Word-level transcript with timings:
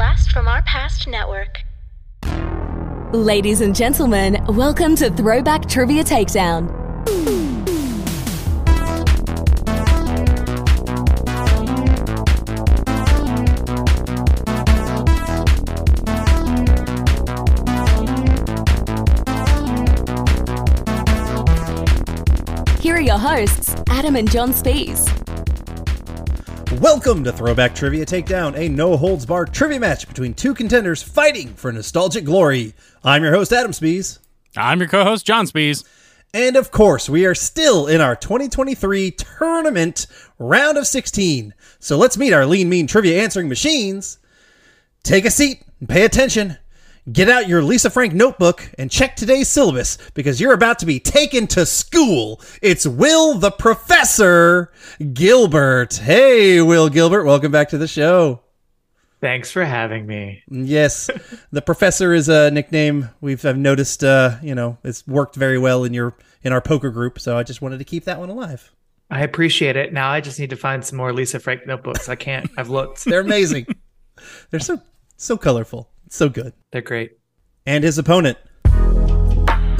Blast 0.00 0.32
from 0.32 0.48
Our 0.48 0.62
Past 0.62 1.06
Network. 1.06 1.58
Ladies 3.12 3.60
and 3.60 3.76
gentlemen, 3.76 4.42
welcome 4.48 4.96
to 4.96 5.10
Throwback 5.10 5.68
Trivia 5.68 6.02
Takedown. 6.02 6.70
Here 22.80 22.94
are 22.94 23.00
your 23.02 23.18
hosts, 23.18 23.76
Adam 23.90 24.16
and 24.16 24.30
John 24.30 24.54
Spees. 24.54 25.19
Welcome 26.80 27.24
to 27.24 27.32
Throwback 27.32 27.74
Trivia 27.74 28.06
Takedown, 28.06 28.56
a 28.56 28.66
no 28.66 28.96
holds 28.96 29.26
barred 29.26 29.52
trivia 29.52 29.78
match 29.78 30.08
between 30.08 30.32
two 30.32 30.54
contenders 30.54 31.02
fighting 31.02 31.52
for 31.52 31.70
nostalgic 31.70 32.24
glory. 32.24 32.72
I'm 33.04 33.22
your 33.22 33.34
host, 33.34 33.52
Adam 33.52 33.72
Spees. 33.72 34.18
I'm 34.56 34.80
your 34.80 34.88
co-host 34.88 35.26
John 35.26 35.44
Spees. 35.44 35.84
And 36.32 36.56
of 36.56 36.70
course, 36.70 37.06
we 37.06 37.26
are 37.26 37.34
still 37.34 37.86
in 37.86 38.00
our 38.00 38.16
2023 38.16 39.10
tournament 39.10 40.06
round 40.38 40.78
of 40.78 40.86
16. 40.86 41.52
So 41.80 41.98
let's 41.98 42.16
meet 42.16 42.32
our 42.32 42.46
lean, 42.46 42.70
mean 42.70 42.86
trivia 42.86 43.22
answering 43.22 43.50
machines. 43.50 44.18
Take 45.02 45.26
a 45.26 45.30
seat 45.30 45.62
and 45.80 45.88
pay 45.88 46.06
attention. 46.06 46.56
Get 47.10 47.30
out 47.30 47.48
your 47.48 47.62
Lisa 47.62 47.88
Frank 47.88 48.12
notebook 48.12 48.70
and 48.78 48.90
check 48.90 49.16
today's 49.16 49.48
syllabus 49.48 49.96
because 50.12 50.38
you're 50.38 50.52
about 50.52 50.78
to 50.80 50.86
be 50.86 51.00
taken 51.00 51.46
to 51.48 51.64
school. 51.64 52.42
It's 52.60 52.86
Will 52.86 53.38
the 53.38 53.50
Professor 53.50 54.70
Gilbert. 55.14 55.96
Hey, 55.96 56.60
Will 56.60 56.90
Gilbert, 56.90 57.24
welcome 57.24 57.50
back 57.50 57.70
to 57.70 57.78
the 57.78 57.88
show. 57.88 58.42
Thanks 59.22 59.50
for 59.50 59.64
having 59.64 60.06
me. 60.06 60.42
Yes, 60.50 61.08
the 61.52 61.62
professor 61.62 62.12
is 62.12 62.28
a 62.28 62.50
nickname 62.50 63.08
we've 63.22 63.44
I've 63.46 63.58
noticed. 63.58 64.04
Uh, 64.04 64.36
you 64.42 64.54
know, 64.54 64.76
it's 64.84 65.06
worked 65.06 65.36
very 65.36 65.58
well 65.58 65.84
in 65.84 65.94
your 65.94 66.14
in 66.42 66.52
our 66.52 66.60
poker 66.60 66.90
group. 66.90 67.18
So 67.18 67.36
I 67.36 67.42
just 67.44 67.62
wanted 67.62 67.78
to 67.78 67.84
keep 67.84 68.04
that 68.04 68.18
one 68.18 68.28
alive. 68.28 68.72
I 69.10 69.22
appreciate 69.22 69.76
it. 69.76 69.92
Now 69.92 70.10
I 70.10 70.20
just 70.20 70.38
need 70.38 70.50
to 70.50 70.56
find 70.56 70.84
some 70.84 70.98
more 70.98 71.14
Lisa 71.14 71.40
Frank 71.40 71.66
notebooks. 71.66 72.10
I 72.10 72.14
can't. 72.14 72.50
I've 72.58 72.68
looked. 72.68 73.04
They're 73.06 73.20
amazing. 73.20 73.66
They're 74.50 74.60
so 74.60 74.82
so 75.16 75.38
colorful. 75.38 75.90
So 76.10 76.28
good. 76.28 76.52
They're 76.72 76.82
great. 76.82 77.12
And 77.66 77.84
his 77.84 77.96
opponent. 77.96 78.36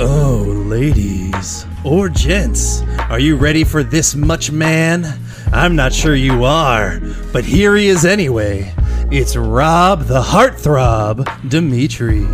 Oh, 0.02 0.44
ladies 0.66 1.66
or 1.84 2.08
gents, 2.08 2.82
are 3.10 3.18
you 3.18 3.36
ready 3.36 3.64
for 3.64 3.82
this 3.82 4.14
much 4.14 4.50
man? 4.52 5.04
I'm 5.52 5.74
not 5.74 5.92
sure 5.92 6.14
you 6.14 6.44
are, 6.44 7.00
but 7.32 7.44
here 7.44 7.74
he 7.74 7.88
is 7.88 8.04
anyway. 8.04 8.72
It's 9.10 9.34
Rob 9.34 10.04
the 10.04 10.22
Heartthrob 10.22 11.50
Dimitri. 11.50 12.24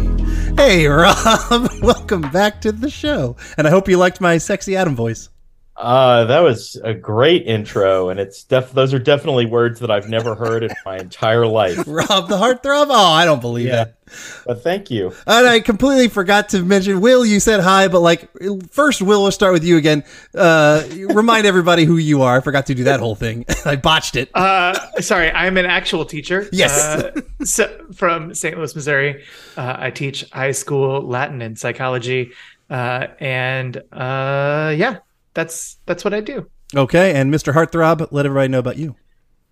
Hey, 0.57 0.87
Rob, 0.87 1.71
welcome 1.83 2.21
back 2.21 2.61
to 2.61 2.73
the 2.73 2.91
show. 2.91 3.37
And 3.57 3.67
I 3.67 3.71
hope 3.71 3.89
you 3.89 3.97
liked 3.97 4.21
my 4.21 4.37
sexy 4.37 4.77
Adam 4.77 4.95
voice. 4.95 5.31
Uh, 5.79 6.25
that 6.25 6.41
was 6.41 6.81
a 6.85 6.95
great 6.95 7.47
intro, 7.47 8.09
and 8.09 8.19
it's 8.19 8.45
def- 8.45 8.73
those 8.73 8.95
are 8.95 8.99
definitely 8.99 9.45
words 9.45 9.79
that 9.81 9.91
I've 9.91 10.09
never 10.09 10.35
heard 10.35 10.63
in 10.65 10.71
my 10.87 10.97
entire 10.97 11.47
life. 11.47 11.77
Rob 11.87 12.29
the 12.29 12.37
Heartthrob? 12.39 12.87
Oh, 12.89 13.13
I 13.13 13.27
don't 13.27 13.41
believe 13.43 13.67
Yeah. 13.67 13.85
that. 13.85 13.93
But 14.47 14.63
thank 14.63 14.91
you. 14.91 15.13
And 15.27 15.47
I 15.47 15.61
completely 15.61 16.09
forgot 16.09 16.49
to 16.51 16.63
mention 16.63 17.01
Will. 17.01 17.27
You 17.27 17.41
said 17.41 17.61
hi, 17.61 17.89
but 17.89 18.01
like 18.01 18.29
first, 18.71 19.03
Will, 19.03 19.21
we'll 19.23 19.33
start 19.33 19.53
with 19.53 19.65
you 19.65 19.77
again. 19.77 20.05
Uh, 20.35 20.85
remind 21.13 21.45
everybody 21.47 21.85
who 21.85 21.97
you 21.99 22.23
are. 22.23 22.37
I 22.39 22.41
forgot 22.41 22.67
to 22.67 22.75
do 22.75 22.85
that 22.85 23.01
whole 23.01 23.17
thing. 23.17 23.45
I 23.67 23.77
botched 23.77 24.17
it. 24.17 24.31
Uh, 24.35 24.79
sorry, 25.01 25.31
I'm 25.33 25.57
an 25.59 25.67
actual 25.67 26.05
teacher. 26.05 26.49
Yes. 26.53 26.73
Uh, 26.85 27.21
so, 27.45 27.87
from 27.95 28.33
St. 28.33 28.57
Louis, 28.57 28.75
Missouri. 28.75 29.25
Uh, 29.57 29.75
I 29.79 29.91
teach 29.91 30.25
high 30.31 30.53
school 30.53 31.03
Latin 31.03 31.43
and 31.43 31.59
psychology. 31.59 32.31
Uh, 32.71 33.09
and 33.21 33.77
uh, 33.93 34.73
yeah, 34.77 34.99
that's 35.37 35.77
that's 35.87 36.03
what 36.03 36.15
I 36.15 36.21
do. 36.21 36.51
Okay, 36.75 37.15
and 37.15 37.33
Mr. 37.33 37.53
Heartthrob, 37.53 38.09
let 38.11 38.27
everybody 38.27 38.49
know 38.49 38.59
about 38.59 38.79
you. 38.79 38.97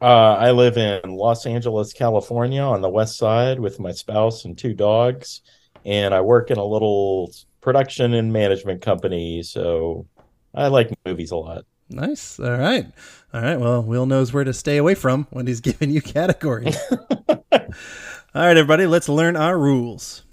Uh, 0.01 0.35
I 0.35 0.51
live 0.51 0.77
in 0.77 1.01
Los 1.05 1.47
Angeles, 1.47 1.93
California, 1.93 2.63
on 2.63 2.81
the 2.81 2.89
west 2.89 3.17
side 3.17 3.61
with 3.61 3.79
my 3.79 3.93
spouse 3.93 4.45
and 4.45 4.59
two 4.59 4.75
dogs, 4.75 5.43
and 5.85 6.13
I 6.13 6.23
work 6.23 6.51
in 6.51 6.59
a 6.59 6.65
little 6.65 7.33
production 7.61 8.15
and 8.15 8.33
management 8.33 8.83
company. 8.83 9.43
So 9.43 10.07
I 10.55 10.67
like 10.69 10.91
movies 11.07 11.31
a 11.31 11.37
lot. 11.37 11.65
Nice. 11.91 12.41
All 12.41 12.59
right. 12.59 12.87
All 13.33 13.43
right. 13.43 13.61
Well, 13.61 13.83
Will 13.83 14.07
knows 14.07 14.33
where 14.33 14.45
to 14.45 14.53
stay 14.53 14.79
away 14.79 14.95
from 14.95 15.27
when 15.31 15.47
he's 15.47 15.61
giving 15.69 15.91
you 15.91 16.01
categories. 16.01 16.77
All 17.31 18.43
right, 18.43 18.57
everybody, 18.57 18.87
let's 18.87 19.09
learn 19.09 19.37
our 19.37 19.57
rules. 19.57 20.25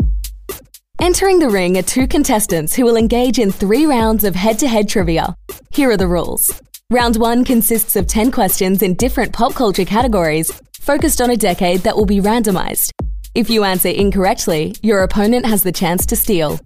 Entering 1.02 1.40
the 1.40 1.50
ring 1.50 1.78
are 1.78 1.82
two 1.82 2.06
contestants 2.06 2.76
who 2.76 2.86
will 2.86 2.96
engage 2.96 3.40
in 3.40 3.52
three 3.52 3.88
rounds 3.88 4.24
of 4.24 4.36
head 4.36 4.60
to 4.60 4.68
head 4.68 4.88
trivia. 4.88 5.36
Here 5.72 5.90
are 5.90 5.98
the 5.98 6.08
rules. 6.08 6.62
Round 6.92 7.16
one 7.16 7.44
consists 7.44 7.96
of 7.96 8.06
10 8.06 8.30
questions 8.32 8.84
in 8.84 8.94
different 8.94 9.34
pop 9.34 9.56
culture 9.56 9.84
categories, 9.84 10.52
focused 10.80 11.20
on 11.20 11.32
a 11.32 11.36
decade 11.36 11.80
that 11.80 11.98
will 11.98 12.06
be 12.06 12.20
randomized. 12.20 12.92
If 13.34 13.50
you 13.50 13.64
answer 13.64 13.90
incorrectly, 13.90 14.76
your 14.84 15.02
opponent 15.02 15.48
has 15.48 15.64
the 15.64 15.72
chance 15.72 16.06
to 16.06 16.16
steal. 16.16 16.60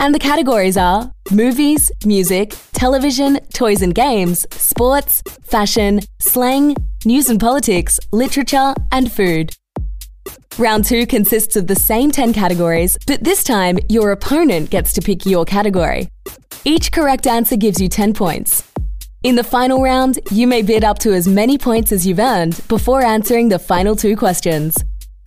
And 0.00 0.12
the 0.12 0.18
categories 0.18 0.76
are 0.76 1.12
movies, 1.30 1.92
music, 2.04 2.56
television, 2.72 3.38
toys 3.54 3.80
and 3.80 3.94
games, 3.94 4.44
sports, 4.50 5.22
fashion, 5.44 6.00
slang, 6.18 6.74
news 7.04 7.30
and 7.30 7.38
politics, 7.38 8.00
literature, 8.10 8.74
and 8.90 9.12
food. 9.12 9.54
Round 10.58 10.84
two 10.84 11.06
consists 11.06 11.54
of 11.54 11.68
the 11.68 11.76
same 11.76 12.10
10 12.10 12.32
categories, 12.32 12.98
but 13.06 13.22
this 13.22 13.44
time 13.44 13.78
your 13.88 14.10
opponent 14.10 14.70
gets 14.70 14.92
to 14.94 15.00
pick 15.00 15.24
your 15.24 15.44
category. 15.44 16.08
Each 16.64 16.90
correct 16.90 17.28
answer 17.28 17.56
gives 17.56 17.80
you 17.80 17.88
10 17.88 18.12
points. 18.12 18.68
In 19.22 19.36
the 19.36 19.44
final 19.44 19.80
round, 19.80 20.18
you 20.32 20.48
may 20.48 20.62
bid 20.62 20.82
up 20.82 20.98
to 21.00 21.12
as 21.12 21.28
many 21.28 21.58
points 21.58 21.92
as 21.92 22.04
you've 22.04 22.18
earned 22.18 22.60
before 22.66 23.02
answering 23.02 23.50
the 23.50 23.60
final 23.60 23.94
two 23.94 24.16
questions. 24.16 24.76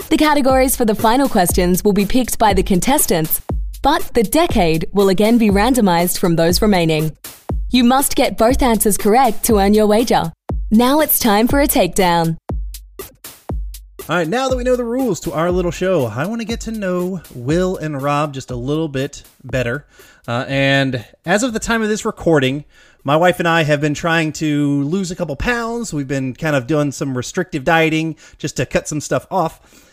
The 0.09 0.18
categories 0.18 0.75
for 0.75 0.84
the 0.84 0.96
final 0.96 1.30
questions 1.30 1.81
will 1.81 1.94
be 1.94 2.06
picked 2.06 2.38
by 2.38 2.53
the 2.53 2.64
contestants, 2.64 3.41
but 3.81 4.02
the 4.14 4.24
decade 4.24 4.86
will 4.91 5.08
again 5.08 5.38
be 5.38 5.50
randomized 5.50 6.20
from 6.20 6.36
those 6.36 6.62
remaining. 6.62 7.16
You 7.70 7.86
must 7.86 8.18
get 8.18 8.38
both 8.38 8.62
answers 8.62 8.97
correct 8.97 9.46
to 9.46 9.59
earn 9.59 9.74
your 9.74 9.88
wager. 9.88 10.34
Now 10.72 11.00
it's 11.00 11.20
time 11.20 11.47
for 11.47 11.62
a 11.62 11.68
takedown. 11.68 12.36
All 14.09 14.17
right, 14.17 14.28
now 14.28 14.50
that 14.50 14.57
we 14.57 14.63
know 14.63 14.75
the 14.75 14.84
rules 14.84 15.19
to 15.22 15.31
our 15.31 15.51
little 15.51 15.69
show, 15.69 16.06
I 16.06 16.25
want 16.25 16.41
to 16.41 16.45
get 16.45 16.62
to 16.62 16.72
know 16.72 17.22
Will 17.35 17.78
and 17.78 18.01
Rob 18.01 18.34
just 18.34 18.50
a 18.50 18.56
little 18.56 18.88
bit 18.88 19.23
better. 19.44 19.85
Uh, 20.28 20.44
and 20.50 21.06
as 21.23 21.44
of 21.44 21.53
the 21.53 21.59
time 21.59 21.84
of 21.84 21.88
this 21.88 22.03
recording, 22.03 22.66
my 23.03 23.16
wife 23.16 23.38
and 23.38 23.47
I 23.47 23.61
have 23.61 23.79
been 23.79 23.94
trying 23.94 24.34
to 24.34 24.81
lose 24.84 25.11
a 25.11 25.16
couple 25.16 25.35
pounds. 25.35 25.94
We've 25.94 26.07
been 26.07 26.34
kind 26.34 26.56
of 26.56 26.66
doing 26.66 26.91
some 26.91 27.16
restrictive 27.16 27.63
dieting 27.63 28.17
just 28.40 28.57
to 28.57 28.66
cut 28.66 28.88
some 28.88 29.01
stuff 29.01 29.28
off. 29.29 29.88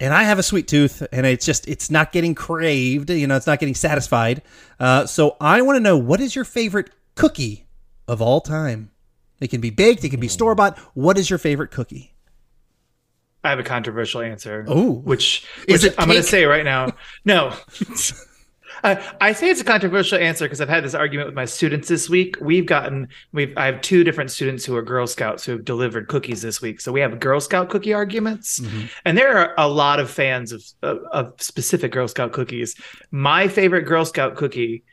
And 0.00 0.14
I 0.14 0.22
have 0.22 0.38
a 0.38 0.42
sweet 0.42 0.66
tooth, 0.66 1.06
and 1.12 1.26
it's 1.26 1.44
just 1.44 1.68
it's 1.68 1.90
not 1.90 2.12
getting 2.12 2.34
craved. 2.34 3.10
You 3.10 3.26
know, 3.26 3.36
it's 3.36 3.46
not 3.46 3.60
getting 3.60 3.74
satisfied. 3.74 4.42
Uh, 4.80 5.06
so 5.06 5.36
I 5.38 5.60
want 5.60 5.76
to 5.76 5.80
know 5.80 5.98
what 5.98 6.20
is 6.20 6.34
your 6.34 6.46
favorite 6.46 6.90
cookie 7.14 7.66
of 8.08 8.22
all 8.22 8.40
time? 8.40 8.90
It 9.38 9.48
can 9.48 9.60
be 9.60 9.70
baked, 9.70 10.02
it 10.02 10.08
can 10.08 10.18
be 10.20 10.28
store 10.28 10.54
bought. 10.54 10.78
What 10.94 11.18
is 11.18 11.28
your 11.28 11.38
favorite 11.38 11.70
cookie? 11.70 12.13
I 13.44 13.50
have 13.50 13.58
a 13.58 13.62
controversial 13.64 14.20
answer. 14.22 14.64
Oh. 14.68 14.92
which, 15.04 15.46
Is 15.68 15.82
which 15.82 15.92
it 15.92 15.94
I'm 15.98 16.08
going 16.08 16.16
to 16.20 16.22
say 16.26 16.44
right 16.46 16.64
now. 16.64 16.92
No. 17.24 17.54
I, 18.82 19.02
I 19.20 19.32
say 19.32 19.48
it's 19.48 19.60
a 19.60 19.64
controversial 19.64 20.18
answer 20.18 20.44
because 20.44 20.60
I've 20.60 20.68
had 20.68 20.84
this 20.84 20.94
argument 20.94 21.28
with 21.28 21.34
my 21.34 21.44
students 21.46 21.88
this 21.88 22.10
week. 22.10 22.36
We've 22.40 22.66
gotten 22.66 23.08
we've 23.32 23.56
I 23.56 23.66
have 23.66 23.80
two 23.80 24.04
different 24.04 24.30
students 24.30 24.64
who 24.64 24.76
are 24.76 24.82
Girl 24.82 25.06
Scouts 25.06 25.44
who 25.44 25.52
have 25.52 25.64
delivered 25.64 26.08
cookies 26.08 26.42
this 26.42 26.60
week. 26.60 26.80
So 26.80 26.92
we 26.92 27.00
have 27.00 27.18
Girl 27.20 27.40
Scout 27.40 27.70
cookie 27.70 27.94
arguments, 27.94 28.60
Mm-hmm. 28.60 28.86
and 29.06 29.16
there 29.16 29.38
are 29.38 29.54
a 29.56 29.68
lot 29.68 30.00
of 30.00 30.10
fans 30.10 30.52
of, 30.52 30.62
of 30.82 30.98
of 31.12 31.32
specific 31.40 31.92
Girl 31.92 32.08
Scout 32.08 32.32
cookies. 32.32 32.74
My 33.10 33.48
favorite 33.48 33.82
Girl 33.82 34.04
Scout 34.04 34.36
cookie, 34.36 34.84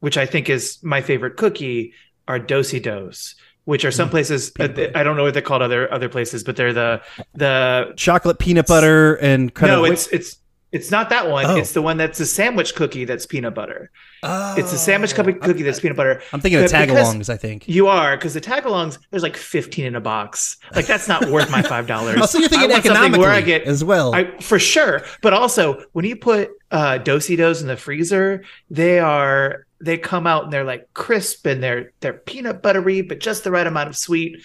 which 0.00 0.16
I 0.16 0.26
think 0.26 0.48
is 0.48 0.78
my 0.82 1.00
favorite 1.00 1.36
cookie, 1.36 1.94
are 2.28 2.38
Dosey 2.38 2.80
Dos, 2.80 3.34
which 3.64 3.84
are 3.84 3.90
some 3.92 4.10
places 4.10 4.52
uh, 4.58 4.64
I 4.94 5.02
don't 5.02 5.16
know 5.16 5.22
what 5.22 5.34
they're 5.34 5.42
called 5.42 5.62
other 5.62 5.92
other 5.92 6.08
places, 6.08 6.44
but 6.44 6.56
they're 6.56 6.72
the 6.72 7.02
the 7.34 7.92
chocolate 7.96 8.38
peanut 8.38 8.66
butter 8.66 9.14
and 9.16 9.52
kind 9.54 9.72
no, 9.72 9.84
of 9.84 9.92
it's 9.92 10.08
it's 10.08 10.38
it's 10.72 10.90
not 10.90 11.10
that 11.10 11.28
one. 11.28 11.44
Oh. 11.44 11.56
It's 11.56 11.72
the 11.72 11.82
one 11.82 11.98
that's 11.98 12.18
a 12.18 12.24
sandwich 12.24 12.74
cookie 12.74 13.04
that's 13.04 13.26
peanut 13.26 13.54
butter. 13.54 13.90
oh, 14.22 14.54
It's 14.56 14.72
a 14.72 14.78
sandwich 14.78 15.14
cookie, 15.14 15.34
cookie 15.34 15.62
that's 15.62 15.80
peanut 15.80 15.98
butter. 15.98 16.22
I'm 16.32 16.40
thinking 16.40 16.60
But 16.60 16.70
because 16.72 16.88
tagalongs. 16.88 17.28
I 17.28 17.36
think. 17.36 17.68
You 17.68 17.88
are 17.88 18.16
because 18.16 18.32
the 18.32 18.40
tagalongs 18.40 18.98
there's 19.10 19.22
like 19.22 19.36
15 19.36 19.84
in 19.84 19.94
a 19.94 20.00
box. 20.00 20.56
Like 20.74 20.86
that's 20.86 21.08
not 21.08 21.26
worth 21.26 21.50
my 21.50 21.60
five 21.60 21.86
dollars. 21.86 22.18
Oh, 22.22 22.26
so 22.26 22.38
you're 22.38 22.48
thinking 22.48 22.72
I 22.72 22.76
economically 22.76 23.18
where 23.18 23.30
I 23.30 23.42
get 23.42 23.64
as 23.64 23.84
well. 23.84 24.14
I 24.14 24.38
for 24.40 24.58
sure. 24.58 25.02
But 25.20 25.34
also 25.34 25.84
when 25.92 26.06
you 26.06 26.16
put 26.16 26.50
uh 26.70 26.98
Dosey 26.98 27.36
Dos 27.36 27.60
in 27.60 27.68
the 27.68 27.76
freezer, 27.76 28.42
they 28.70 28.98
are 28.98 29.66
they 29.82 29.98
come 29.98 30.26
out 30.26 30.44
and 30.44 30.52
they're 30.52 30.64
like 30.64 30.94
crisp 30.94 31.46
and 31.46 31.62
they're 31.62 31.92
they're 32.00 32.12
peanut 32.12 32.62
buttery, 32.62 33.02
but 33.02 33.20
just 33.20 33.44
the 33.44 33.50
right 33.50 33.66
amount 33.66 33.88
of 33.88 33.96
sweet. 33.96 34.44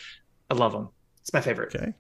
I 0.50 0.56
love 0.56 0.72
them. 0.72 0.90
It's 1.22 1.32
my 1.32 1.42
favorite. 1.42 1.76
okay. 1.76 1.94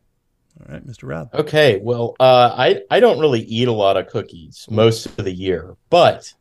All 0.59 0.73
right, 0.73 0.85
Mr. 0.85 1.07
Rob. 1.07 1.29
Okay, 1.35 1.79
well, 1.83 2.15
uh, 2.19 2.55
I 2.57 2.81
I 2.89 2.99
don't 2.99 3.19
really 3.19 3.41
eat 3.41 3.67
a 3.67 3.73
lot 3.73 3.95
of 3.95 4.07
cookies 4.07 4.65
most 4.71 5.05
of 5.05 5.17
the 5.17 5.31
year, 5.31 5.75
but 5.91 6.33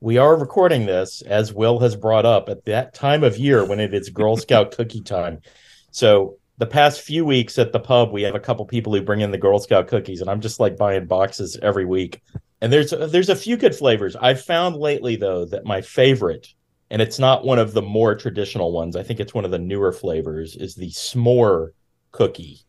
we 0.00 0.16
are 0.16 0.36
recording 0.36 0.86
this 0.86 1.22
as 1.22 1.52
Will 1.52 1.78
has 1.78 1.94
brought 1.94 2.26
up 2.26 2.48
at 2.48 2.64
that 2.64 2.94
time 2.94 3.22
of 3.22 3.38
year 3.38 3.64
when 3.64 3.78
it 3.78 3.94
is 3.94 4.08
Girl 4.08 4.36
Scout 4.38 4.72
cookie 4.72 5.02
time. 5.02 5.40
So 5.92 6.38
the 6.58 6.66
past 6.66 7.02
few 7.02 7.24
weeks 7.24 7.58
at 7.58 7.72
the 7.72 7.78
pub, 7.78 8.10
we 8.10 8.22
have 8.22 8.34
a 8.34 8.40
couple 8.40 8.64
people 8.66 8.92
who 8.92 9.02
bring 9.02 9.20
in 9.20 9.30
the 9.30 9.38
Girl 9.38 9.60
Scout 9.60 9.86
cookies, 9.86 10.20
and 10.20 10.28
I'm 10.28 10.40
just 10.40 10.58
like 10.58 10.76
buying 10.76 11.06
boxes 11.06 11.56
every 11.62 11.84
week. 11.84 12.22
And 12.60 12.72
there's 12.72 12.90
there's 12.90 13.28
a 13.28 13.36
few 13.36 13.56
good 13.56 13.74
flavors. 13.74 14.16
I've 14.16 14.42
found 14.42 14.76
lately 14.76 15.16
though 15.16 15.44
that 15.46 15.64
my 15.64 15.80
favorite, 15.80 16.48
and 16.90 17.00
it's 17.00 17.18
not 17.18 17.44
one 17.44 17.58
of 17.58 17.72
the 17.72 17.82
more 17.82 18.14
traditional 18.14 18.72
ones. 18.72 18.96
I 18.96 19.02
think 19.02 19.20
it's 19.20 19.34
one 19.34 19.44
of 19.44 19.50
the 19.50 19.58
newer 19.58 19.92
flavors. 19.92 20.56
Is 20.56 20.74
the 20.74 20.90
s'more 20.90 21.70
cookie. 22.12 22.60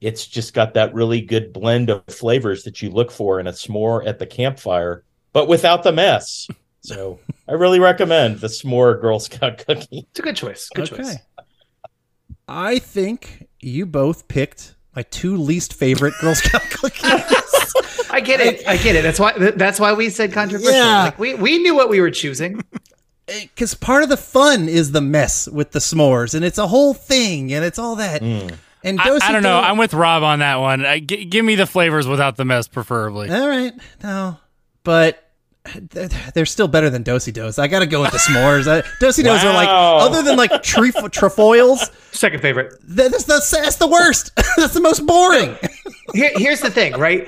It's 0.00 0.26
just 0.26 0.54
got 0.54 0.74
that 0.74 0.92
really 0.94 1.20
good 1.20 1.52
blend 1.52 1.90
of 1.90 2.04
flavors 2.06 2.64
that 2.64 2.82
you 2.82 2.90
look 2.90 3.10
for 3.10 3.40
in 3.40 3.46
a 3.46 3.52
s'more 3.52 4.06
at 4.06 4.18
the 4.18 4.26
campfire, 4.26 5.04
but 5.32 5.48
without 5.48 5.82
the 5.82 5.92
mess. 5.92 6.48
So 6.80 7.18
I 7.48 7.52
really 7.52 7.80
recommend 7.80 8.40
the 8.40 8.48
s'more 8.48 9.00
Girl 9.00 9.18
Scout 9.18 9.64
cookie. 9.66 10.06
It's 10.10 10.18
a 10.18 10.22
good 10.22 10.36
choice. 10.36 10.68
Good 10.74 10.86
choice. 10.86 11.16
I 12.46 12.78
think 12.78 13.48
you 13.60 13.86
both 13.86 14.28
picked 14.28 14.74
my 14.94 15.02
two 15.02 15.36
least 15.38 15.72
favorite 15.72 16.12
Girl 16.20 16.34
Scout 16.34 16.62
cookies. 16.70 17.63
I 18.14 18.20
get 18.20 18.40
it. 18.40 18.66
I 18.66 18.76
get 18.76 18.94
it. 18.94 19.02
That's 19.02 19.18
why. 19.18 19.32
That's 19.36 19.80
why 19.80 19.92
we 19.92 20.08
said 20.08 20.32
controversial. 20.32 20.72
Yeah. 20.72 21.04
Like 21.04 21.18
we 21.18 21.34
we 21.34 21.58
knew 21.58 21.74
what 21.74 21.88
we 21.88 22.00
were 22.00 22.10
choosing. 22.10 22.62
Because 23.26 23.74
part 23.74 24.02
of 24.02 24.08
the 24.08 24.16
fun 24.16 24.68
is 24.68 24.92
the 24.92 25.00
mess 25.00 25.48
with 25.48 25.72
the 25.72 25.78
s'mores, 25.78 26.34
and 26.34 26.44
it's 26.44 26.58
a 26.58 26.68
whole 26.68 26.94
thing, 26.94 27.52
and 27.52 27.64
it's 27.64 27.78
all 27.78 27.96
that. 27.96 28.20
Mm. 28.22 28.54
And 28.84 29.00
I, 29.00 29.16
I 29.16 29.32
don't 29.32 29.42
know. 29.42 29.58
I'm 29.58 29.78
with 29.78 29.94
Rob 29.94 30.22
on 30.22 30.40
that 30.40 30.56
one. 30.56 30.84
I, 30.84 31.00
g- 31.00 31.24
give 31.24 31.42
me 31.42 31.54
the 31.54 31.64
flavors 31.66 32.06
without 32.06 32.36
the 32.36 32.44
mess, 32.44 32.68
preferably. 32.68 33.30
All 33.30 33.48
right, 33.48 33.72
no, 34.02 34.36
but 34.82 35.24
they're 36.34 36.44
still 36.44 36.68
better 36.68 36.90
than 36.90 37.02
Dosey 37.02 37.32
Dos. 37.32 37.58
I 37.58 37.66
got 37.66 37.78
to 37.78 37.86
go 37.86 38.02
with 38.02 38.12
the 38.12 38.18
s'mores. 38.18 38.68
I, 38.70 38.86
Dosey 39.00 39.24
Dos 39.24 39.42
are 39.42 39.54
like, 39.54 39.68
other 39.70 40.22
than 40.22 40.36
like 40.36 40.50
tref- 40.62 41.10
trefoils, 41.10 41.90
Second 42.12 42.40
favorite. 42.42 42.74
that's, 42.82 43.24
that's, 43.24 43.50
that's 43.50 43.76
the 43.76 43.86
worst. 43.88 44.32
that's 44.58 44.74
the 44.74 44.82
most 44.82 45.06
boring. 45.06 45.56
Here, 46.12 46.32
here's 46.36 46.60
the 46.60 46.70
thing, 46.70 46.92
right? 46.98 47.26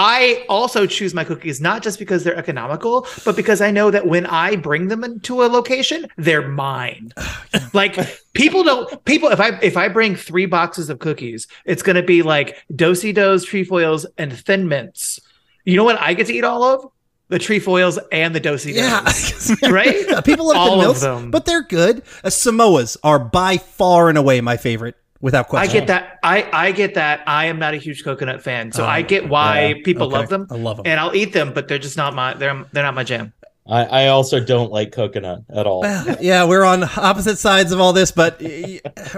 I 0.00 0.44
also 0.48 0.86
choose 0.86 1.12
my 1.12 1.24
cookies 1.24 1.60
not 1.60 1.82
just 1.82 1.98
because 1.98 2.22
they're 2.22 2.36
economical, 2.36 3.04
but 3.24 3.34
because 3.34 3.60
I 3.60 3.72
know 3.72 3.90
that 3.90 4.06
when 4.06 4.26
I 4.26 4.54
bring 4.54 4.86
them 4.86 5.02
into 5.02 5.42
a 5.42 5.46
location, 5.48 6.06
they're 6.16 6.46
mine. 6.46 7.12
like 7.74 7.98
people 8.32 8.62
don't 8.62 9.04
people 9.04 9.28
if 9.30 9.40
I 9.40 9.58
if 9.60 9.76
I 9.76 9.88
bring 9.88 10.14
three 10.14 10.46
boxes 10.46 10.88
of 10.88 11.00
cookies, 11.00 11.48
it's 11.64 11.82
gonna 11.82 12.04
be 12.04 12.22
like 12.22 12.56
dosey 12.72 13.12
dos, 13.12 13.44
trefoils, 13.44 14.06
and 14.16 14.32
thin 14.32 14.68
mints. 14.68 15.18
You 15.64 15.76
know 15.76 15.84
what 15.84 16.00
I 16.00 16.14
get 16.14 16.28
to 16.28 16.32
eat 16.32 16.44
all 16.44 16.62
of? 16.62 16.86
The 17.30 17.40
trefoils 17.40 17.98
and 18.12 18.34
the 18.34 18.40
dosey 18.40 18.72
dos. 18.74 19.50
yeah, 19.60 19.68
Right? 19.68 20.24
People 20.24 20.46
love 20.46 20.56
All 20.56 20.66
the 20.70 20.72
of 20.76 20.80
milks, 20.80 21.00
them. 21.00 21.30
but 21.32 21.44
they're 21.44 21.64
good. 21.64 21.98
Uh, 22.24 22.28
Samoas 22.30 22.96
are 23.02 23.18
by 23.18 23.58
far 23.58 24.08
and 24.08 24.16
away 24.16 24.40
my 24.40 24.56
favorite, 24.56 24.94
without 25.20 25.48
question. 25.48 25.70
I 25.70 25.72
get 25.72 25.86
that. 25.88 26.18
I 26.22 26.48
I 26.52 26.72
get 26.72 26.94
that. 26.94 27.22
I 27.26 27.46
am 27.46 27.58
not 27.58 27.74
a 27.74 27.76
huge 27.78 28.04
coconut 28.04 28.42
fan, 28.42 28.72
so 28.72 28.84
Oh, 28.84 28.86
I 28.86 29.02
get 29.02 29.28
why 29.28 29.68
yeah. 29.68 29.74
people 29.84 30.06
Okay. 30.08 30.16
love 30.18 30.28
them. 30.28 30.46
I 30.50 30.54
love 30.56 30.76
them, 30.78 30.86
and 30.86 30.98
I'll 31.00 31.14
eat 31.14 31.32
them, 31.32 31.52
but 31.52 31.68
they're 31.68 31.78
just 31.78 31.96
not 31.96 32.14
my. 32.14 32.34
They're 32.34 32.64
they're 32.72 32.84
not 32.84 32.94
my 32.94 33.04
jam. 33.04 33.32
I, 33.70 33.84
I 33.84 34.06
also 34.06 34.40
don't 34.42 34.72
like 34.72 34.92
coconut 34.92 35.42
at 35.50 35.66
all. 35.66 35.82
Well, 35.82 36.16
yeah, 36.22 36.44
we're 36.46 36.64
on 36.64 36.84
opposite 36.96 37.36
sides 37.38 37.70
of 37.70 37.80
all 37.80 37.92
this, 37.92 38.10
but 38.10 38.40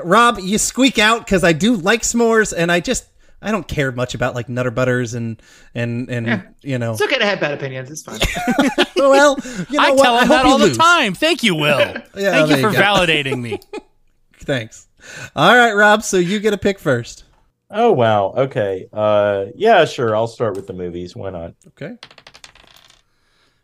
Rob, 0.03 0.41
you 0.41 0.59
squeak 0.59 0.99
out 0.99 1.21
because 1.25 1.45
I 1.45 1.53
do 1.53 1.77
like 1.77 2.03
s'mores, 2.03 2.53
and 2.57 2.73
I 2.73 2.81
just 2.81 3.07
I 3.41 3.53
don't 3.53 3.69
care 3.69 3.93
much 3.93 4.15
about 4.17 4.35
like 4.35 4.49
Nutter 4.49 4.73
Butters 4.73 5.15
and 5.15 5.41
and 5.73 6.11
and 6.11 6.27
Yeah. 6.27 6.43
you 6.63 6.79
know. 6.79 6.93
It's 6.95 7.01
okay 7.03 7.19
to 7.19 7.25
have 7.27 7.39
bad 7.41 7.53
opinions. 7.53 7.91
It's 7.93 8.03
fine. 8.03 8.19
well, 8.97 9.39
you 9.71 9.79
know 9.79 9.85
I 9.85 9.91
what? 9.93 10.03
tell 10.03 10.15
I 10.17 10.23
him 10.23 10.29
that 10.31 10.45
all 10.47 10.59
lose. 10.59 10.77
the 10.77 10.83
time. 10.83 11.15
Thank 11.15 11.45
you, 11.45 11.55
Will. 11.55 11.79
Thank 11.95 12.13
there 12.15 12.47
you 12.49 12.57
you 12.57 12.63
for 12.63 12.73
go. 12.73 12.79
validating 12.81 13.41
me. 13.41 13.61
Thanks. 14.41 14.89
All 15.37 15.57
right, 15.57 15.73
Rob. 15.73 16.03
So 16.03 16.17
you 16.17 16.41
get 16.41 16.55
a 16.55 16.59
pick 16.59 16.79
first. 16.79 17.25
Oh 17.71 17.93
wow. 17.93 18.33
Okay. 18.37 18.89
Uh 18.93 19.47
yeah, 19.55 19.85
sure. 19.85 20.17
I'll 20.17 20.27
start 20.27 20.57
with 20.57 20.67
the 20.67 20.73
movies. 20.73 21.15
Why 21.15 21.31
not? 21.31 21.55
Okay. 21.69 21.97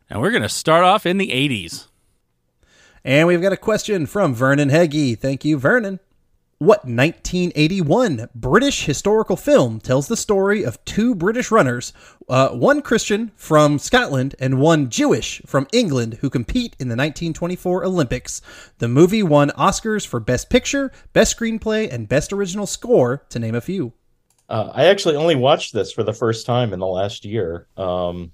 And 0.08 0.20
we're 0.20 0.30
going 0.30 0.42
to 0.42 0.48
start 0.48 0.84
off 0.84 1.04
in 1.04 1.18
the 1.18 1.30
80s. 1.30 1.88
And 3.04 3.26
we've 3.26 3.42
got 3.42 3.52
a 3.52 3.56
question 3.56 4.06
from 4.06 4.34
Vernon 4.34 4.68
Heggie. 4.68 5.14
Thank 5.14 5.44
you, 5.44 5.58
Vernon. 5.58 6.00
What 6.58 6.86
1981 6.86 8.30
British 8.34 8.86
historical 8.86 9.36
film 9.36 9.78
tells 9.78 10.08
the 10.08 10.16
story 10.16 10.64
of 10.64 10.82
two 10.86 11.14
British 11.14 11.50
runners, 11.50 11.92
uh, 12.30 12.48
one 12.48 12.80
Christian 12.80 13.30
from 13.36 13.78
Scotland 13.78 14.34
and 14.38 14.58
one 14.58 14.88
Jewish 14.88 15.42
from 15.44 15.66
England, 15.70 16.14
who 16.22 16.30
compete 16.30 16.74
in 16.78 16.88
the 16.88 16.92
1924 16.92 17.84
Olympics? 17.84 18.40
The 18.78 18.88
movie 18.88 19.22
won 19.22 19.50
Oscars 19.50 20.06
for 20.06 20.18
Best 20.18 20.48
Picture, 20.48 20.90
Best 21.12 21.38
Screenplay, 21.38 21.92
and 21.92 22.08
Best 22.08 22.32
Original 22.32 22.66
Score, 22.66 23.26
to 23.28 23.38
name 23.38 23.54
a 23.54 23.60
few. 23.60 23.92
Uh, 24.48 24.70
I 24.72 24.86
actually 24.86 25.16
only 25.16 25.36
watched 25.36 25.74
this 25.74 25.92
for 25.92 26.04
the 26.04 26.14
first 26.14 26.46
time 26.46 26.72
in 26.72 26.78
the 26.78 26.86
last 26.86 27.26
year, 27.26 27.66
um, 27.76 28.32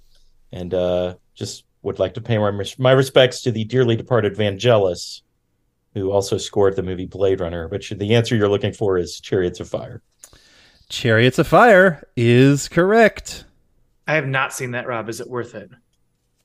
and 0.53 0.73
uh, 0.73 1.17
just 1.35 1.65
would 1.83 1.99
like 1.99 2.15
to 2.15 2.21
pay 2.21 2.39
my, 2.39 2.53
my 2.79 2.93
respects 2.93 3.43
to 3.43 3.51
the 3.51 3.65
dearly 3.65 3.97
departed 3.97 4.37
Vangelis, 4.37 5.23
who 5.95 6.11
also 6.11 6.39
scored 6.39 6.77
the 6.77 6.83
movie 6.83 7.07
Blade 7.07 7.41
Runner. 7.41 7.69
But 7.69 7.83
the 7.83 8.15
answer 8.15 8.37
you're 8.37 8.49
looking 8.49 8.73
for 8.73 8.99
is 8.99 9.21
Chariots 9.21 9.61
of 9.61 9.69
Fire. 9.69 10.03
Chariots 10.89 11.39
of 11.39 11.47
Fire 11.47 12.09
is 12.17 12.69
correct. 12.69 13.45
I 14.07 14.15
have 14.15 14.27
not 14.27 14.53
seen 14.53 14.73
that. 14.73 14.87
Rob, 14.87 15.09
is 15.09 15.21
it 15.21 15.29
worth 15.29 15.55
it? 15.55 15.71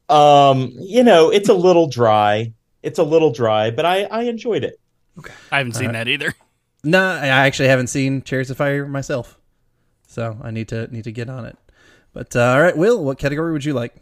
Um, 0.09 0.71
you 0.79 1.03
know, 1.03 1.29
it's 1.31 1.49
a 1.49 1.53
little 1.53 1.87
dry. 1.87 2.53
It's 2.83 2.99
a 2.99 3.03
little 3.03 3.31
dry, 3.31 3.71
but 3.71 3.85
I 3.85 4.03
I 4.03 4.23
enjoyed 4.23 4.63
it. 4.63 4.79
Okay. 5.19 5.33
I 5.51 5.57
haven't 5.57 5.73
seen 5.73 5.91
that 5.93 6.07
either. 6.07 6.33
No, 6.83 7.01
I 7.01 7.27
actually 7.27 7.69
haven't 7.69 7.87
seen 7.87 8.21
Chariots 8.21 8.49
of 8.49 8.57
Fire 8.57 8.87
myself, 8.87 9.37
so 10.07 10.37
I 10.41 10.51
need 10.51 10.69
to 10.69 10.87
need 10.87 11.03
to 11.05 11.11
get 11.11 11.29
on 11.29 11.45
it. 11.45 11.57
But 12.13 12.35
uh, 12.35 12.41
all 12.41 12.61
right, 12.61 12.77
Will, 12.77 13.03
what 13.03 13.17
category 13.17 13.51
would 13.51 13.65
you 13.65 13.73
like? 13.73 13.95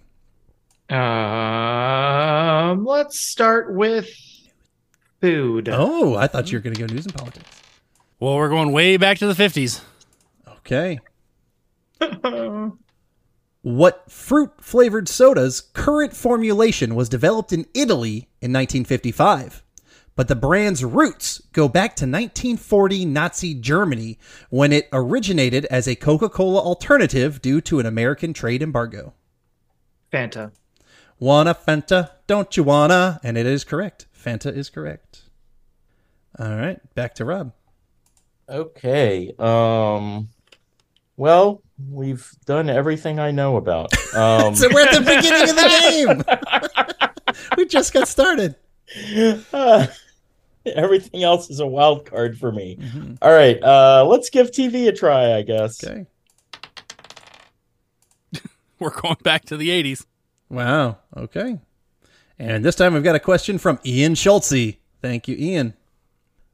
Um, 0.90 2.86
let's 2.86 3.20
start 3.20 3.74
with 3.74 4.08
food. 5.26 5.70
Oh, 5.70 6.16
I 6.16 6.28
thought 6.28 6.52
you 6.52 6.58
were 6.58 6.62
going 6.62 6.76
to 6.76 6.86
go 6.86 6.94
news 6.94 7.06
and 7.06 7.16
politics. 7.16 7.62
Well, 8.20 8.36
we're 8.36 8.50
going 8.50 8.72
way 8.72 8.98
back 8.98 9.18
to 9.20 9.32
the 9.32 9.34
50s. 9.34 9.82
Okay. 10.48 11.00
what 13.62 14.12
fruit 14.12 14.52
flavored 14.62 15.10
soda's 15.10 15.62
current 15.62 16.16
formulation 16.16 16.94
was 16.94 17.10
developed 17.10 17.52
in 17.52 17.66
Italy 17.74 18.30
in 18.40 18.54
1955? 18.54 19.64
But 20.16 20.28
the 20.28 20.36
brand's 20.36 20.86
roots 20.86 21.42
go 21.52 21.68
back 21.68 21.96
to 21.98 22.06
1940 22.06 23.06
Nazi 23.06 23.54
Germany 23.54 24.18
when 24.50 24.72
it 24.72 24.88
originated 24.94 25.66
as 25.66 25.88
a 25.88 25.96
Coca 25.96 26.30
Cola 26.30 26.62
alternative 26.62 27.42
due 27.42 27.60
to 27.62 27.80
an 27.80 27.86
American 27.86 28.32
trade 28.32 28.62
embargo. 28.62 29.14
Fanta. 30.14 30.52
Wanna 31.20 31.54
Fanta? 31.56 32.12
Don't 32.28 32.56
you 32.56 32.64
wanna? 32.64 33.20
And 33.24 33.38
it 33.38 33.46
is 33.46 33.64
correct. 33.64 34.06
Fanta 34.26 34.56
is 34.56 34.70
correct. 34.70 35.22
All 36.40 36.56
right, 36.56 36.80
back 36.96 37.16
to 37.16 37.26
Rob. 37.26 37.54
Okay. 38.50 39.34
Um. 39.40 40.30
Well, 41.18 41.62
we've 41.90 42.30
done 42.46 42.70
everything 42.70 43.20
I 43.20 43.32
know 43.32 43.56
about. 43.58 43.94
Um, 44.14 44.56
So 44.56 44.68
we're 44.74 44.82
at 44.86 44.94
the 44.94 45.00
beginning 45.00 45.50
of 45.50 45.56
the 45.56 46.24
game. 47.30 47.44
we 47.58 47.66
just 47.66 47.94
got 47.94 48.08
started. 48.08 48.56
uh, 49.54 49.88
everything 50.66 51.24
else 51.24 51.50
is 51.50 51.62
a 51.62 51.68
wild 51.68 52.06
card 52.06 52.38
for 52.38 52.52
me. 52.52 52.78
All 53.22 53.32
right. 53.32 53.62
Uh, 53.64 54.06
let's 54.06 54.30
give 54.30 54.52
TV 54.52 54.88
a 54.88 54.92
try. 54.92 55.34
I 55.38 55.42
guess. 55.42 55.82
Okay. 55.84 56.06
We're 58.78 58.90
going 58.90 59.18
back 59.24 59.46
to 59.46 59.58
the 59.58 59.70
80s. 59.70 60.06
Wow. 60.50 60.98
Okay. 61.16 61.60
And 62.38 62.66
this 62.66 62.76
time 62.76 62.94
we've 62.94 63.04
got 63.04 63.16
a 63.16 63.20
question 63.20 63.58
from 63.58 63.80
Ian 63.86 64.16
Schultze. 64.16 64.78
Thank 65.02 65.28
you, 65.28 65.36
Ian. 65.38 65.74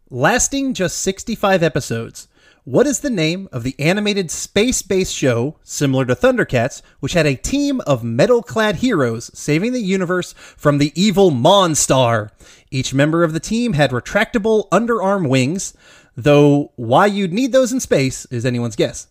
Lasting 0.10 0.74
just 0.74 1.00
65 1.00 1.64
episodes, 1.64 2.28
what 2.64 2.86
is 2.86 3.00
the 3.00 3.10
name 3.10 3.50
of 3.52 3.64
the 3.64 3.76
animated 3.80 4.30
space 4.30 4.84
based 4.84 5.16
show, 5.16 5.58
similar 5.64 6.06
to 6.06 6.16
Thundercats, 6.16 6.84
which 7.00 7.14
had 7.14 7.26
a 7.26 7.36
team 7.36 7.82
of 7.88 8.04
metal 8.04 8.44
clad 8.44 8.78
heroes 8.78 9.32
saving 9.34 9.74
the 9.74 9.82
universe 9.82 10.34
from 10.34 10.78
the 10.78 10.92
evil 11.02 11.32
Monstar? 11.32 12.30
Each 12.70 12.94
member 12.94 13.24
of 13.24 13.34
the 13.34 13.40
team 13.40 13.74
had 13.74 13.90
retractable 13.90 14.70
underarm 14.70 15.28
wings, 15.28 15.74
though 16.16 16.72
why 16.76 17.08
you'd 17.08 17.34
need 17.34 17.52
those 17.52 17.72
in 17.72 17.80
space 17.80 18.26
is 18.26 18.46
anyone's 18.46 18.76
guess. 18.76 19.08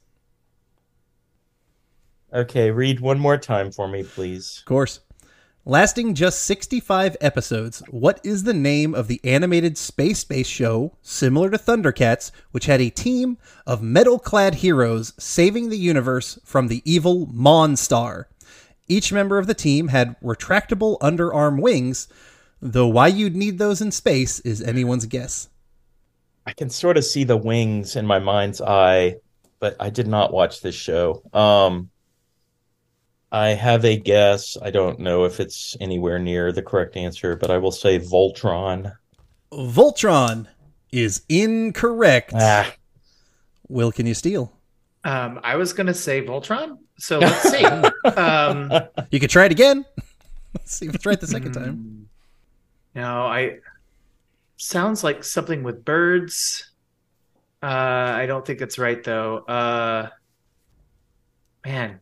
Okay. 2.32 2.70
Read 2.70 3.00
one 3.00 3.18
more 3.18 3.36
time 3.36 3.72
for 3.72 3.88
me, 3.88 4.04
please. 4.04 4.58
Of 4.60 4.66
course. 4.66 5.00
Lasting 5.66 6.14
just 6.14 6.40
65 6.44 7.18
episodes, 7.20 7.82
what 7.90 8.18
is 8.24 8.44
the 8.44 8.54
name 8.54 8.94
of 8.94 9.08
the 9.08 9.20
animated 9.22 9.76
space 9.76 10.24
based 10.24 10.50
show 10.50 10.96
similar 11.02 11.50
to 11.50 11.58
Thundercats, 11.58 12.30
which 12.50 12.64
had 12.64 12.80
a 12.80 12.88
team 12.88 13.36
of 13.66 13.82
metal 13.82 14.18
clad 14.18 14.54
heroes 14.54 15.12
saving 15.18 15.68
the 15.68 15.76
universe 15.76 16.38
from 16.46 16.68
the 16.68 16.80
evil 16.90 17.26
Monstar? 17.26 18.24
Each 18.88 19.12
member 19.12 19.36
of 19.36 19.46
the 19.46 19.52
team 19.52 19.88
had 19.88 20.18
retractable 20.22 20.98
underarm 21.00 21.60
wings, 21.60 22.08
though 22.62 22.88
why 22.88 23.08
you'd 23.08 23.36
need 23.36 23.58
those 23.58 23.82
in 23.82 23.92
space 23.92 24.40
is 24.40 24.62
anyone's 24.62 25.04
guess. 25.04 25.50
I 26.46 26.54
can 26.54 26.70
sort 26.70 26.96
of 26.96 27.04
see 27.04 27.24
the 27.24 27.36
wings 27.36 27.96
in 27.96 28.06
my 28.06 28.18
mind's 28.18 28.62
eye, 28.62 29.16
but 29.58 29.76
I 29.78 29.90
did 29.90 30.08
not 30.08 30.32
watch 30.32 30.62
this 30.62 30.74
show. 30.74 31.22
Um, 31.34 31.89
I 33.32 33.48
have 33.50 33.84
a 33.84 33.96
guess. 33.96 34.56
I 34.60 34.70
don't 34.70 34.98
know 34.98 35.24
if 35.24 35.38
it's 35.40 35.76
anywhere 35.80 36.18
near 36.18 36.50
the 36.52 36.62
correct 36.62 36.96
answer, 36.96 37.36
but 37.36 37.50
I 37.50 37.58
will 37.58 37.70
say 37.72 37.98
Voltron. 37.98 38.92
Voltron 39.52 40.46
is 40.92 41.22
incorrect. 41.28 42.32
Ah, 42.34 42.72
Will, 43.68 43.92
can 43.92 44.06
you 44.06 44.14
steal? 44.14 44.52
Um, 45.04 45.40
I 45.44 45.56
was 45.56 45.72
gonna 45.72 45.94
say 45.94 46.22
Voltron. 46.22 46.78
So 46.98 47.18
let's 47.20 47.50
see. 47.50 47.64
um, 48.16 48.70
You 49.10 49.20
could 49.20 49.30
try 49.30 49.46
it 49.46 49.52
again. 49.52 49.84
Let's 50.54 50.74
see 50.74 50.86
if 50.86 50.94
it's 50.94 51.06
right 51.06 51.20
the 51.20 51.26
second 51.28 51.52
time. 51.52 52.08
no, 52.94 53.22
I 53.26 53.58
sounds 54.56 55.02
like 55.04 55.22
something 55.24 55.62
with 55.62 55.84
birds. 55.84 56.70
Uh, 57.62 57.66
I 57.66 58.26
don't 58.26 58.44
think 58.44 58.60
it's 58.60 58.78
right 58.78 59.02
though. 59.02 59.38
Uh, 59.38 60.08
man, 61.64 62.00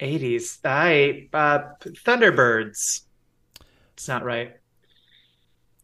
eighties. 0.00 0.58
I 0.64 1.28
uh, 1.32 1.60
Thunderbirds. 1.80 3.02
It's 3.94 4.08
not 4.08 4.24
right. 4.24 4.56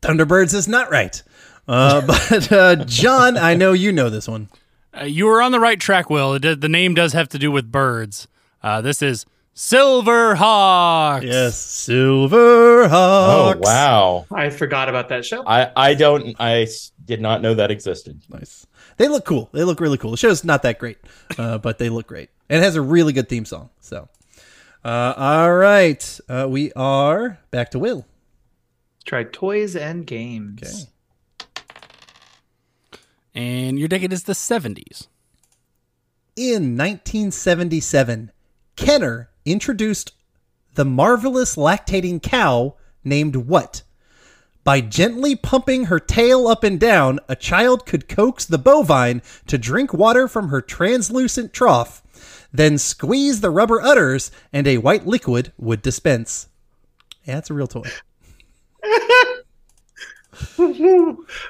Thunderbirds 0.03 0.55
is 0.55 0.69
not 0.69 0.91
right. 0.91 1.23
Uh, 1.69 2.01
but 2.07 2.53
uh, 2.53 2.77
John, 2.85 3.37
I 3.37 3.55
know 3.55 3.73
you 3.73 3.93
know 3.93 4.11
this 4.11 4.29
one. 4.29 4.49
Uh, 4.99 5.05
you 5.05 5.27
were 5.27 5.43
on 5.43 5.53
the 5.53 5.61
right 5.61 5.79
track, 5.79 6.09
Will. 6.09 6.35
It 6.35 6.43
did, 6.43 6.61
the 6.61 6.69
name 6.69 6.95
does 6.95 7.13
have 7.13 7.29
to 7.31 7.39
do 7.39 7.51
with 7.51 7.71
birds. 7.71 8.29
Uh, 8.63 8.81
this 8.81 9.03
is 9.03 9.27
Silverhawks. 9.55 11.23
Yes, 11.23 11.57
Silverhawks. 11.57 12.89
oh 12.91 13.55
wow! 13.59 14.27
I 14.31 14.51
forgot 14.51 14.89
about 14.89 15.09
that 15.09 15.25
show. 15.25 15.43
I 15.47 15.71
I 15.75 15.95
don't 15.95 16.37
I 16.39 16.67
did 17.05 17.21
not 17.21 17.43
know 17.43 17.55
that 17.55 17.71
existed. 17.71 18.21
Nice. 18.29 18.67
They 18.97 19.09
look 19.09 19.25
cool. 19.25 19.49
They 19.53 19.65
look 19.65 19.81
really 19.81 19.99
cool. 19.99 20.12
The 20.12 20.17
show's 20.17 20.45
not 20.45 20.62
that 20.62 20.79
great, 20.79 20.99
uh, 21.38 21.59
but 21.67 21.79
they 21.79 21.88
look 21.88 22.07
great. 22.07 22.31
And 22.49 22.61
it 22.61 22.65
has 22.65 22.76
a 22.76 22.83
really 22.83 23.12
good 23.12 23.29
theme 23.29 23.45
song. 23.45 23.71
So, 23.81 24.09
uh, 24.85 25.15
all 25.17 25.55
right, 25.55 26.21
uh, 26.29 26.47
we 26.49 26.73
are 26.73 27.38
back 27.50 27.71
to 27.73 27.79
Will. 27.79 28.07
Try 29.05 29.25
toys 29.25 29.76
and 29.76 30.07
games. 30.07 30.62
Okay. 30.62 31.50
And 33.35 33.79
your 33.79 33.88
decade 33.88 34.12
is 34.12 34.25
the 34.25 34.33
70s. 34.33 35.09
In 36.37 36.76
1977, 36.76 38.33
Kenner 38.76 39.31
introduced 39.45 40.12
the 40.75 40.85
marvelous 40.85 41.57
lactating 41.57 42.23
cow 42.23 42.76
named 43.05 43.37
what? 43.37 43.83
By 44.67 44.81
gently 44.81 45.37
pumping 45.37 45.85
her 45.85 46.01
tail 46.01 46.49
up 46.49 46.65
and 46.65 46.81
down, 46.81 47.21
a 47.29 47.37
child 47.37 47.87
could 47.87 48.09
coax 48.09 48.45
the 48.45 48.59
bovine 48.59 49.23
to 49.47 49.59
drink 49.59 49.95
water 49.95 50.27
from 50.27 50.49
her 50.49 50.61
translucent 50.61 51.53
trough, 51.53 52.03
then 52.53 52.77
squeeze 52.77 53.43
the 53.43 53.51
rubber 53.51 53.81
udders, 53.81 54.33
and 54.53 54.67
a 54.67 54.79
white 54.79 55.07
liquid 55.07 55.53
would 55.57 55.83
dispense. 55.83 56.49
Yeah, 57.23 57.39
it's 57.39 57.49
a 57.49 57.55
real 57.55 57.69
toy. 57.69 57.89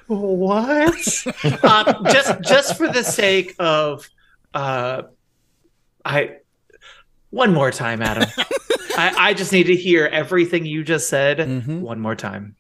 what? 0.09 1.25
uh, 1.63 2.13
just 2.13 2.43
just 2.43 2.77
for 2.77 2.89
the 2.89 3.03
sake 3.03 3.55
of 3.59 4.07
uh 4.53 5.05
I 6.05 6.37
one 7.31 7.55
more 7.55 7.71
time, 7.71 8.03
Adam. 8.03 8.29
I, 8.99 9.15
I 9.31 9.33
just 9.33 9.53
need 9.53 9.69
to 9.69 9.77
hear 9.77 10.05
everything 10.05 10.67
you 10.67 10.85
just 10.85 11.09
said 11.09 11.39
mm-hmm. 11.39 11.81
one 11.81 11.99
more 11.99 12.15
time. 12.15 12.56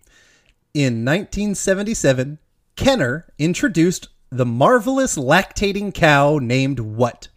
In 0.76 1.06
1977, 1.06 2.38
Kenner 2.76 3.25
introduced 3.38 4.09
the 4.28 4.45
marvelous 4.45 5.16
lactating 5.16 5.95
cow 5.95 6.37
named 6.37 6.80
what? 6.80 7.28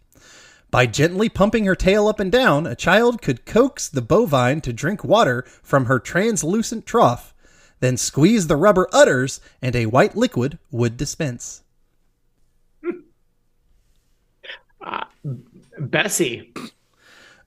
By 0.70 0.84
gently 0.84 1.30
pumping 1.30 1.64
her 1.64 1.74
tail 1.74 2.06
up 2.06 2.20
and 2.20 2.30
down, 2.30 2.66
a 2.66 2.74
child 2.74 3.22
could 3.22 3.46
coax 3.46 3.88
the 3.88 4.02
bovine 4.02 4.60
to 4.60 4.74
drink 4.74 5.04
water 5.04 5.46
from 5.62 5.86
her 5.86 5.98
translucent 5.98 6.84
trough, 6.84 7.32
then 7.78 7.96
squeeze 7.96 8.46
the 8.46 8.56
rubber 8.56 8.86
udders, 8.92 9.40
and 9.62 9.74
a 9.74 9.86
white 9.86 10.14
liquid 10.14 10.58
would 10.70 10.98
dispense. 10.98 11.62
Uh, 14.82 15.04
Bessie. 15.78 16.52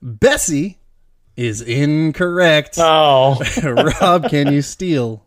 Bessie 0.02 0.80
is 1.36 1.62
incorrect. 1.62 2.78
Oh 2.78 3.40
Rob, 3.62 4.28
can 4.28 4.52
you 4.52 4.60
steal? 4.60 5.24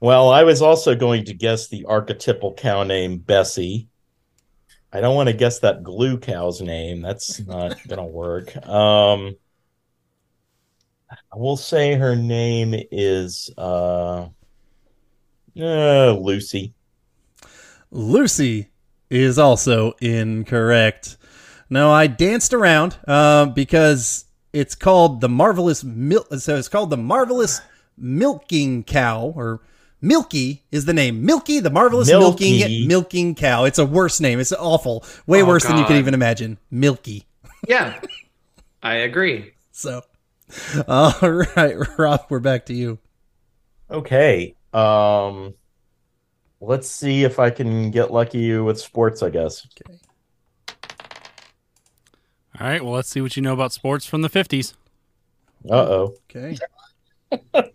Well, 0.00 0.28
I 0.30 0.44
was 0.44 0.62
also 0.62 0.94
going 0.94 1.24
to 1.24 1.34
guess 1.34 1.68
the 1.68 1.84
archetypal 1.86 2.54
cow 2.54 2.82
name 2.84 3.18
Bessie. 3.18 3.88
I 4.92 5.00
don't 5.00 5.16
want 5.16 5.28
to 5.28 5.34
guess 5.34 5.58
that 5.60 5.82
glue 5.82 6.18
cow's 6.18 6.60
name. 6.60 7.02
That's 7.02 7.40
not 7.40 7.76
gonna 7.88 8.06
work. 8.06 8.56
Um, 8.66 9.36
I 11.10 11.36
will 11.36 11.56
say 11.56 11.94
her 11.94 12.16
name 12.16 12.74
is 12.90 13.50
uh, 13.58 14.28
uh 15.58 16.12
Lucy. 16.12 16.74
Lucy 17.90 18.68
is 19.10 19.38
also 19.38 19.92
incorrect. 20.00 21.16
No, 21.70 21.90
I 21.90 22.06
danced 22.06 22.54
around 22.54 22.98
uh, 23.06 23.46
because 23.46 24.26
it's 24.52 24.74
called 24.74 25.20
the 25.20 25.28
marvelous 25.28 25.84
mil- 25.84 26.26
so 26.38 26.56
it's 26.56 26.68
called 26.68 26.90
the 26.90 26.96
marvelous 26.96 27.60
milking 27.96 28.84
cow 28.84 29.32
or 29.34 29.60
Milky 30.00 30.62
is 30.70 30.84
the 30.84 30.92
name. 30.94 31.24
Milky, 31.24 31.58
the 31.60 31.70
marvelous 31.70 32.08
Milky. 32.08 32.58
milking 32.60 32.88
milking 32.88 33.34
cow. 33.34 33.64
It's 33.64 33.78
a 33.78 33.84
worse 33.84 34.20
name. 34.20 34.38
It's 34.40 34.52
awful. 34.52 35.04
Way 35.26 35.42
Oh, 35.42 35.46
worse 35.46 35.64
than 35.64 35.76
you 35.78 35.84
can 35.84 35.96
even 35.96 36.14
imagine. 36.14 36.58
Milky. 36.70 37.26
Yeah. 37.66 38.00
I 38.82 38.94
agree. 38.96 39.52
So, 39.78 40.02
all 40.88 41.14
right, 41.54 41.76
Rob, 41.96 42.26
we're 42.28 42.40
back 42.40 42.66
to 42.66 42.74
you. 42.74 42.98
Okay. 43.88 44.56
Um, 44.72 45.54
let's 46.60 46.88
see 46.90 47.22
if 47.22 47.38
I 47.38 47.50
can 47.50 47.92
get 47.92 48.10
lucky 48.10 48.56
with 48.58 48.80
sports. 48.80 49.22
I 49.22 49.30
guess. 49.30 49.64
Okay. 49.86 49.98
All 52.60 52.66
right, 52.66 52.82
well, 52.82 52.92
let's 52.94 53.08
see 53.08 53.20
what 53.20 53.36
you 53.36 53.42
know 53.42 53.52
about 53.52 53.72
sports 53.72 54.04
from 54.04 54.22
the 54.22 54.28
50s. 54.28 54.74
Uh 55.70 55.74
oh. 55.74 56.14
Okay. 56.28 56.58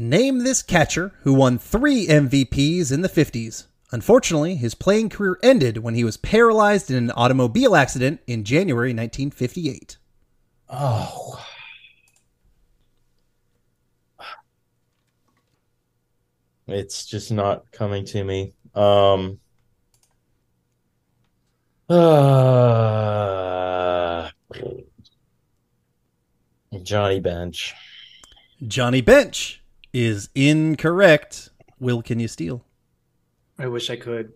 Name 0.00 0.44
this 0.44 0.62
catcher 0.62 1.12
who 1.22 1.34
won 1.34 1.58
three 1.58 2.06
MVPs 2.06 2.92
in 2.92 3.00
the 3.00 3.08
50s. 3.08 3.66
Unfortunately, 3.90 4.54
his 4.54 4.76
playing 4.76 5.08
career 5.08 5.36
ended 5.42 5.78
when 5.78 5.94
he 5.94 6.04
was 6.04 6.16
paralyzed 6.16 6.88
in 6.88 6.96
an 6.96 7.10
automobile 7.16 7.74
accident 7.74 8.20
in 8.24 8.44
January 8.44 8.90
1958. 8.90 9.96
Oh. 10.68 11.44
It's 16.68 17.04
just 17.04 17.32
not 17.32 17.68
coming 17.72 18.04
to 18.04 18.22
me. 18.22 18.52
Um 18.76 19.40
uh, 21.90 21.98
Johnny 26.84 27.18
Bench. 27.18 27.74
Johnny 28.64 29.00
Bench 29.00 29.57
is 29.92 30.28
incorrect. 30.34 31.50
Will, 31.80 32.02
can 32.02 32.20
you 32.20 32.28
steal? 32.28 32.64
I 33.58 33.66
wish 33.68 33.90
I 33.90 33.96
could. 33.96 34.32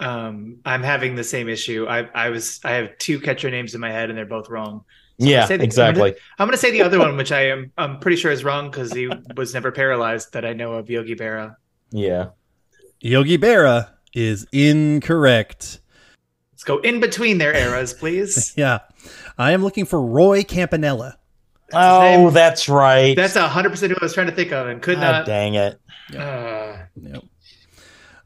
Um, 0.00 0.58
I'm 0.64 0.82
having 0.82 1.14
the 1.16 1.24
same 1.24 1.48
issue. 1.48 1.86
I 1.88 2.08
I 2.14 2.28
was 2.30 2.60
I 2.64 2.72
have 2.72 2.96
two 2.98 3.18
catcher 3.20 3.50
names 3.50 3.74
in 3.74 3.80
my 3.80 3.90
head 3.90 4.10
and 4.10 4.18
they're 4.18 4.26
both 4.26 4.48
wrong. 4.48 4.84
So 5.20 5.26
I'm 5.26 5.30
yeah, 5.32 5.46
the- 5.46 5.62
exactly. 5.62 6.14
I'm 6.38 6.46
gonna 6.46 6.56
say 6.56 6.70
the 6.70 6.82
other 6.82 6.98
one, 6.98 7.16
which 7.16 7.32
I 7.32 7.48
am 7.48 7.72
I'm 7.76 7.98
pretty 7.98 8.16
sure 8.16 8.30
is 8.30 8.44
wrong 8.44 8.70
because 8.70 8.92
he 8.92 9.10
was 9.36 9.54
never 9.54 9.72
paralyzed 9.72 10.32
that 10.34 10.44
I 10.44 10.52
know 10.52 10.74
of 10.74 10.88
Yogi 10.88 11.16
Berra. 11.16 11.56
Yeah. 11.90 12.28
Yogi 13.00 13.38
Berra 13.38 13.90
is 14.14 14.46
incorrect. 14.52 15.80
Let's 16.52 16.64
go 16.64 16.78
in 16.78 17.00
between 17.00 17.38
their 17.38 17.54
eras, 17.54 17.94
please. 17.94 18.52
Yeah. 18.56 18.80
I 19.36 19.52
am 19.52 19.62
looking 19.62 19.84
for 19.84 20.00
Roy 20.00 20.42
Campanella. 20.44 21.17
Oh, 21.72 22.30
that's 22.30 22.68
right. 22.68 23.14
That's 23.16 23.34
hundred 23.36 23.70
percent 23.70 23.92
who 23.92 23.98
I 24.00 24.04
was 24.04 24.14
trying 24.14 24.28
to 24.28 24.34
think 24.34 24.52
of 24.52 24.66
and 24.68 24.80
could 24.80 24.96
God 24.96 25.02
not. 25.12 25.26
dang 25.26 25.54
it. 25.54 25.80
Uh, 26.16 26.76
Yep. 27.00 27.22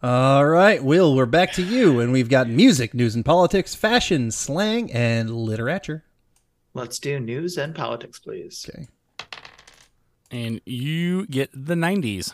All 0.03 0.45
right, 0.47 0.83
Will, 0.83 1.15
we're 1.15 1.27
back 1.27 1.53
to 1.53 1.63
you, 1.63 2.01
and 2.01 2.11
we've 2.13 2.29
got 2.29 2.49
music, 2.49 2.93
news 2.93 3.15
and 3.15 3.25
politics, 3.25 3.75
fashion, 3.75 4.31
slang, 4.33 4.93
and 4.93 5.31
literature. 5.31 6.05
let's 6.75 6.99
do 6.99 7.21
news 7.21 7.57
and 7.57 7.75
politics, 7.75 8.19
please. 8.19 8.69
Okay. 8.69 8.89
And 10.31 10.61
you 10.65 11.27
get 11.27 11.51
the 11.53 11.75
90s. 11.75 12.33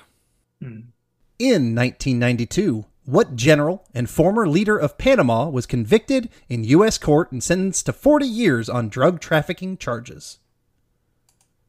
In 0.60 1.74
1992, 1.74 2.86
what 3.04 3.36
general 3.36 3.84
and 3.94 4.08
former 4.08 4.48
leader 4.48 4.76
of 4.78 4.96
Panama 4.98 5.48
was 5.48 5.66
convicted 5.66 6.30
in 6.48 6.64
U.S. 6.64 6.96
court 6.98 7.32
and 7.32 7.42
sentenced 7.42 7.86
to 7.86 7.92
40 7.92 8.26
years 8.26 8.68
on 8.68 8.88
drug 8.88 9.20
trafficking 9.20 9.76
charges? 9.76 10.38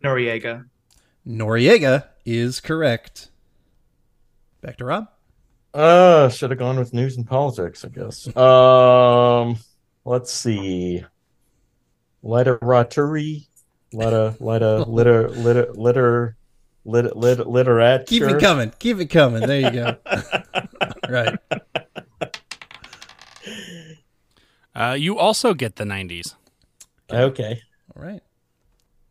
Noriega. 0.04 0.66
Noriega 1.28 2.08
is 2.26 2.60
correct. 2.60 3.30
Back 4.62 4.78
to 4.78 4.86
Rob. 4.86 5.08
Uh, 5.74 6.30
should 6.30 6.50
have 6.50 6.60
gone 6.60 6.80
with 6.80 6.94
news 6.94 7.18
and 7.18 7.28
politics, 7.28 7.86
I 7.86 7.90
guess. 7.90 8.28
Um, 8.38 9.58
let's 10.06 10.32
see. 10.34 11.06
Literaturi, 12.24 13.48
litter, 13.94 14.36
litter, 14.40 14.80
litter, 14.80 15.30
litter, 15.30 15.72
litter, 15.74 16.38
litter, 16.86 17.12
litter, 17.16 17.44
literature. 17.44 18.06
Keep 18.06 18.24
it 18.24 18.40
coming. 18.40 18.74
Keep 18.80 19.00
it 19.00 19.06
coming. 19.08 19.42
There 19.46 19.62
you 19.62 19.72
go. 19.72 19.96
right. 21.10 21.38
Uh, 24.76 24.96
you 24.98 25.18
also 25.18 25.54
get 25.54 25.76
the 25.76 25.84
90s. 25.84 26.36
Okay. 27.12 27.62
All 27.96 28.04
right. 28.04 28.22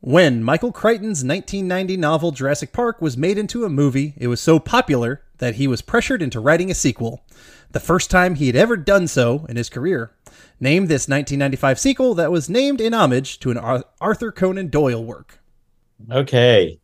When 0.01 0.45
Michael 0.45 0.71
Crichton's 0.71 1.25
1990 1.25 1.97
novel 1.97 2.31
Jurassic 2.31 2.73
Park 2.73 3.03
was 3.03 3.17
made 3.17 3.37
into 3.37 3.65
a 3.65 3.69
movie, 3.69 4.15
it 4.17 4.29
was 4.29 4.41
so 4.41 4.61
popular 4.61 5.23
that 5.39 5.57
he 5.57 5.67
was 5.67 5.83
pressured 5.83 6.23
into 6.23 6.39
writing 6.39 6.71
a 6.71 6.75
sequel. 6.75 7.25
The 7.73 7.81
first 7.81 8.09
time 8.09 8.37
he 8.37 8.47
had 8.47 8.55
ever 8.55 8.77
done 8.77 9.09
so 9.09 9.45
in 9.49 9.57
his 9.57 9.69
career. 9.69 10.13
Name 10.61 10.87
this 10.87 11.09
1995 11.09 11.81
sequel 11.81 12.15
that 12.15 12.31
was 12.31 12.49
named 12.49 12.81
in 12.81 12.95
homage 12.95 13.41
to 13.41 13.51
an 13.51 13.85
Arthur 14.01 14.31
Conan 14.31 14.69
Doyle 14.69 15.05
work. 15.05 15.41
Okay. 16.13 16.79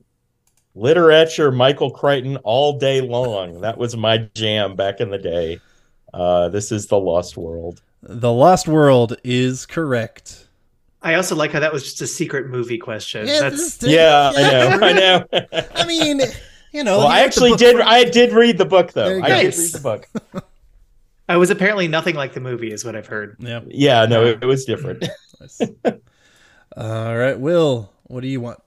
Literature, 0.75 1.52
Michael 1.52 1.92
Crichton, 1.92 2.37
all 2.38 2.78
day 2.80 3.00
long. 3.00 3.61
That 3.61 3.78
was 3.78 3.97
my 3.97 4.28
jam 4.35 4.75
back 4.75 5.00
in 5.00 5.11
the 5.11 5.18
day. 5.18 5.61
Uh, 6.12 6.49
this 6.49 6.73
is 6.73 6.88
The 6.88 6.99
Lost 6.99 7.37
World. 7.37 7.80
The 8.02 8.33
Lost 8.33 8.66
World 8.66 9.16
is 9.23 9.66
correct. 9.66 10.49
I 11.04 11.14
also 11.14 11.37
like 11.37 11.52
how 11.52 11.61
that 11.61 11.73
was 11.73 11.84
just 11.84 12.00
a 12.00 12.06
secret 12.06 12.49
movie 12.49 12.78
question. 12.78 13.26
That's 13.26 13.82
Yeah, 13.82 14.32
I 14.34 14.42
know. 14.50 14.78
I 14.87 14.92
know. 14.92 15.68
I 15.75 15.87
mean, 15.87 16.20
you 16.73 16.82
know. 16.82 16.99
well, 16.99 17.06
I 17.06 17.20
actually 17.20 17.54
did. 17.56 17.76
for- 17.76 17.82
I 17.82 18.04
did 18.04 18.32
read 18.32 18.56
the 18.56 18.64
book, 18.64 18.92
though. 18.92 19.20
I 19.23 19.42
did 19.42 19.56
read 19.56 19.73
the 19.73 19.80
book. 19.82 20.08
I 21.28 21.37
was 21.37 21.50
apparently 21.50 21.88
nothing 21.88 22.14
like 22.14 22.32
the 22.32 22.40
movie, 22.40 22.73
is 22.73 22.84
what 22.84 22.96
I've 22.96 23.06
heard. 23.06 23.37
Yeah. 23.38 23.61
Yeah, 23.66 24.06
no, 24.06 24.25
it, 24.25 24.42
it 24.42 24.46
was 24.46 24.64
different. 24.64 25.06
Nice. 25.40 25.61
All 26.76 27.16
right, 27.16 27.38
Will. 27.38 27.92
What 28.04 28.23
do 28.23 28.28
you 28.28 28.40
want? 28.40 28.61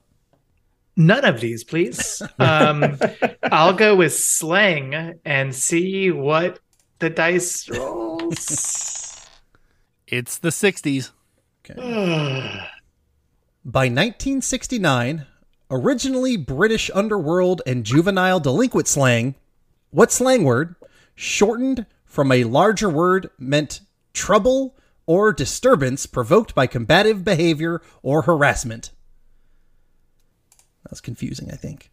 None 0.96 1.26
of 1.26 1.40
these, 1.40 1.64
please. 1.64 2.22
Um, 2.40 2.98
I'll 3.44 3.74
go 3.74 3.96
with 3.96 4.14
slang 4.14 5.20
and 5.26 5.54
see 5.54 6.12
what 6.12 6.60
the 7.00 7.10
dice 7.10 7.70
rolls. 7.70 9.28
It's 10.08 10.38
the 10.40 10.50
60s. 10.50 11.12
By 11.76 12.70
1969, 13.86 15.26
originally 15.70 16.38
British 16.38 16.90
underworld 16.94 17.62
and 17.66 17.84
juvenile 17.84 18.40
delinquent 18.40 18.88
slang, 18.88 19.36
what 19.90 20.12
slang 20.12 20.44
word, 20.44 20.76
shortened 21.16 21.86
from 22.06 22.32
a 22.32 22.46
larger 22.46 22.90
word, 22.90 23.30
meant 23.38 23.82
trouble 24.14 24.78
or 25.06 25.34
disturbance 25.34 26.06
provoked 26.06 26.56
by 26.56 26.68
combative 26.68 27.24
behavior 27.24 27.82
or 28.02 28.24
harassment? 28.24 28.92
That's 30.86 31.02
confusing, 31.02 31.52
I 31.52 31.56
think. 31.56 31.92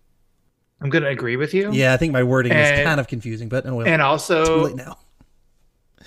I'm 0.81 0.91
going 0.91 1.03
to 1.03 1.11
agree 1.11 1.37
with 1.37 1.55
you. 1.55 1.73
Yeah, 1.73 1.95
I 1.95 1.97
think 1.97 2.13
my 2.13 2.23
wording 2.23 2.53
is 2.53 2.85
kind 2.85 3.01
of 3.01 3.09
confusing, 3.09 3.49
but 3.49 3.67
oh 3.67 3.77
well. 3.77 3.87
And 3.87 4.01
Too 4.01 4.05
also, 4.05 4.65
late 4.65 4.77
now. 4.77 4.99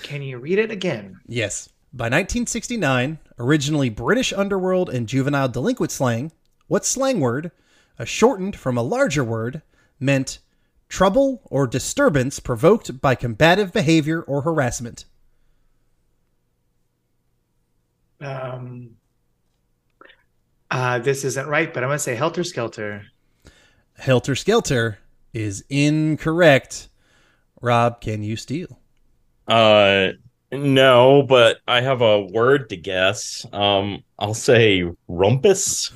can 0.04 0.22
you 0.22 0.38
read 0.38 0.60
it 0.60 0.72
again? 0.72 1.20
Yes. 1.26 1.70
By 1.94 2.06
1969, 2.06 3.20
originally 3.40 3.90
British 3.90 4.34
underworld 4.34 4.90
and 4.90 5.08
juvenile 5.08 5.50
delinquent 5.50 5.92
slang, 5.92 6.32
what 6.68 6.86
slang 6.86 7.20
word, 7.20 7.52
a 7.98 8.06
shortened 8.06 8.56
from 8.56 8.78
a 8.78 8.84
larger 8.84 9.24
word, 9.24 9.62
meant 10.00 10.40
trouble 10.90 11.42
or 11.46 11.66
disturbance 11.66 12.40
provoked 12.40 13.02
by 13.02 13.16
combative 13.16 13.74
behavior 13.74 14.22
or 14.22 14.42
harassment? 14.42 15.06
Um, 18.20 18.98
uh, 20.70 21.00
this 21.00 21.24
isn't 21.24 21.48
right, 21.48 21.74
but 21.74 21.84
I'm 21.84 21.90
going 21.90 21.98
to 21.98 22.04
say 22.04 22.16
helter 22.16 22.44
skelter. 22.44 23.06
Helter 23.98 24.36
Skelter 24.36 25.00
is 25.34 25.64
incorrect. 25.70 26.90
Rob, 27.62 28.02
can 28.02 28.22
you 28.22 28.36
steal? 28.36 28.80
Uh, 29.48 30.10
no, 30.52 31.24
but 31.24 31.60
I 31.68 31.82
have 31.82 32.02
a 32.02 32.22
word 32.22 32.70
to 32.70 32.78
guess. 32.78 33.46
Um, 33.52 34.04
I'll 34.20 34.34
say 34.34 34.84
rumpus. 35.08 35.92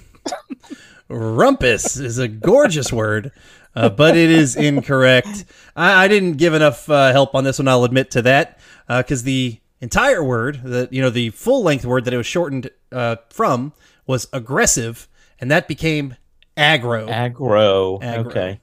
Rumpus 1.10 2.00
is 2.00 2.18
a 2.18 2.28
gorgeous 2.28 2.92
word, 2.92 3.32
uh, 3.76 3.90
but 3.90 4.16
it 4.16 4.32
is 4.32 4.56
incorrect. 4.56 5.46
I, 5.76 6.06
I 6.06 6.08
didn't 6.08 6.34
give 6.34 6.54
enough 6.54 6.90
uh, 6.90 7.12
help 7.12 7.36
on 7.36 7.44
this 7.44 7.60
one. 7.60 7.68
I'll 7.68 7.84
admit 7.84 8.12
to 8.12 8.22
that, 8.22 8.60
because 8.88 9.24
the 9.24 9.60
entire 9.82 10.24
word, 10.24 10.62
the 10.64 10.88
you 10.92 11.02
know 11.02 11.10
the 11.10 11.32
full 11.32 11.64
length 11.64 11.86
word 11.86 12.06
that 12.06 12.14
it 12.14 12.18
was 12.18 12.28
shortened 12.28 12.70
uh, 12.92 13.18
from, 13.30 13.74
was 14.08 14.28
aggressive, 14.32 15.08
and 15.40 15.52
that 15.52 15.68
became 15.68 16.16
aggro. 16.56 17.10
Aggro. 17.10 18.02
Aggro. 18.02 18.28
Okay. 18.28 18.60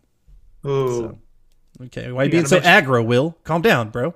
Ooh. 0.66 1.18
okay, 1.82 2.10
why 2.10 2.22
are 2.22 2.24
you 2.24 2.28
You 2.28 2.32
being 2.32 2.44
gotta 2.44 2.62
so 2.62 2.68
aggro? 2.68 3.04
Will 3.04 3.36
calm 3.44 3.62
down, 3.62 3.90
bro. 3.90 4.14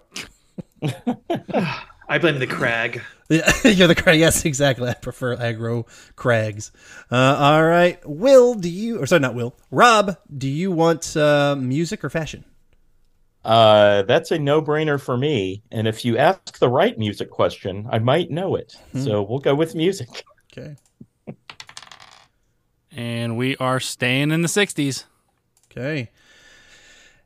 I 2.09 2.19
blame 2.19 2.39
the 2.39 2.47
crag. 2.47 3.01
You're 3.65 3.89
the 3.89 3.95
crag. 3.97 4.19
Yes, 4.21 4.45
exactly. 4.45 4.89
I 4.89 4.95
prefer 4.95 5.37
aggro 5.37 5.87
crags. 6.17 6.73
Uh, 7.11 7.37
all 7.39 7.65
right, 7.65 7.99
Will, 8.07 8.55
do 8.55 8.69
you? 8.69 8.99
Or 9.01 9.07
sorry, 9.07 9.21
not 9.21 9.35
Will. 9.35 9.57
Rob, 9.71 10.17
do 10.37 10.49
you 10.49 10.71
want 10.71 11.17
uh, 11.17 11.57
music 11.57 12.05
or 12.05 12.11
fashion? 12.11 12.45
Uh, 13.45 14.03
that's 14.03 14.31
a 14.31 14.39
no-brainer 14.39 15.01
for 15.01 15.17
me. 15.17 15.63
And 15.73 15.89
if 15.89 16.05
you 16.05 16.17
ask 16.17 16.59
the 16.59 16.69
right 16.69 16.97
music 16.99 17.31
question, 17.31 17.89
I 17.91 17.99
might 17.99 18.31
know 18.31 18.55
it. 18.55 18.77
So 18.95 19.23
we'll 19.23 19.41
go 19.41 19.55
with 19.55 19.75
music. 19.75 20.25
Okay. 20.55 20.77
And 22.95 23.39
we 23.39 23.57
are 23.57 23.81
staying 23.81 24.33
in 24.33 24.43
the 24.43 24.49
60s. 24.49 25.05
Okay. 25.71 26.11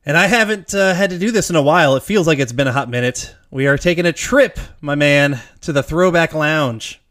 And 0.07 0.15
I 0.17 0.27
haven't 0.27 0.73
uh, 0.73 0.93
had 0.93 1.09
to 1.09 1.19
do 1.19 1.31
this 1.31 1.49
in 1.49 1.57
a 1.57 1.61
while. 1.61 1.97
It 1.97 2.03
feels 2.03 2.27
like 2.27 2.39
it's 2.39 2.53
been 2.53 2.67
a 2.67 2.71
hot 2.71 2.89
minute. 2.89 3.35
We 3.51 3.67
are 3.67 3.77
taking 3.77 4.05
a 4.05 4.13
trip, 4.13 4.57
my 4.79 4.95
man, 4.95 5.41
to 5.61 5.73
the 5.73 5.83
Throwback 5.83 6.33
Lounge. 6.33 7.01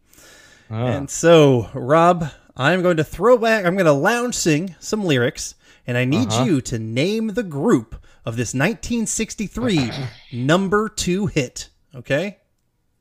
Ah. 0.70 0.86
And 0.86 1.10
so, 1.10 1.68
Rob, 1.74 2.24
I'm 2.56 2.80
going 2.80 2.96
to 2.96 3.04
throw 3.04 3.36
back, 3.36 3.66
I'm 3.66 3.74
going 3.74 3.84
to 3.84 3.92
lounge 3.92 4.34
sing 4.34 4.76
some 4.80 5.04
lyrics, 5.04 5.56
and 5.86 5.98
I 5.98 6.06
need 6.06 6.28
Uh-huh. 6.28 6.44
you 6.44 6.60
to 6.62 6.78
name 6.78 7.28
the 7.34 7.42
group 7.42 7.96
of 8.24 8.36
this 8.36 8.54
1963 8.54 9.90
number 10.32 10.88
two 10.88 11.26
hit. 11.26 11.68
Okay? 11.94 12.38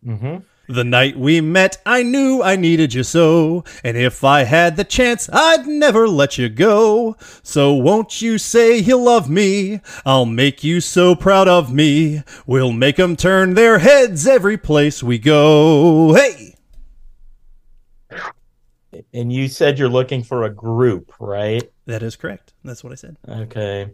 Mhm. 0.06 0.44
The 0.68 0.84
night 0.84 1.18
we 1.18 1.42
met, 1.42 1.78
I 1.86 2.02
knew 2.02 2.42
I 2.42 2.56
needed 2.56 2.94
you 2.94 3.04
so. 3.04 3.64
And 3.84 3.96
if 3.96 4.24
I 4.24 4.44
had 4.44 4.78
the 4.78 4.84
chance, 4.84 5.30
I'd 5.32 5.68
never 5.68 6.08
let 6.08 6.38
you 6.38 6.50
go. 6.50 7.18
So 7.44 7.74
won't 7.74 8.22
you 8.22 8.38
say 8.38 8.78
you'll 8.78 9.04
love 9.04 9.30
me? 9.30 9.82
I'll 10.06 10.26
make 10.26 10.64
you 10.64 10.82
so 10.82 11.16
proud 11.16 11.48
of 11.48 11.72
me. 11.72 12.24
We'll 12.48 12.72
make 12.72 13.00
'em 13.00 13.16
turn 13.16 13.54
their 13.54 13.80
heads 13.80 14.26
every 14.28 14.58
place 14.58 15.04
we 15.04 15.20
go. 15.20 16.14
Hey! 16.16 16.56
And 19.14 19.32
you 19.32 19.48
said 19.48 19.78
you're 19.78 19.90
looking 19.90 20.24
for 20.24 20.44
a 20.44 20.50
group, 20.50 21.14
right? 21.20 21.70
That 21.86 22.02
is 22.02 22.16
correct. 22.16 22.54
That's 22.64 22.84
what 22.84 22.92
I 22.92 22.96
said. 22.96 23.18
Okay. 23.28 23.92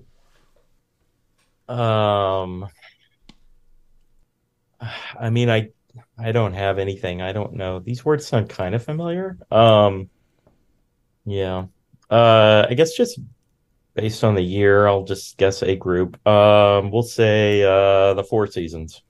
Um 1.67 2.67
I 5.19 5.29
mean 5.29 5.49
I 5.49 5.69
I 6.17 6.31
don't 6.31 6.53
have 6.53 6.77
anything. 6.79 7.21
I 7.21 7.31
don't 7.31 7.53
know. 7.53 7.79
These 7.79 8.05
words 8.05 8.25
sound 8.25 8.49
kind 8.49 8.75
of 8.75 8.83
familiar. 8.83 9.37
Um 9.51 10.09
yeah. 11.25 11.65
Uh 12.09 12.67
I 12.69 12.73
guess 12.73 12.95
just 12.95 13.19
based 13.93 14.23
on 14.23 14.35
the 14.35 14.41
year, 14.41 14.87
I'll 14.87 15.03
just 15.03 15.37
guess 15.37 15.61
a 15.63 15.75
group. 15.75 16.25
Um 16.27 16.91
we'll 16.91 17.03
say 17.03 17.63
uh 17.63 18.13
the 18.13 18.23
Four 18.23 18.47
Seasons. 18.47 19.01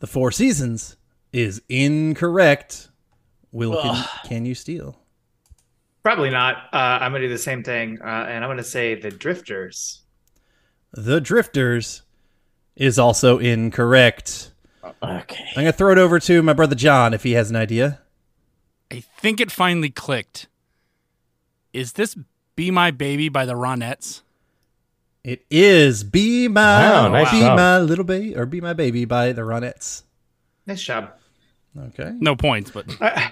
The 0.00 0.06
Four 0.06 0.30
Seasons 0.30 0.96
is 1.32 1.62
incorrect. 1.68 2.90
Will, 3.52 3.80
can, 3.80 4.04
can 4.24 4.46
you 4.46 4.54
steal? 4.54 4.98
Probably 6.02 6.30
not. 6.30 6.56
Uh, 6.72 6.98
I'm 7.00 7.12
going 7.12 7.22
to 7.22 7.28
do 7.28 7.32
the 7.32 7.38
same 7.38 7.62
thing, 7.62 7.98
uh, 8.02 8.26
and 8.28 8.44
I'm 8.44 8.48
going 8.48 8.58
to 8.58 8.64
say 8.64 8.94
the 8.94 9.10
Drifters. 9.10 10.02
The 10.92 11.20
Drifters 11.20 12.02
is 12.76 12.98
also 12.98 13.38
incorrect. 13.38 14.52
Okay. 15.02 15.44
I'm 15.50 15.54
going 15.54 15.66
to 15.66 15.72
throw 15.72 15.92
it 15.92 15.98
over 15.98 16.18
to 16.20 16.42
my 16.42 16.52
brother 16.52 16.74
John 16.74 17.14
if 17.14 17.22
he 17.22 17.32
has 17.32 17.50
an 17.50 17.56
idea. 17.56 18.00
I 18.90 19.00
think 19.18 19.40
it 19.40 19.50
finally 19.50 19.90
clicked. 19.90 20.46
Is 21.72 21.92
this 21.94 22.16
Be 22.54 22.70
My 22.70 22.90
Baby 22.90 23.28
by 23.28 23.44
the 23.44 23.54
Ronettes? 23.54 24.22
It 25.24 25.44
is 25.50 26.04
"Be 26.04 26.46
My 26.46 26.62
Wow, 26.88 27.08
nice 27.08 27.32
Be 27.32 27.40
job. 27.40 27.56
My 27.56 27.78
Little 27.78 28.04
Baby" 28.04 28.36
or 28.36 28.46
"Be 28.46 28.60
My 28.60 28.74
Baby" 28.74 29.04
by 29.06 29.32
the 29.32 29.42
Ronettes. 29.42 30.04
Nice 30.66 30.80
job. 30.80 31.10
Okay, 31.88 32.12
No 32.20 32.34
points, 32.36 32.70
but 32.70 32.86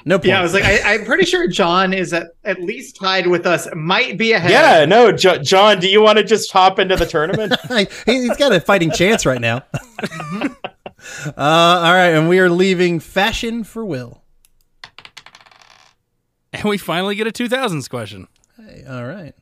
no 0.04 0.20
Yeah, 0.22 0.38
I 0.38 0.42
was 0.42 0.52
like, 0.52 0.64
I, 0.64 0.94
I'm 0.94 1.06
pretty 1.06 1.24
sure 1.24 1.48
John 1.48 1.94
is 1.94 2.12
at, 2.12 2.32
at 2.44 2.60
least 2.60 2.96
tied 2.96 3.26
with 3.26 3.46
us. 3.46 3.66
Might 3.74 4.18
be 4.18 4.32
ahead. 4.32 4.50
Yeah, 4.50 4.84
no, 4.84 5.12
jo- 5.12 5.38
John, 5.38 5.80
do 5.80 5.88
you 5.88 6.02
want 6.02 6.18
to 6.18 6.24
just 6.24 6.52
hop 6.52 6.78
into 6.78 6.94
the 6.94 7.06
tournament? 7.06 7.54
He's 8.06 8.36
got 8.36 8.52
a 8.52 8.60
fighting 8.60 8.90
chance 8.90 9.24
right 9.24 9.40
now. 9.40 9.62
Mm-hmm. 10.04 10.52
Uh, 11.26 11.32
all 11.36 11.92
right, 11.92 12.10
and 12.14 12.28
we 12.28 12.38
are 12.38 12.50
leaving 12.50 13.00
fashion 13.00 13.64
for 13.64 13.84
Will. 13.84 14.22
and 16.52 16.64
we 16.64 16.78
finally 16.78 17.14
get 17.14 17.26
a 17.26 17.32
2000s 17.32 17.88
question. 17.88 18.28
Hey, 18.56 18.84
all 18.88 19.04
right. 19.04 19.34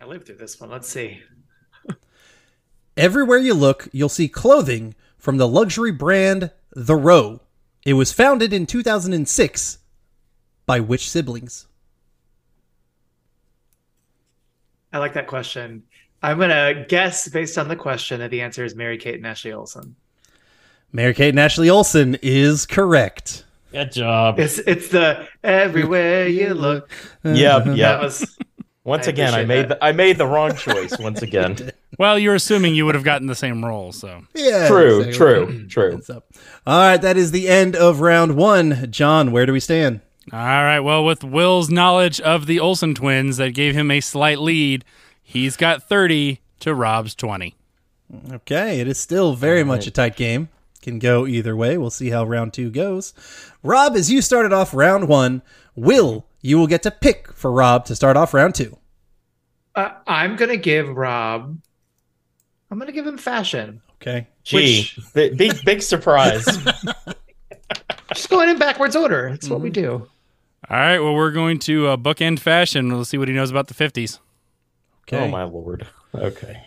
I 0.00 0.04
lived 0.04 0.26
through 0.26 0.36
this 0.36 0.60
one. 0.60 0.70
Let's 0.70 0.88
see. 0.88 1.20
Everywhere 2.96 3.38
you 3.38 3.54
look, 3.54 3.88
you'll 3.92 4.08
see 4.08 4.28
clothing 4.28 4.94
from 5.18 5.36
the 5.38 5.48
luxury 5.48 5.92
brand 5.92 6.52
The 6.72 6.96
Row. 6.96 7.40
It 7.84 7.94
was 7.94 8.12
founded 8.12 8.52
in 8.52 8.66
2006 8.66 9.78
by 10.66 10.80
which 10.80 11.08
siblings? 11.08 11.66
I 14.92 14.98
like 14.98 15.14
that 15.14 15.26
question. 15.26 15.84
I'm 16.22 16.38
gonna 16.38 16.86
guess 16.88 17.28
based 17.28 17.58
on 17.58 17.68
the 17.68 17.76
question 17.76 18.20
that 18.20 18.30
the 18.30 18.40
answer 18.40 18.64
is 18.64 18.74
Mary 18.74 18.98
Kate 18.98 19.16
and 19.16 19.26
Ashley 19.26 19.52
Olsen. 19.52 19.94
Mary 20.92 21.14
Kate 21.14 21.30
and 21.30 21.40
Ashley 21.40 21.68
Olsen 21.68 22.16
is 22.22 22.66
correct. 22.66 23.44
Good 23.72 23.92
job. 23.92 24.38
It's 24.38 24.58
it's 24.58 24.88
the 24.88 25.26
everywhere 25.44 26.26
you 26.28 26.54
look. 26.54 26.90
Yep, 27.24 27.64
That 27.64 27.76
yep. 27.76 28.00
was 28.02 28.38
Once 28.84 29.08
I 29.08 29.10
again, 29.10 29.34
I 29.34 29.40
appreciate 29.40 29.48
made 29.62 29.68
the, 29.68 29.84
I 29.84 29.92
made 29.92 30.16
the 30.16 30.26
wrong 30.28 30.54
choice 30.54 30.96
once 30.98 31.20
again. 31.28 31.72
Well, 31.98 32.18
you're 32.20 32.36
assuming 32.36 32.76
you 32.76 32.86
would 32.86 32.94
have 32.94 33.02
gotten 33.02 33.26
the 33.26 33.34
same 33.34 33.64
role, 33.64 33.90
so. 33.90 34.22
Yeah. 34.32 34.68
true, 34.68 35.00
exactly. 35.00 35.12
true, 35.12 35.66
true. 35.66 35.94
What's 35.96 36.08
up? 36.08 36.24
All 36.66 36.78
right, 36.78 37.02
that 37.02 37.16
is 37.16 37.32
the 37.32 37.48
end 37.48 37.74
of 37.74 38.00
round 38.00 38.36
one. 38.36 38.86
John, 38.92 39.32
where 39.32 39.44
do 39.44 39.52
we 39.52 39.58
stand? 39.58 40.02
All 40.32 40.38
right. 40.38 40.78
Well, 40.80 41.04
with 41.04 41.24
Will's 41.24 41.68
knowledge 41.68 42.20
of 42.20 42.46
the 42.46 42.60
Olsen 42.60 42.94
twins 42.94 43.38
that 43.38 43.54
gave 43.54 43.74
him 43.74 43.90
a 43.90 44.00
slight 44.00 44.38
lead, 44.38 44.84
he's 45.20 45.56
got 45.56 45.82
30 45.88 46.40
to 46.60 46.72
Rob's 46.72 47.16
20. 47.16 47.56
Okay, 48.32 48.78
it 48.78 48.86
is 48.86 48.98
still 49.00 49.34
very 49.34 49.64
much 49.64 49.88
a 49.88 49.90
tight 49.90 50.14
game. 50.14 50.48
Can 50.86 51.00
go 51.00 51.26
either 51.26 51.56
way. 51.56 51.76
We'll 51.76 51.90
see 51.90 52.10
how 52.10 52.24
round 52.24 52.52
two 52.52 52.70
goes. 52.70 53.12
Rob, 53.64 53.96
as 53.96 54.08
you 54.08 54.22
started 54.22 54.52
off 54.52 54.72
round 54.72 55.08
one, 55.08 55.42
Will, 55.74 56.24
you 56.42 56.58
will 56.58 56.68
get 56.68 56.84
to 56.84 56.92
pick 56.92 57.32
for 57.32 57.50
Rob 57.50 57.84
to 57.86 57.96
start 57.96 58.16
off 58.16 58.32
round 58.32 58.54
two. 58.54 58.78
uh, 59.74 59.90
I'm 60.06 60.36
gonna 60.36 60.56
give 60.56 60.88
Rob. 60.88 61.58
I'm 62.70 62.78
gonna 62.78 62.92
give 62.92 63.04
him 63.04 63.18
fashion. 63.18 63.82
Okay. 64.00 64.28
Gee, 64.44 64.88
bi- 65.12 65.30
big 65.30 65.64
big 65.64 65.82
surprise. 65.82 66.46
Just 68.14 68.30
going 68.30 68.48
in 68.48 68.56
backwards 68.56 68.94
order. 68.94 69.30
That's 69.30 69.48
what 69.48 69.60
we 69.60 69.70
do. 69.70 70.06
All 70.70 70.76
right. 70.76 71.00
Well, 71.00 71.14
we're 71.16 71.32
going 71.32 71.58
to 71.60 71.88
uh, 71.88 71.96
bookend 71.96 72.38
fashion. 72.38 72.92
We'll 72.92 73.04
see 73.04 73.18
what 73.18 73.26
he 73.26 73.34
knows 73.34 73.50
about 73.50 73.66
the 73.66 73.74
50s. 73.74 74.20
Okay. 75.02 75.18
Oh 75.18 75.26
my 75.28 75.42
lord. 75.42 75.86
Okay. 76.14 76.62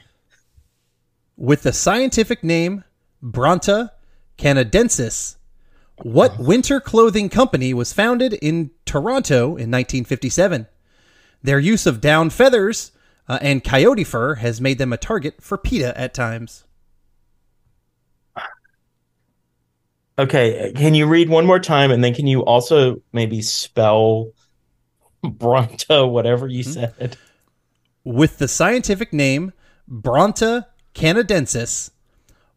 With 1.37 1.63
the 1.63 1.71
scientific 1.71 2.43
name 2.43 2.83
Bronta 3.23 3.91
canadensis, 4.39 5.35
what 5.97 6.39
winter 6.39 6.79
clothing 6.79 7.29
company 7.29 7.73
was 7.73 7.93
founded 7.93 8.33
in 8.33 8.71
Toronto 8.85 9.47
in 9.47 9.69
1957? 9.69 10.67
Their 11.43 11.59
use 11.59 11.85
of 11.85 12.01
down 12.01 12.29
feathers 12.29 12.91
uh, 13.27 13.37
and 13.41 13.63
coyote 13.63 14.03
fur 14.03 14.35
has 14.35 14.59
made 14.59 14.77
them 14.77 14.93
a 14.93 14.97
target 14.97 15.35
for 15.41 15.57
PETA 15.57 15.97
at 15.99 16.13
times. 16.13 16.63
Okay, 20.17 20.73
can 20.75 20.95
you 20.95 21.05
read 21.07 21.29
one 21.29 21.45
more 21.45 21.59
time 21.59 21.91
and 21.91 22.03
then 22.03 22.13
can 22.13 22.27
you 22.27 22.43
also 22.43 23.01
maybe 23.13 23.41
spell 23.41 24.31
Bronto 25.23 26.07
whatever 26.07 26.47
you 26.47 26.63
said? 26.63 27.17
With 28.03 28.37
the 28.37 28.47
scientific 28.47 29.13
name 29.13 29.53
Bronta 29.89 30.65
canadensis, 30.93 31.91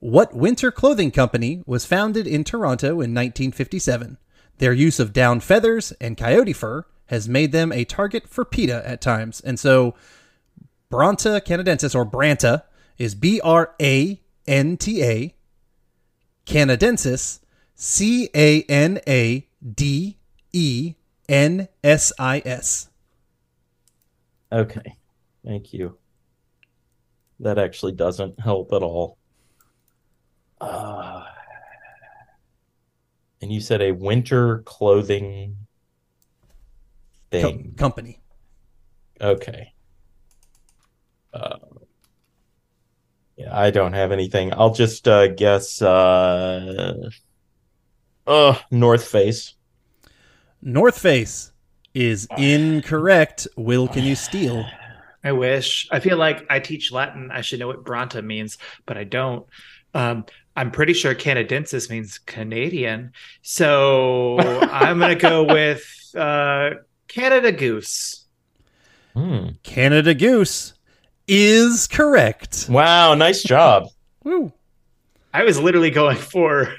what 0.02 0.34
winter 0.34 0.72
clothing 0.72 1.12
company 1.12 1.62
was 1.64 1.86
founded 1.86 2.26
in 2.26 2.42
Toronto 2.42 2.88
in 2.88 3.14
1957? 3.14 4.18
Their 4.58 4.72
use 4.72 4.98
of 4.98 5.12
down 5.12 5.38
feathers 5.38 5.92
and 6.00 6.16
coyote 6.16 6.52
fur 6.52 6.86
has 7.06 7.28
made 7.28 7.52
them 7.52 7.70
a 7.70 7.84
target 7.84 8.28
for 8.28 8.44
PETA 8.44 8.82
at 8.84 9.00
times. 9.00 9.40
And 9.40 9.60
so 9.60 9.94
Branta 10.90 11.40
canadensis 11.40 11.94
or 11.94 12.04
Branta 12.04 12.64
is 12.98 13.14
B 13.14 13.40
R 13.44 13.76
A 13.80 14.20
N 14.48 14.76
T 14.76 15.04
A. 15.04 15.36
Canadensis, 16.46 17.38
C 17.76 18.28
A 18.34 18.62
N 18.62 18.98
A 19.06 19.46
D 19.64 20.18
E 20.52 20.94
N 21.28 21.68
S 21.84 22.12
I 22.18 22.42
S. 22.44 22.90
Okay. 24.50 24.96
Thank 25.46 25.72
you. 25.72 25.96
That 27.38 27.60
actually 27.60 27.92
doesn't 27.92 28.40
help 28.40 28.72
at 28.72 28.82
all. 28.82 29.16
And 33.42 33.52
you 33.52 33.60
said 33.60 33.82
a 33.82 33.92
winter 33.92 34.58
clothing 34.60 35.56
Co- 37.32 37.40
thing. 37.40 37.74
company. 37.76 38.20
Okay. 39.20 39.72
Uh, 41.34 41.56
yeah, 43.36 43.56
I 43.58 43.70
don't 43.70 43.94
have 43.94 44.12
anything. 44.12 44.52
I'll 44.54 44.74
just 44.74 45.08
uh, 45.08 45.28
guess. 45.28 45.82
Uh, 45.82 47.10
uh, 48.26 48.58
North 48.70 49.06
Face. 49.08 49.54
North 50.60 50.98
Face 50.98 51.52
is 51.94 52.28
incorrect. 52.36 53.48
Will, 53.56 53.88
can 53.88 54.04
you 54.04 54.14
steal? 54.14 54.64
I 55.24 55.32
wish. 55.32 55.88
I 55.90 56.00
feel 56.00 56.16
like 56.16 56.44
I 56.50 56.58
teach 56.58 56.90
Latin. 56.92 57.30
I 57.32 57.40
should 57.42 57.60
know 57.60 57.68
what 57.68 57.84
Bronta 57.84 58.22
means, 58.24 58.58
but 58.86 58.96
I 58.96 59.04
don't. 59.04 59.46
Um, 59.94 60.24
I'm 60.56 60.70
pretty 60.70 60.92
sure 60.92 61.14
Canadensis 61.14 61.88
means 61.88 62.18
Canadian. 62.18 63.12
So 63.42 64.38
I'm 64.38 64.98
going 64.98 65.16
to 65.16 65.20
go 65.20 65.44
with 65.52 66.14
uh, 66.16 66.70
Canada 67.08 67.52
Goose. 67.52 68.26
Hmm. 69.14 69.50
Canada 69.62 70.14
Goose 70.14 70.74
is 71.28 71.86
correct. 71.86 72.66
Wow, 72.68 73.14
nice 73.14 73.42
job. 73.42 73.88
Woo. 74.24 74.52
I 75.34 75.44
was 75.44 75.58
literally 75.58 75.90
going 75.90 76.16
for 76.16 76.74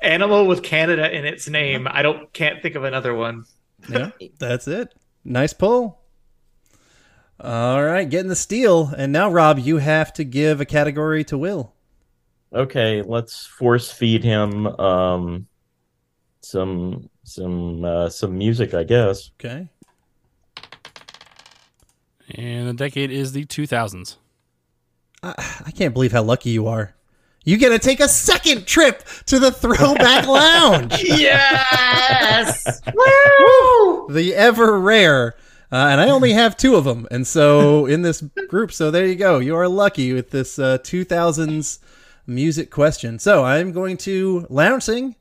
animal 0.00 0.46
with 0.46 0.62
Canada 0.62 1.10
in 1.10 1.24
its 1.24 1.48
name. 1.48 1.86
I 1.90 2.02
don't 2.02 2.32
can't 2.32 2.62
think 2.62 2.74
of 2.74 2.84
another 2.84 3.14
one. 3.14 3.44
Yeah, 3.88 4.10
that's 4.38 4.66
it. 4.66 4.94
Nice 5.24 5.52
pull. 5.52 6.00
All 7.40 7.82
right, 7.82 8.08
getting 8.08 8.28
the 8.28 8.36
steal. 8.36 8.92
And 8.96 9.12
now, 9.12 9.30
Rob, 9.30 9.58
you 9.58 9.78
have 9.78 10.12
to 10.14 10.24
give 10.24 10.60
a 10.60 10.64
category 10.64 11.24
to 11.24 11.36
Will. 11.36 11.73
Okay, 12.54 13.02
let's 13.02 13.44
force 13.44 13.90
feed 13.90 14.22
him 14.22 14.66
um 14.66 15.46
some 16.44 17.08
some 17.24 17.84
uh, 17.84 18.08
some 18.08 18.36
music, 18.36 18.74
I 18.74 18.84
guess. 18.84 19.30
Okay. 19.40 19.68
And 22.34 22.68
the 22.68 22.74
decade 22.74 23.10
is 23.10 23.32
the 23.32 23.44
2000s. 23.44 24.16
I, 25.22 25.62
I 25.66 25.70
can't 25.70 25.92
believe 25.92 26.12
how 26.12 26.22
lucky 26.22 26.50
you 26.50 26.66
are. 26.66 26.94
You 27.44 27.58
get 27.58 27.68
to 27.70 27.78
take 27.78 28.00
a 28.00 28.08
second 28.08 28.66
trip 28.66 29.04
to 29.26 29.38
the 29.38 29.50
Throwback 29.50 30.26
Lounge. 30.28 31.02
Yes! 31.02 32.80
Woo! 32.86 34.08
the 34.10 34.34
ever 34.34 34.80
rare. 34.80 35.34
Uh, 35.70 35.88
and 35.90 36.00
I 36.00 36.08
only 36.08 36.32
have 36.32 36.56
two 36.56 36.76
of 36.76 36.84
them. 36.84 37.06
And 37.10 37.26
so 37.26 37.84
in 37.84 38.00
this 38.00 38.22
group, 38.48 38.72
so 38.72 38.90
there 38.90 39.06
you 39.06 39.16
go. 39.16 39.40
You 39.40 39.56
are 39.56 39.68
lucky 39.68 40.14
with 40.14 40.30
this 40.30 40.58
uh, 40.58 40.78
2000s 40.78 41.80
music 42.26 42.70
question. 42.70 43.18
So 43.18 43.44
I'm 43.44 43.72
going 43.72 43.96
to 43.98 44.46
lounge 44.50 44.84
sing, 44.84 45.16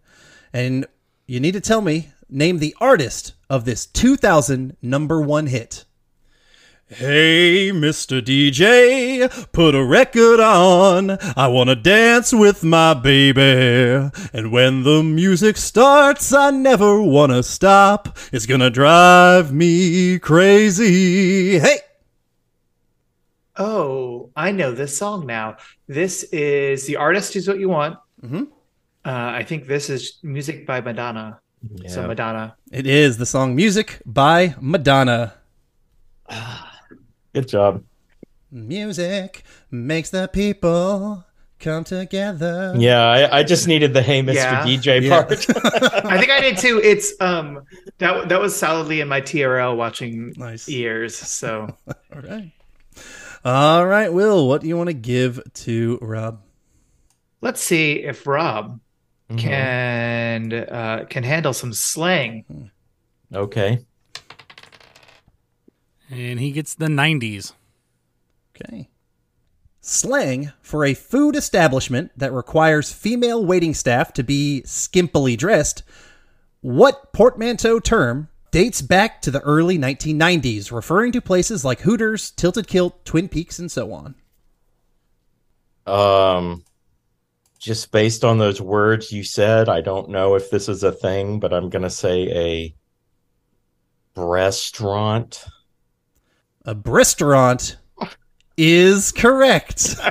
and 0.51 0.85
you 1.27 1.39
need 1.39 1.53
to 1.53 1.61
tell 1.61 1.81
me, 1.81 2.09
name 2.29 2.59
the 2.59 2.75
artist 2.79 3.33
of 3.49 3.65
this 3.65 3.85
2000 3.85 4.77
number 4.81 5.21
one 5.21 5.47
hit. 5.47 5.85
Hey, 6.87 7.71
Mr. 7.71 8.21
DJ, 8.21 9.51
put 9.51 9.73
a 9.73 9.83
record 9.83 10.39
on. 10.39 11.17
I 11.35 11.47
want 11.47 11.69
to 11.69 11.75
dance 11.75 12.31
with 12.31 12.63
my 12.63 12.93
baby. 12.93 14.11
And 14.31 14.51
when 14.51 14.83
the 14.83 15.01
music 15.01 15.57
starts, 15.57 16.31
I 16.33 16.51
never 16.51 17.01
want 17.01 17.31
to 17.31 17.41
stop. 17.41 18.17
It's 18.31 18.45
going 18.45 18.59
to 18.59 18.69
drive 18.69 19.51
me 19.51 20.19
crazy. 20.19 21.57
Hey! 21.57 21.79
Oh, 23.57 24.29
I 24.35 24.51
know 24.51 24.71
this 24.73 24.97
song 24.97 25.25
now. 25.27 25.57
This 25.87 26.23
is 26.31 26.85
the 26.87 26.95
artist 26.95 27.35
is 27.35 27.47
what 27.47 27.59
you 27.59 27.69
want. 27.69 27.97
Mhm. 28.23 28.47
Uh, 29.05 29.31
I 29.39 29.43
think 29.43 29.67
this 29.67 29.89
is 29.89 30.17
music 30.23 30.65
by 30.65 30.81
Madonna. 30.81 31.39
So 31.87 32.07
Madonna. 32.07 32.55
It 32.71 32.87
is 32.87 33.17
the 33.17 33.25
song 33.25 33.55
Music 33.55 34.01
by 34.05 34.55
Madonna. 34.59 35.33
Good 37.33 37.47
job. 37.47 37.83
Music 38.51 39.43
makes 39.71 40.09
the 40.09 40.27
people 40.27 41.23
come 41.59 41.83
together. 41.83 42.73
Yeah, 42.77 43.01
I, 43.05 43.39
I 43.39 43.43
just 43.43 43.67
needed 43.67 43.93
the 43.93 44.01
Hey 44.01 44.21
Mr. 44.21 44.33
Yeah. 44.35 44.63
DJ 44.63 45.01
Yeah. 45.01 45.09
part. 45.23 45.31
I 46.05 46.17
think 46.19 46.29
I 46.31 46.41
did 46.41 46.57
too. 46.57 46.81
It's 46.83 47.13
um 47.21 47.61
that 47.99 48.29
that 48.29 48.39
was 48.41 48.55
solidly 48.55 49.01
in 49.01 49.07
my 49.07 49.21
TRL 49.21 49.75
watching 49.77 50.33
Nice. 50.37 50.67
years. 50.67 51.15
So 51.15 51.67
All 51.87 52.21
right. 52.21 52.51
All 53.45 53.85
right, 53.85 54.11
Will, 54.11 54.47
what 54.47 54.61
do 54.61 54.67
you 54.67 54.77
want 54.77 54.87
to 54.87 54.93
give 54.93 55.41
to 55.53 55.99
Rob? 56.01 56.41
let's 57.41 57.59
see 57.61 57.95
if 58.03 58.25
Rob 58.25 58.79
Mhm. 59.29 59.37
can 59.37 60.53
uh, 60.53 61.05
can 61.09 61.23
handle 61.23 61.51
some 61.53 61.73
slang. 61.73 62.71
Okay. 63.33 63.79
And 66.09 66.39
he 66.39 66.51
gets 66.51 66.73
the 66.75 66.87
90s. 66.87 67.51
Okay. 68.55 68.89
Slang 69.81 70.53
for 70.61 70.85
a 70.85 70.93
food 70.93 71.35
establishment 71.35 72.11
that 72.15 72.31
requires 72.31 72.93
female 72.93 73.43
waiting 73.45 73.73
staff 73.73 74.13
to 74.13 74.23
be 74.23 74.61
skimpily 74.65 75.35
dressed. 75.37 75.83
What 76.61 77.11
portmanteau 77.11 77.79
term 77.79 78.29
dates 78.53 78.83
back 78.83 79.19
to 79.23 79.31
the 79.31 79.41
early 79.41 79.79
1990s, 79.79 80.71
referring 80.71 81.11
to 81.11 81.19
places 81.19 81.65
like 81.65 81.81
Hooters, 81.81 82.29
Tilted 82.29 82.67
Kilt, 82.67 83.03
Twin 83.03 83.27
Peaks, 83.27 83.57
and 83.57 83.69
so 83.69 83.91
on? 83.91 84.13
Um, 85.87 86.63
just 87.57 87.91
based 87.91 88.23
on 88.23 88.37
those 88.37 88.61
words 88.61 89.11
you 89.11 89.23
said, 89.23 89.69
I 89.69 89.81
don't 89.81 90.09
know 90.09 90.35
if 90.35 90.51
this 90.51 90.69
is 90.69 90.83
a 90.83 90.91
thing, 90.91 91.39
but 91.39 91.51
I'm 91.51 91.69
gonna 91.69 91.89
say 91.89 92.75
breastaurant. 94.15 95.45
A 96.65 96.75
restaurant 96.75 97.77
is 98.55 99.11
correct. 99.11 99.95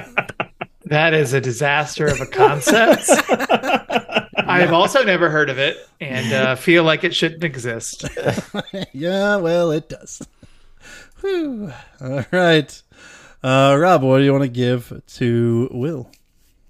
That 0.87 1.15
is 1.15 1.33
a 1.33 1.41
disaster 1.41 2.07
of 2.07 2.21
a 2.21 2.27
concept. 2.27 3.09
I've 4.37 4.73
also 4.73 5.05
never 5.05 5.29
heard 5.29 5.51
of 5.51 5.59
it 5.59 5.77
and 6.01 6.33
uh, 6.33 6.55
feel 6.55 6.85
like 6.85 7.05
it 7.05 7.15
shouldn't 7.15 7.45
exist. 7.45 8.05
yeah, 8.93 9.37
well, 9.37 9.71
it 9.73 9.89
does. 9.89 10.27
Whew. 11.21 11.73
All 12.01 12.25
right. 12.33 12.83
Uh, 13.43 13.77
Rob, 13.79 14.03
what 14.03 14.19
do 14.19 14.25
you 14.25 14.33
want 14.33 14.45
to 14.45 14.49
give 14.49 15.03
to 15.07 15.69
Will? 15.73 16.11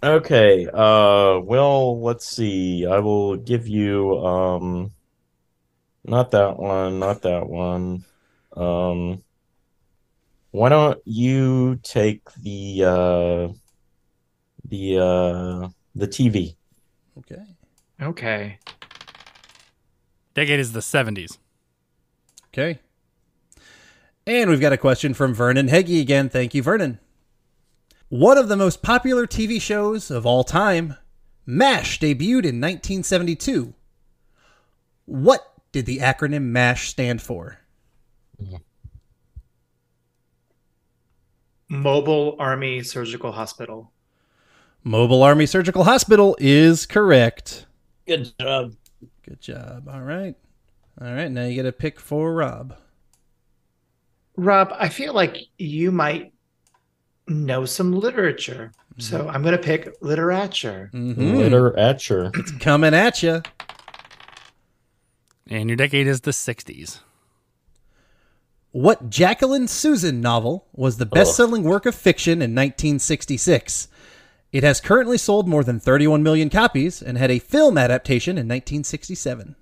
Okay. 0.03 0.67
Uh, 0.67 1.39
well, 1.41 2.01
let's 2.01 2.27
see. 2.27 2.87
I 2.87 2.99
will 2.99 3.37
give 3.37 3.69
you 3.69 4.19
um, 4.19 4.91
not 6.05 6.33
that 6.33 6.59
one, 6.59 6.99
not 6.99 7.23
that 7.23 7.49
one. 7.49 8.05
Um, 8.57 9.23
why 10.51 10.69
don't 10.69 11.01
you 11.05 11.77
take 11.83 12.23
the 12.35 12.85
uh, 12.85 13.49
the 14.65 14.99
uh, 14.99 15.69
the 15.95 16.09
TV? 16.09 16.57
Okay. 17.19 17.43
Okay. 18.01 18.59
Decade 20.35 20.61
is 20.61 20.73
the 20.73 20.81
70s. 20.81 21.39
Okay. 22.49 22.81
And 24.27 24.51
we've 24.51 24.61
got 24.61 24.73
a 24.73 24.79
question 24.79 25.15
from 25.15 25.35
Vernon 25.35 25.69
Heggie 25.69 26.01
again. 26.01 26.29
Thank 26.29 26.55
you, 26.55 26.63
Vernon. 26.63 26.99
One 28.09 28.39
of 28.39 28.49
the 28.49 28.57
most 28.57 28.83
popular 28.83 29.27
TV 29.27 29.61
shows 29.61 30.11
of 30.11 30.27
all 30.27 30.45
time, 30.45 30.97
MASH, 31.47 31.99
debuted 31.99 32.45
in 32.45 32.61
1972. 32.61 33.75
What 35.07 35.53
did 35.73 35.87
the 35.87 35.99
acronym 35.99 36.45
MASH 36.45 36.89
stand 36.89 37.23
for? 37.23 37.59
Mobile 41.69 42.37
Army 42.39 42.83
Surgical 42.83 43.33
Hospital. 43.33 43.92
Mobile 44.85 45.23
Army 45.23 45.47
Surgical 45.47 45.85
Hospital 45.85 46.37
is 46.41 46.87
correct. 46.87 47.67
Good 48.07 48.33
job. 48.39 48.75
Good 49.25 49.41
job. 49.41 49.89
All 49.89 50.03
right. 50.03 50.35
All 51.01 51.13
right. 51.13 51.31
Now 51.31 51.45
you 51.45 51.55
get 51.55 51.67
a 51.67 51.73
pick 51.73 52.01
for 52.01 52.35
Rob. 52.35 52.77
Rob, 54.37 54.73
I 54.77 54.89
feel 54.89 55.15
like 55.15 55.37
you 55.59 55.93
might 55.93 56.33
know 57.29 57.65
some 57.65 57.93
literature. 57.93 58.73
So 58.99 59.29
I'm 59.29 59.43
going 59.43 59.57
to 59.57 59.63
pick 59.63 59.95
literature. 60.03 60.91
Mhm. 60.93 61.37
Literature. 61.39 62.31
It's 62.35 62.51
coming 62.53 62.93
at 62.95 63.23
you. 63.23 63.43
And 65.49 65.69
your 65.71 65.77
decade 65.77 66.07
is 66.07 66.23
the 66.23 66.33
60s. 66.33 67.01
What 68.73 69.09
Jacqueline 69.11 69.67
Susann 69.67 70.21
novel 70.21 70.67
was 70.73 70.97
the 70.97 71.07
best 71.07 71.37
selling 71.37 71.63
work 71.63 71.87
of 71.87 71.95
fiction 71.95 72.43
in 72.43 72.55
1966? 72.55 73.89
It 74.53 74.63
has 74.65 74.81
currently 74.83 75.17
sold 75.17 75.49
more 75.49 75.65
than 75.65 75.81
31 75.81 76.23
million 76.23 76.51
copies 76.51 77.01
and 77.01 77.17
had 77.17 77.31
a 77.31 77.39
film 77.39 77.79
adaptation 77.79 78.33
in 78.33 78.47
1967. 78.47 79.57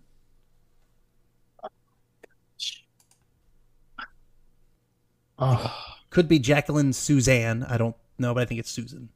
Oh, 5.39 5.75
Could 6.11 6.29
be 6.29 6.41
Jacqueline 6.41 6.93
Suzanne. 6.93 7.63
I 7.63 7.79
don't 7.79 7.97
know, 8.19 8.35
but 8.35 8.43
I 8.43 8.47
think 8.47 8.61
it's 8.61 8.71
Susan. 8.71 9.09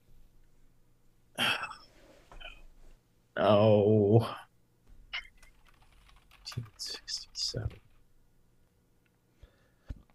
no. 3.37 4.29
1967. 6.55 7.71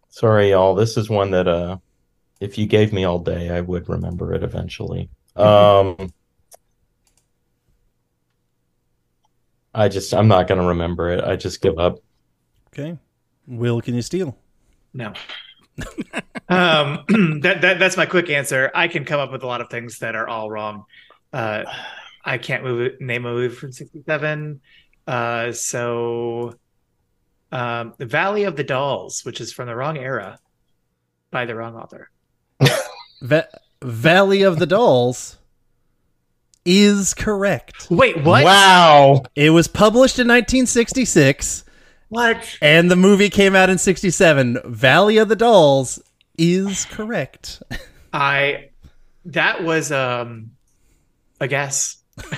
Sorry, 0.08 0.50
y'all. 0.50 0.74
This 0.74 0.96
is 0.96 1.10
one 1.10 1.30
that 1.32 1.46
uh 1.46 1.76
if 2.40 2.56
you 2.56 2.66
gave 2.66 2.92
me 2.94 3.04
all 3.04 3.18
day, 3.18 3.50
I 3.50 3.60
would 3.60 3.88
remember 3.90 4.32
it 4.34 4.42
eventually. 4.42 5.10
Um 5.36 6.12
I 9.74 9.88
just 9.88 10.12
I'm 10.12 10.28
not 10.28 10.48
gonna 10.48 10.66
remember 10.66 11.10
it. 11.10 11.22
I 11.22 11.36
just 11.36 11.60
give 11.60 11.78
up. 11.78 11.98
Okay. 12.72 12.98
Will, 13.46 13.80
can 13.80 13.94
you 13.94 14.02
steal? 14.02 14.36
No. 14.92 15.12
um, 16.48 17.04
that, 17.42 17.58
that 17.62 17.78
that's 17.78 17.96
my 17.96 18.06
quick 18.06 18.30
answer. 18.30 18.70
I 18.74 18.88
can 18.88 19.04
come 19.04 19.20
up 19.20 19.32
with 19.32 19.42
a 19.42 19.46
lot 19.46 19.60
of 19.60 19.70
things 19.70 19.98
that 19.98 20.14
are 20.14 20.28
all 20.28 20.50
wrong. 20.50 20.84
Uh, 21.32 21.64
I 22.24 22.38
can't 22.38 22.62
move, 22.62 23.00
name 23.00 23.24
a 23.26 23.32
movie 23.32 23.54
from 23.54 23.72
'67. 23.72 24.60
Uh, 25.06 25.52
so, 25.52 26.54
um, 27.50 27.94
the 27.98 28.06
Valley 28.06 28.44
of 28.44 28.56
the 28.56 28.64
Dolls, 28.64 29.24
which 29.24 29.40
is 29.40 29.52
from 29.52 29.66
the 29.66 29.74
wrong 29.74 29.96
era, 29.96 30.38
by 31.30 31.46
the 31.46 31.54
wrong 31.54 31.76
author. 31.76 32.10
Va- 33.22 33.48
Valley 33.82 34.42
of 34.42 34.58
the 34.58 34.66
Dolls 34.66 35.36
is 36.64 37.14
correct. 37.14 37.88
Wait, 37.90 38.22
what? 38.22 38.44
Wow. 38.44 39.22
It 39.34 39.50
was 39.50 39.68
published 39.68 40.18
in 40.18 40.28
1966 40.28 41.64
What? 42.08 42.58
and 42.60 42.90
the 42.90 42.96
movie 42.96 43.30
came 43.30 43.56
out 43.56 43.70
in 43.70 43.78
67. 43.78 44.58
Valley 44.66 45.16
of 45.18 45.28
the 45.28 45.36
Dolls 45.36 46.02
is 46.36 46.84
correct. 46.86 47.62
I 48.12 48.70
that 49.26 49.62
was 49.64 49.90
um 49.92 50.50
a 51.40 51.48
guess. 51.48 51.96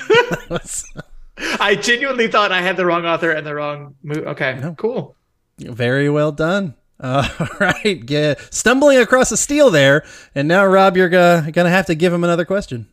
I 1.58 1.74
genuinely 1.74 2.28
thought 2.28 2.52
I 2.52 2.62
had 2.62 2.76
the 2.76 2.86
wrong 2.86 3.04
author 3.04 3.30
and 3.32 3.44
the 3.46 3.54
wrong 3.54 3.96
movie. 4.02 4.24
Okay, 4.26 4.58
No. 4.60 4.74
cool. 4.74 5.16
Very 5.58 6.08
well 6.08 6.30
done. 6.32 6.74
Uh, 7.02 7.28
All 7.40 7.48
right, 7.60 8.08
yeah. 8.08 8.34
stumbling 8.50 8.98
across 8.98 9.32
a 9.32 9.36
steal 9.36 9.70
there, 9.70 10.04
and 10.34 10.46
now 10.46 10.64
Rob, 10.64 10.96
you're 10.96 11.08
gonna, 11.08 11.50
gonna 11.50 11.68
have 11.68 11.86
to 11.86 11.94
give 11.96 12.12
him 12.12 12.22
another 12.24 12.44
question. 12.44 12.88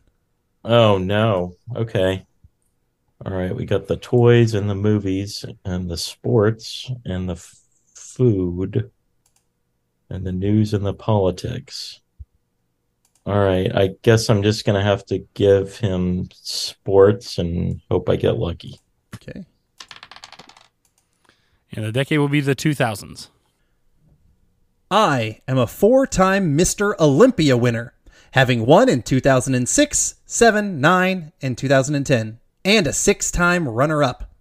Oh 0.64 0.98
no. 0.98 1.54
Okay. 1.74 2.26
All 3.24 3.32
right, 3.32 3.54
we 3.54 3.64
got 3.66 3.86
the 3.86 3.96
toys 3.96 4.54
and 4.54 4.68
the 4.68 4.74
movies 4.74 5.44
and 5.64 5.90
the 5.90 5.96
sports 5.96 6.90
and 7.04 7.28
the 7.28 7.34
f- 7.34 7.54
food 7.94 8.90
and 10.08 10.26
the 10.26 10.32
news 10.32 10.74
and 10.74 10.84
the 10.84 10.94
politics. 10.94 12.00
All 13.26 13.38
right, 13.38 13.70
I 13.74 13.90
guess 14.02 14.28
I'm 14.28 14.42
just 14.42 14.64
gonna 14.64 14.82
have 14.82 15.04
to 15.06 15.18
give 15.34 15.76
him 15.76 16.28
sports 16.32 17.38
and 17.38 17.80
hope 17.90 18.08
I 18.08 18.16
get 18.16 18.38
lucky. 18.38 18.80
Okay. 19.14 19.44
And 21.72 21.84
the 21.84 21.92
decade 21.92 22.18
will 22.18 22.28
be 22.28 22.40
the 22.40 22.56
2000s. 22.56 23.28
I 24.90 25.40
am 25.46 25.56
a 25.56 25.68
four-time 25.68 26.58
Mr. 26.58 26.98
Olympia 26.98 27.56
winner, 27.56 27.94
having 28.32 28.66
won 28.66 28.88
in 28.88 29.02
2006, 29.02 30.14
7, 30.26 30.80
9, 30.80 31.32
and 31.40 31.56
2010, 31.56 32.40
and 32.64 32.86
a 32.88 32.92
six-time 32.92 33.68
runner-up. 33.68 34.32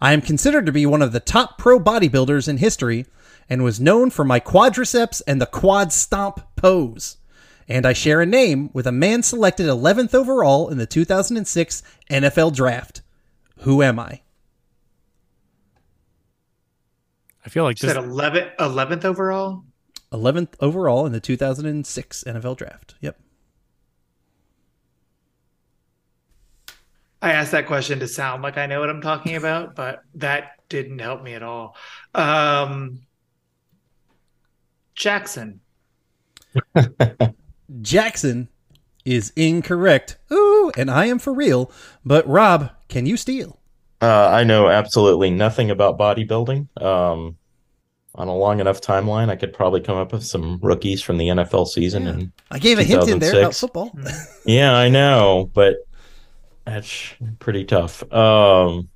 I 0.00 0.12
am 0.12 0.20
considered 0.20 0.64
to 0.66 0.72
be 0.72 0.86
one 0.86 1.02
of 1.02 1.10
the 1.10 1.18
top 1.18 1.58
pro 1.58 1.80
bodybuilders 1.80 2.46
in 2.48 2.58
history 2.58 3.06
and 3.48 3.64
was 3.64 3.80
known 3.80 4.10
for 4.10 4.24
my 4.24 4.38
quadriceps 4.38 5.22
and 5.26 5.40
the 5.40 5.46
quad 5.46 5.92
stomp 5.92 6.40
pose. 6.54 7.16
And 7.66 7.84
I 7.84 7.92
share 7.92 8.20
a 8.20 8.26
name 8.26 8.70
with 8.72 8.86
a 8.86 8.92
man 8.92 9.24
selected 9.24 9.66
11th 9.66 10.14
overall 10.14 10.68
in 10.68 10.78
the 10.78 10.86
2006 10.86 11.82
NFL 12.08 12.54
draft. 12.54 13.02
Who 13.62 13.82
am 13.82 13.98
I? 13.98 14.22
I 17.44 17.48
feel 17.48 17.64
like 17.64 17.82
You 17.82 17.88
this. 17.88 17.96
said 17.96 18.04
11th, 18.04 18.56
11th 18.56 19.04
overall. 19.04 19.64
11th 20.12 20.54
overall 20.60 21.06
in 21.06 21.12
the 21.12 21.20
2006 21.20 22.24
NFL 22.24 22.56
Draft. 22.56 22.94
Yep. 23.00 23.18
I 27.22 27.32
asked 27.32 27.52
that 27.52 27.66
question 27.66 28.00
to 28.00 28.08
sound 28.08 28.42
like 28.42 28.56
I 28.56 28.66
know 28.66 28.80
what 28.80 28.90
I'm 28.90 29.02
talking 29.02 29.36
about, 29.36 29.74
but 29.76 30.00
that 30.14 30.52
didn't 30.68 30.98
help 30.98 31.22
me 31.22 31.34
at 31.34 31.42
all. 31.42 31.76
Um, 32.14 33.02
Jackson. 34.94 35.60
Jackson 37.82 38.48
is 39.04 39.32
incorrect. 39.36 40.16
Ooh, 40.32 40.72
and 40.76 40.90
I 40.90 41.06
am 41.06 41.18
for 41.18 41.32
real. 41.32 41.70
But 42.04 42.26
Rob, 42.26 42.70
can 42.88 43.06
you 43.06 43.16
steal? 43.16 43.60
Uh, 44.00 44.28
I 44.32 44.44
know 44.44 44.68
absolutely 44.68 45.30
nothing 45.30 45.70
about 45.70 45.98
bodybuilding. 45.98 46.82
Um, 46.82 47.36
on 48.14 48.28
a 48.28 48.34
long 48.34 48.60
enough 48.60 48.80
timeline, 48.80 49.28
I 49.28 49.36
could 49.36 49.52
probably 49.52 49.80
come 49.80 49.96
up 49.96 50.12
with 50.12 50.24
some 50.24 50.58
rookies 50.62 51.02
from 51.02 51.18
the 51.18 51.28
NFL 51.28 51.66
season. 51.68 52.06
And 52.06 52.32
I 52.50 52.58
gave 52.58 52.78
a 52.78 52.82
hint 52.82 53.08
in 53.08 53.18
there 53.18 53.38
about 53.38 53.54
football. 53.54 53.96
yeah, 54.44 54.74
I 54.74 54.88
know, 54.88 55.50
but 55.54 55.76
that's 56.64 57.14
pretty 57.38 57.64
tough. 57.64 58.02
Um, 58.12 58.88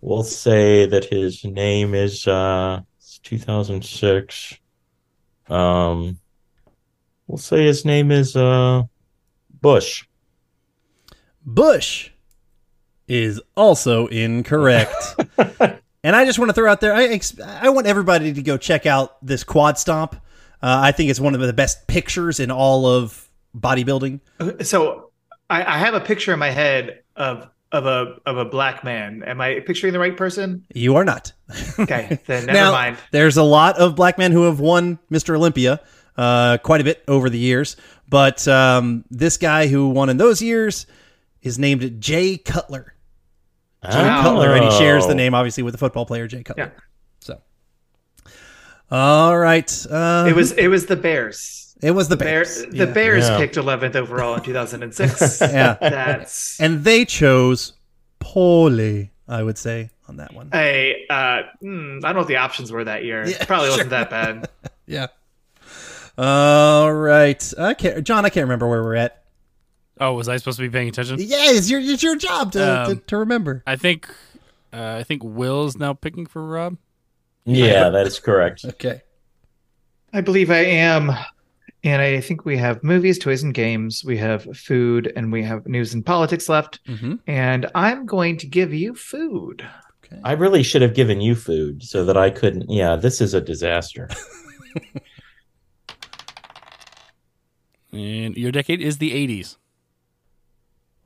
we'll 0.00 0.22
say 0.22 0.86
that 0.86 1.04
his 1.04 1.44
name 1.44 1.94
is 1.94 2.26
uh, 2.26 2.80
2006. 3.22 4.58
Um, 5.48 6.18
we'll 7.26 7.38
say 7.38 7.64
his 7.64 7.84
name 7.84 8.10
is 8.10 8.34
uh, 8.36 8.82
Bush. 9.60 10.06
Bush 11.44 12.10
is 13.06 13.40
also 13.56 14.06
incorrect. 14.08 14.94
and 16.04 16.14
I 16.14 16.24
just 16.24 16.38
want 16.38 16.48
to 16.50 16.52
throw 16.52 16.70
out 16.70 16.80
there, 16.80 16.94
I 16.94 17.20
I 17.46 17.70
want 17.70 17.86
everybody 17.86 18.32
to 18.32 18.42
go 18.42 18.56
check 18.56 18.86
out 18.86 19.24
this 19.24 19.44
quad 19.44 19.78
stomp. 19.78 20.14
Uh, 20.60 20.80
I 20.82 20.92
think 20.92 21.10
it's 21.10 21.20
one 21.20 21.34
of 21.34 21.40
the 21.40 21.52
best 21.52 21.86
pictures 21.86 22.40
in 22.40 22.50
all 22.50 22.86
of 22.86 23.28
bodybuilding. 23.56 24.20
So 24.64 25.10
I, 25.48 25.64
I 25.64 25.78
have 25.78 25.94
a 25.94 26.00
picture 26.00 26.32
in 26.32 26.38
my 26.38 26.50
head 26.50 27.02
of 27.16 27.48
of 27.70 27.86
a 27.86 28.16
of 28.26 28.38
a 28.38 28.44
black 28.44 28.82
man. 28.84 29.22
Am 29.24 29.40
I 29.40 29.60
picturing 29.60 29.92
the 29.92 29.98
right 29.98 30.16
person? 30.16 30.64
You 30.74 30.96
are 30.96 31.04
not. 31.04 31.32
Okay, 31.78 32.18
then 32.26 32.46
never 32.46 32.58
now, 32.58 32.72
mind. 32.72 32.98
there's 33.10 33.36
a 33.36 33.42
lot 33.42 33.78
of 33.78 33.94
black 33.94 34.18
men 34.18 34.32
who 34.32 34.44
have 34.44 34.60
won 34.60 34.98
Mr. 35.10 35.36
Olympia 35.36 35.80
uh, 36.16 36.58
quite 36.58 36.80
a 36.80 36.84
bit 36.84 37.02
over 37.08 37.30
the 37.30 37.38
years. 37.38 37.76
But 38.08 38.46
um, 38.48 39.04
this 39.10 39.36
guy 39.36 39.68
who 39.68 39.90
won 39.90 40.08
in 40.08 40.16
those 40.16 40.40
years 40.40 40.86
is 41.42 41.58
named 41.58 42.00
Jay 42.00 42.36
Cutler. 42.36 42.94
Jay 43.84 43.90
Oh. 44.00 44.22
Cutler, 44.22 44.54
and 44.54 44.64
he 44.64 44.70
shares 44.72 45.06
the 45.06 45.14
name 45.14 45.34
obviously 45.34 45.62
with 45.62 45.72
the 45.72 45.78
football 45.78 46.04
player 46.06 46.26
Jay 46.26 46.42
Cutler. 46.42 46.72
Yeah. 46.74 46.80
So, 47.20 47.40
all 48.90 49.38
right, 49.38 49.86
uh, 49.90 50.26
It 50.28 50.34
was 50.34 50.52
it 50.52 50.68
was 50.68 50.86
the 50.86 50.96
Bears. 50.96 51.74
it 51.82 51.92
was 51.92 52.08
the 52.08 52.16
Bear, 52.16 52.44
Bears. 52.44 52.64
the 52.66 52.76
Yeah. 52.76 52.84
Bears 52.86 53.28
Yeah. 53.28 53.36
picked 53.38 53.56
11th 53.56 53.94
overall 53.96 54.34
in 54.34 54.42
2006. 54.42 55.40
Yeah. 55.40 55.76
That's 55.80 56.58
and 56.60 56.82
they 56.84 57.04
chose 57.04 57.74
poorly. 58.18 59.12
I 59.28 59.42
would 59.42 59.58
say 59.58 59.90
on 60.08 60.16
that 60.16 60.32
one. 60.32 60.48
a 60.54 61.04
uh, 61.10 61.42
hmm, 61.60 61.98
I 62.02 62.08
don't 62.08 62.14
know 62.14 62.20
what 62.20 62.28
the 62.28 62.36
options 62.38 62.72
were 62.72 62.82
that 62.84 63.04
year. 63.04 63.26
Yeah, 63.26 63.44
Probably 63.44 63.68
wasn't 63.68 63.90
that 63.90 64.08
bad. 64.10 64.48
Yeah. 64.86 65.08
All 66.16 66.90
right, 66.92 67.52
I 67.58 67.74
can't, 67.74 68.02
John. 68.04 68.24
I 68.24 68.30
can't 68.30 68.44
remember 68.44 68.66
where 68.66 68.82
we're 68.82 68.94
at. 68.96 69.17
Oh, 70.00 70.14
was 70.14 70.28
I 70.28 70.36
supposed 70.36 70.58
to 70.58 70.62
be 70.62 70.70
paying 70.70 70.88
attention? 70.88 71.16
Yeah, 71.18 71.50
it's 71.50 71.70
your 71.70 71.80
it's 71.80 72.02
your 72.02 72.16
job 72.16 72.52
to 72.52 72.58
to, 72.58 72.90
Um, 72.92 73.02
to 73.06 73.16
remember. 73.16 73.62
I 73.66 73.76
think 73.76 74.08
uh, 74.72 74.96
I 74.98 75.02
think 75.02 75.22
Will's 75.24 75.76
now 75.76 75.92
picking 75.94 76.26
for 76.26 76.44
Rob. 76.46 76.76
Yeah, 77.44 77.88
that 77.88 78.06
is 78.06 78.18
correct. 78.18 78.64
Okay. 78.64 79.02
I 80.12 80.20
believe 80.20 80.50
I 80.50 80.64
am. 80.64 81.12
And 81.84 82.02
I 82.02 82.20
think 82.20 82.44
we 82.44 82.56
have 82.56 82.82
movies, 82.82 83.18
toys, 83.18 83.42
and 83.42 83.54
games. 83.54 84.04
We 84.04 84.18
have 84.18 84.44
food, 84.56 85.12
and 85.14 85.30
we 85.30 85.44
have 85.44 85.66
news 85.66 85.94
and 85.94 86.04
politics 86.04 86.48
left. 86.48 86.80
Mm-hmm. 86.86 87.14
And 87.28 87.70
I'm 87.74 88.04
going 88.04 88.36
to 88.38 88.46
give 88.46 88.74
you 88.74 88.94
food. 88.94 89.66
Okay. 90.04 90.20
I 90.24 90.32
really 90.32 90.62
should 90.64 90.82
have 90.82 90.94
given 90.94 91.20
you 91.20 91.34
food 91.36 91.84
so 91.84 92.04
that 92.04 92.16
I 92.16 92.30
couldn't. 92.30 92.68
Yeah, 92.68 92.96
this 92.96 93.20
is 93.20 93.32
a 93.32 93.40
disaster. 93.40 94.08
And 97.92 98.36
your 98.36 98.52
decade 98.52 98.80
is 98.80 98.98
the 98.98 99.12
80s. 99.12 99.56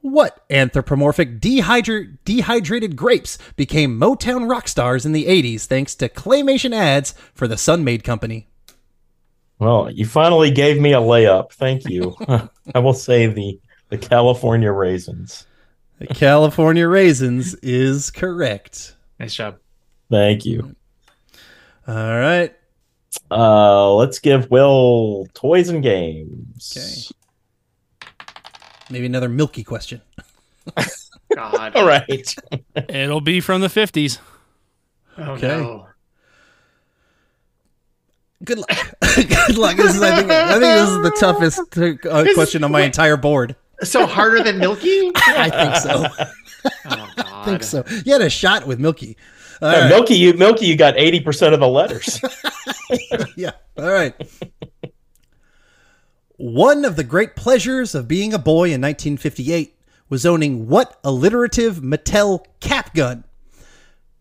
What 0.02 0.44
anthropomorphic 0.50 1.40
dehydra- 1.40 2.18
dehydrated 2.24 2.96
grapes 2.96 3.38
became 3.54 3.98
Motown 3.98 4.50
rock 4.50 4.66
stars 4.66 5.06
in 5.06 5.12
the 5.12 5.26
80s 5.26 5.66
thanks 5.66 5.94
to 5.94 6.08
claymation 6.08 6.72
ads 6.74 7.14
for 7.34 7.46
the 7.46 7.56
Sun-Maid 7.56 8.02
Company? 8.02 8.48
Well, 9.60 9.88
you 9.92 10.04
finally 10.04 10.50
gave 10.50 10.80
me 10.80 10.92
a 10.92 10.98
layup. 11.00 11.52
Thank 11.52 11.88
you. 11.88 12.16
I 12.74 12.80
will 12.80 12.94
say 12.94 13.26
the 13.26 13.60
the 13.90 13.98
California 13.98 14.72
raisins. 14.72 15.46
The 16.00 16.08
California 16.08 16.88
Raisins 16.88 17.54
is 17.62 18.10
correct. 18.10 18.96
Nice 19.20 19.34
job. 19.34 19.58
Thank 20.10 20.44
you. 20.44 20.74
All 21.86 21.94
right. 21.94 22.52
Uh, 23.30 23.94
let's 23.94 24.18
give 24.18 24.50
Will 24.50 25.28
toys 25.34 25.68
and 25.68 25.80
games. 25.80 27.12
Maybe 28.92 29.06
another 29.06 29.28
milky 29.28 29.64
question. 29.64 30.02
God. 31.34 31.74
All 31.74 31.86
right. 31.86 32.34
It'll 32.88 33.20
be 33.22 33.40
from 33.40 33.62
the 33.62 33.68
50s. 33.68 34.18
Oh, 35.18 35.22
Okay. 35.32 35.48
no. 35.48 35.86
Good 38.44 38.58
luck. 38.58 38.68
Good 39.16 39.56
luck. 39.56 39.76
This 39.76 39.94
is, 39.94 40.02
I, 40.02 40.16
think, 40.16 40.30
I 40.30 40.48
think 40.50 40.60
this 40.62 40.88
is 40.90 41.02
the 41.02 41.16
toughest 41.18 41.60
uh, 41.78 42.24
is- 42.24 42.34
question 42.34 42.64
on 42.64 42.72
my 42.72 42.80
wait. 42.80 42.86
entire 42.86 43.16
board. 43.16 43.56
So 43.82 44.06
harder 44.06 44.42
than 44.42 44.58
Milky? 44.58 45.10
I 45.16 45.48
think 45.50 45.76
so. 45.76 46.06
Oh, 46.84 47.08
God. 47.16 47.26
I 47.26 47.44
think 47.44 47.62
so. 47.64 47.84
You 48.04 48.12
had 48.12 48.22
a 48.22 48.30
shot 48.30 48.66
with 48.66 48.78
Milky. 48.78 49.16
All 49.60 49.68
Uh, 49.68 49.72
right. 49.80 49.88
Milky, 49.88 50.14
you 50.14 50.34
Milky, 50.34 50.66
you 50.66 50.76
got 50.76 50.96
eighty 50.98 51.18
percent 51.20 51.52
of 51.54 51.58
the 51.60 51.66
letters. 51.68 52.20
Yeah. 53.36 53.52
All 53.78 53.90
right. 53.90 54.14
One 56.42 56.84
of 56.84 56.96
the 56.96 57.04
great 57.04 57.36
pleasures 57.36 57.94
of 57.94 58.08
being 58.08 58.34
a 58.34 58.38
boy 58.38 58.72
in 58.72 58.80
1958 58.80 59.78
was 60.08 60.26
owning 60.26 60.66
what 60.66 60.98
alliterative 61.04 61.76
Mattel 61.76 62.44
cap 62.58 62.94
gun? 62.94 63.22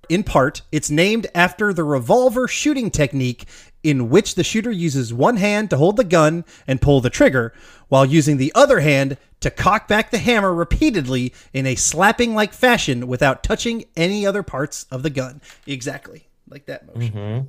In 0.07 0.23
part, 0.23 0.61
it's 0.71 0.91
named 0.91 1.25
after 1.33 1.73
the 1.73 1.83
revolver 1.83 2.47
shooting 2.47 2.91
technique 2.91 3.47
in 3.81 4.11
which 4.11 4.35
the 4.35 4.43
shooter 4.43 4.69
uses 4.69 5.11
one 5.11 5.37
hand 5.37 5.71
to 5.71 5.77
hold 5.77 5.97
the 5.97 6.03
gun 6.03 6.45
and 6.67 6.79
pull 6.79 7.01
the 7.01 7.09
trigger, 7.09 7.55
while 7.87 8.05
using 8.05 8.37
the 8.37 8.51
other 8.53 8.81
hand 8.81 9.17
to 9.39 9.49
cock 9.49 9.87
back 9.87 10.11
the 10.11 10.19
hammer 10.19 10.53
repeatedly 10.53 11.33
in 11.53 11.65
a 11.65 11.73
slapping 11.73 12.35
like 12.35 12.53
fashion 12.53 13.07
without 13.07 13.41
touching 13.41 13.85
any 13.95 14.27
other 14.27 14.43
parts 14.43 14.85
of 14.91 15.01
the 15.01 15.09
gun. 15.09 15.41
Exactly. 15.65 16.27
Like 16.47 16.67
that 16.67 16.85
motion. 16.85 17.13
Mhm. 17.13 17.47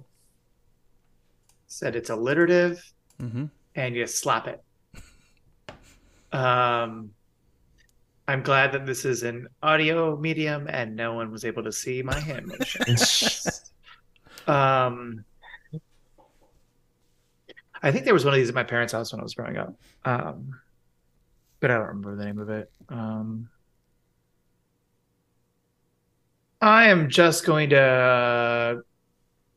Said 1.66 1.94
it's 1.94 2.08
alliterative 2.08 2.90
Mhm. 3.20 3.50
And 3.74 3.94
you 3.94 4.06
slap 4.06 4.48
it. 4.48 4.62
Um, 6.32 7.10
I'm 8.28 8.42
glad 8.42 8.72
that 8.72 8.86
this 8.86 9.04
is 9.04 9.22
an 9.22 9.48
audio 9.62 10.16
medium 10.16 10.66
and 10.68 10.96
no 10.96 11.14
one 11.14 11.30
was 11.30 11.44
able 11.44 11.62
to 11.64 11.72
see 11.72 12.02
my 12.02 12.18
hand 12.18 12.46
motion. 12.46 12.96
um, 14.46 15.24
I 17.82 17.90
think 17.90 18.04
there 18.04 18.14
was 18.14 18.24
one 18.24 18.32
of 18.32 18.38
these 18.38 18.48
at 18.48 18.54
my 18.54 18.62
parents' 18.62 18.92
house 18.92 19.12
when 19.12 19.20
I 19.20 19.24
was 19.24 19.34
growing 19.34 19.56
up, 19.56 19.74
um, 20.04 20.60
but 21.60 21.70
I 21.70 21.74
don't 21.74 21.88
remember 21.88 22.16
the 22.16 22.24
name 22.24 22.38
of 22.38 22.48
it. 22.48 22.70
Um, 22.88 23.48
I 26.60 26.90
am 26.90 27.10
just 27.10 27.44
going 27.44 27.70
to 27.70 28.82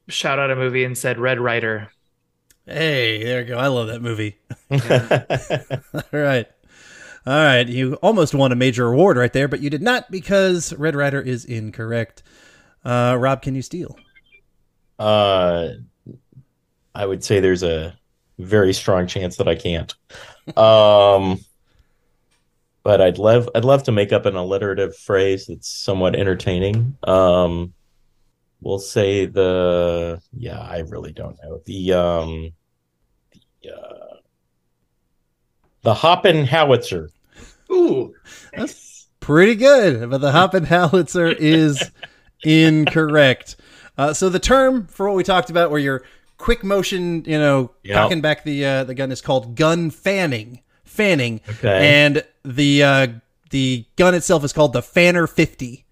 shout 0.07 0.39
out 0.39 0.49
a 0.49 0.55
movie 0.55 0.83
and 0.83 0.97
said 0.97 1.19
Red 1.19 1.39
Ryder. 1.39 1.91
Hey, 2.65 3.23
there 3.23 3.41
you 3.41 3.47
go. 3.47 3.57
I 3.57 3.67
love 3.67 3.87
that 3.87 4.01
movie. 4.01 4.37
All 4.71 6.19
right. 6.19 6.47
All 7.27 7.33
right. 7.33 7.67
You 7.67 7.95
almost 7.95 8.33
won 8.33 8.51
a 8.51 8.55
major 8.55 8.87
award 8.87 9.17
right 9.17 9.31
there, 9.33 9.47
but 9.47 9.59
you 9.59 9.69
did 9.69 9.81
not 9.81 10.09
because 10.09 10.73
Red 10.73 10.95
Ryder 10.95 11.21
is 11.21 11.45
incorrect. 11.45 12.23
Uh, 12.83 13.15
Rob, 13.19 13.41
can 13.41 13.55
you 13.55 13.61
steal? 13.61 13.97
uh, 14.99 15.69
I 16.93 17.05
would 17.05 17.23
say 17.23 17.39
there's 17.39 17.63
a 17.63 17.97
very 18.39 18.73
strong 18.73 19.07
chance 19.07 19.37
that 19.37 19.47
I 19.47 19.55
can't. 19.55 19.93
Um, 20.57 21.39
but 22.83 23.01
I'd 23.01 23.17
love 23.17 23.49
I'd 23.55 23.65
love 23.65 23.83
to 23.83 23.91
make 23.91 24.13
up 24.13 24.25
an 24.25 24.35
alliterative 24.35 24.95
phrase 24.95 25.47
that's 25.47 25.67
somewhat 25.67 26.15
entertaining. 26.15 26.97
Um, 27.03 27.73
we'll 28.65 28.79
say 28.79 29.25
the 29.27 30.21
yeah, 30.33 30.59
I 30.59 30.79
really 30.79 31.13
don't 31.13 31.37
know 31.41 31.61
the 31.65 31.93
um 31.93 32.51
the 33.31 33.71
uh, 33.71 34.15
the 35.83 35.93
Hoppin 35.93 36.45
howitzer. 36.45 37.09
Ooh, 37.71 38.13
That's 38.53 39.07
Pretty 39.21 39.55
good, 39.55 40.07
but 40.11 40.19
the 40.21 40.31
Hoppin' 40.31 40.65
Howitzer 40.65 41.25
is 41.31 41.81
incorrect. 42.43 43.55
Uh, 43.97 44.13
so 44.13 44.29
the 44.29 44.37
term 44.39 44.85
for 44.85 45.07
what 45.07 45.15
we 45.15 45.23
talked 45.23 45.49
about, 45.49 45.71
where 45.71 45.79
you're 45.79 46.03
quick 46.37 46.63
motion, 46.63 47.23
you 47.25 47.39
know, 47.39 47.71
Yep. 47.83 47.95
cocking 47.95 48.21
back 48.21 48.43
the 48.43 48.63
uh, 48.63 48.83
the 48.83 48.93
gun 48.93 49.11
is 49.11 49.21
called 49.21 49.55
gun 49.55 49.89
fanning. 49.89 50.59
Fanning. 50.83 51.41
Okay. 51.49 52.05
And 52.05 52.23
the 52.43 52.83
uh, 52.83 53.07
the 53.49 53.85
gun 53.95 54.13
itself 54.13 54.43
is 54.43 54.53
called 54.53 54.73
the 54.73 54.83
Fanner 54.83 55.25
50. 55.25 55.85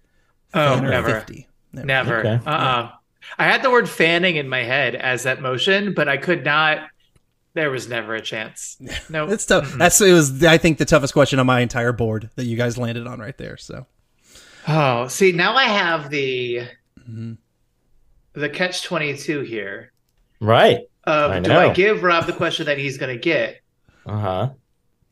Oh, 0.54 0.74
Fanner 0.76 0.90
never. 0.90 1.14
50. 1.14 1.48
Never. 1.74 1.86
Never. 1.86 2.18
Okay. 2.18 2.40
Uh-uh. 2.46 2.90
I 3.38 3.44
had 3.44 3.62
the 3.62 3.70
word 3.70 3.88
fanning 3.88 4.36
in 4.36 4.48
my 4.48 4.62
head 4.62 4.94
as 4.94 5.22
that 5.24 5.40
motion, 5.40 5.94
but 5.94 6.08
I 6.08 6.16
could 6.16 6.44
not. 6.44 6.88
There 7.54 7.70
was 7.70 7.88
never 7.88 8.14
a 8.14 8.20
chance. 8.20 8.76
No. 9.08 9.28
It's 9.28 9.46
tough. 9.46 9.72
That's 9.78 10.00
it 10.00 10.12
was 10.12 10.42
I 10.44 10.58
think 10.58 10.78
the 10.78 10.84
toughest 10.84 11.12
question 11.12 11.38
on 11.38 11.46
my 11.46 11.60
entire 11.60 11.92
board 11.92 12.30
that 12.36 12.44
you 12.44 12.56
guys 12.56 12.76
landed 12.76 13.06
on 13.06 13.18
right 13.20 13.36
there. 13.38 13.56
So 13.56 13.86
Oh, 14.66 15.08
see, 15.08 15.32
now 15.32 15.54
I 15.56 15.64
have 15.64 16.10
the 16.10 16.62
Mm-hmm. 17.08 17.34
the 18.32 18.48
catch 18.48 18.82
twenty 18.82 19.16
two 19.16 19.40
here. 19.42 19.92
Right. 20.40 20.80
Of 21.04 21.30
I 21.30 21.40
do 21.40 21.52
I 21.52 21.72
give 21.72 22.02
Rob 22.02 22.26
the 22.26 22.32
question 22.32 22.66
that 22.66 22.78
he's 22.78 22.96
going 22.98 23.14
to 23.14 23.20
get, 23.20 23.60
Uh 24.06 24.18
huh. 24.18 24.50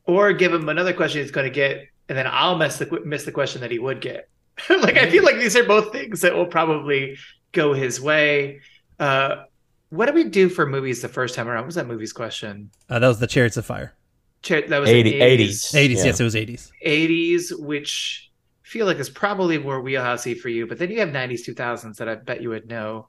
or 0.05 0.33
give 0.33 0.51
him 0.53 0.67
another 0.69 0.91
question 0.93 1.21
he's 1.21 1.31
going 1.31 1.45
to 1.45 1.53
get, 1.53 1.85
and 2.09 2.17
then 2.17 2.27
I'll 2.29 2.57
miss 2.57 2.77
the 2.77 3.01
miss 3.05 3.23
the 3.25 3.31
question 3.31 3.61
that 3.61 3.69
he 3.71 3.77
would 3.79 4.01
get? 4.01 4.27
like 4.69 4.97
I 4.97 5.09
feel 5.09 5.23
like 5.23 5.37
these 5.37 5.55
are 5.55 5.63
both 5.63 5.91
things 5.91 6.21
that 6.21 6.35
will 6.35 6.45
probably 6.45 7.17
go 7.51 7.73
his 7.73 7.99
way. 8.01 8.61
Uh, 8.99 9.43
what 9.89 10.07
did 10.07 10.15
we 10.15 10.23
do 10.25 10.49
for 10.49 10.65
movies 10.65 11.01
the 11.01 11.07
first 11.09 11.35
time 11.35 11.47
around? 11.47 11.61
What 11.61 11.67
was 11.67 11.75
that 11.75 11.87
movie's 11.87 12.13
question? 12.13 12.71
uh, 12.89 12.99
that 12.99 13.07
was 13.07 13.19
the 13.19 13.27
Chariots 13.27 13.57
of 13.57 13.65
Fire. 13.65 13.93
Cha- 14.41 14.67
That 14.67 14.79
was 14.79 14.89
80, 14.89 15.13
80s. 15.19 15.39
80s. 15.39 15.73
80s, 15.73 15.97
Yeah. 15.97 16.03
yes, 16.05 16.19
it 16.19 16.23
was 16.23 16.35
80s. 16.35 16.71
80s, 16.85 17.59
which 17.59 18.31
I 18.65 18.67
feel 18.67 18.85
like 18.85 18.97
is 18.97 19.09
probably 19.09 19.57
more 19.57 19.81
wheelhousey 19.81 20.37
for 20.39 20.49
you, 20.49 20.67
but 20.67 20.77
then 20.79 20.89
you 20.91 20.99
have 20.99 21.09
90s, 21.09 21.43
2000s 21.45 21.97
that 21.97 22.09
I 22.09 22.15
bet 22.15 22.41
you 22.41 22.49
would 22.49 22.67
know. 22.67 23.07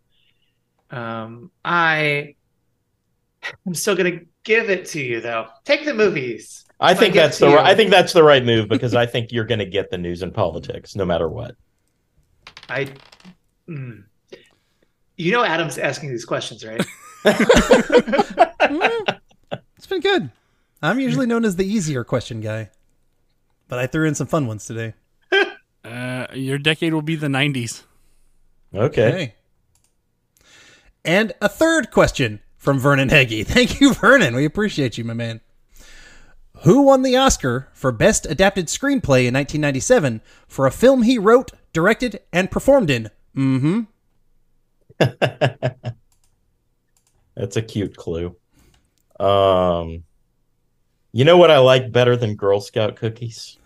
Um, 0.91 1.51
I, 1.65 2.35
I'm 3.67 3.75
still 3.75 3.97
gonna 3.97 4.21
give 4.45 4.71
it 4.71 4.87
to 4.87 5.01
you 5.01 5.21
though. 5.21 5.47
Take 5.65 5.85
the 5.85 5.95
movies. 5.95 6.65
I 6.81 6.93
If 6.93 6.99
think 6.99 7.15
give 7.15 7.23
that's 7.23 7.39
the 7.39 7.51
you- 7.51 7.59
I 7.59 7.75
think 7.75 7.91
that's 7.91 8.13
the 8.13 8.23
right 8.23 8.45
move 8.45 8.69
because 8.69 8.95
I 8.95 9.07
think 9.07 9.33
you're 9.33 9.45
going 9.45 9.59
to 9.61 9.67
get 9.67 9.91
the 9.91 9.99
news 9.99 10.23
and 10.23 10.33
politics 10.35 10.95
no 10.97 11.05
matter 11.05 11.29
what. 11.29 11.57
I. 12.69 12.89
mm. 13.69 14.05
You 15.17 15.31
know, 15.33 15.45
Adam's 15.45 15.79
asking 15.79 16.11
these 16.11 16.25
questions, 16.25 16.65
right? 16.65 16.85
It's 19.77 19.87
been 19.87 20.01
good. 20.01 20.31
I'm 20.83 20.99
usually 20.99 21.27
known 21.27 21.45
as 21.45 21.57
the 21.57 21.67
easier 21.67 22.05
question 22.05 22.41
guy, 22.41 22.71
but 23.69 23.79
I 23.79 23.87
threw 23.87 24.09
in 24.09 24.15
some 24.15 24.27
fun 24.27 24.47
ones 24.47 24.67
today. 24.67 24.95
Uh, 25.85 26.27
your 26.33 26.57
decade 26.57 26.95
will 26.95 27.03
be 27.03 27.15
the 27.15 27.27
90s. 27.27 27.83
Okay. 28.75 29.07
Okay. 29.09 29.35
And 31.05 31.35
a 31.43 31.49
third 31.51 31.91
question 31.91 32.41
from 32.65 32.79
Vernon 32.81 33.11
Heggie. 33.11 33.45
Thank 33.45 33.81
you, 33.81 33.93
Vernon. 33.93 34.35
We 34.35 34.47
appreciate 34.47 34.97
you, 34.97 35.05
my 35.05 35.13
man. 35.13 35.43
Who 36.63 36.83
won 36.83 37.03
the 37.03 37.17
Oscar 37.17 37.69
for 37.75 37.93
Best 37.93 38.25
Adapted 38.25 38.69
Screenplay 38.69 39.27
in 39.27 39.35
1997 39.35 40.23
for 40.49 40.67
a 40.67 40.71
film 40.71 41.03
he 41.03 41.19
wrote, 41.19 41.53
directed, 41.75 42.21
and 42.33 42.51
performed 42.51 42.89
in? 42.89 43.11
Mm-hmm. 43.37 43.83
That's 47.37 47.57
a 47.57 47.63
cute 47.63 47.97
clue. 47.97 48.35
Um, 49.21 50.05
you 51.13 51.27
know 51.27 51.37
what 51.37 51.51
I 51.51 51.59
like 51.59 51.93
better 51.93 52.17
than 52.17 52.35
Girl 52.35 52.63
Scout 52.63 52.97
cookies? 52.97 53.59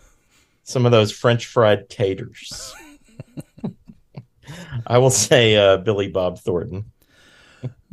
Some 0.64 0.84
of 0.86 0.92
those 0.92 1.12
French 1.12 1.46
fried 1.46 1.88
taters. 1.88 2.74
I 4.86 4.98
will 4.98 5.10
say 5.10 5.56
uh, 5.56 5.76
Billy 5.76 6.08
Bob 6.08 6.40
Thornton. 6.40 6.90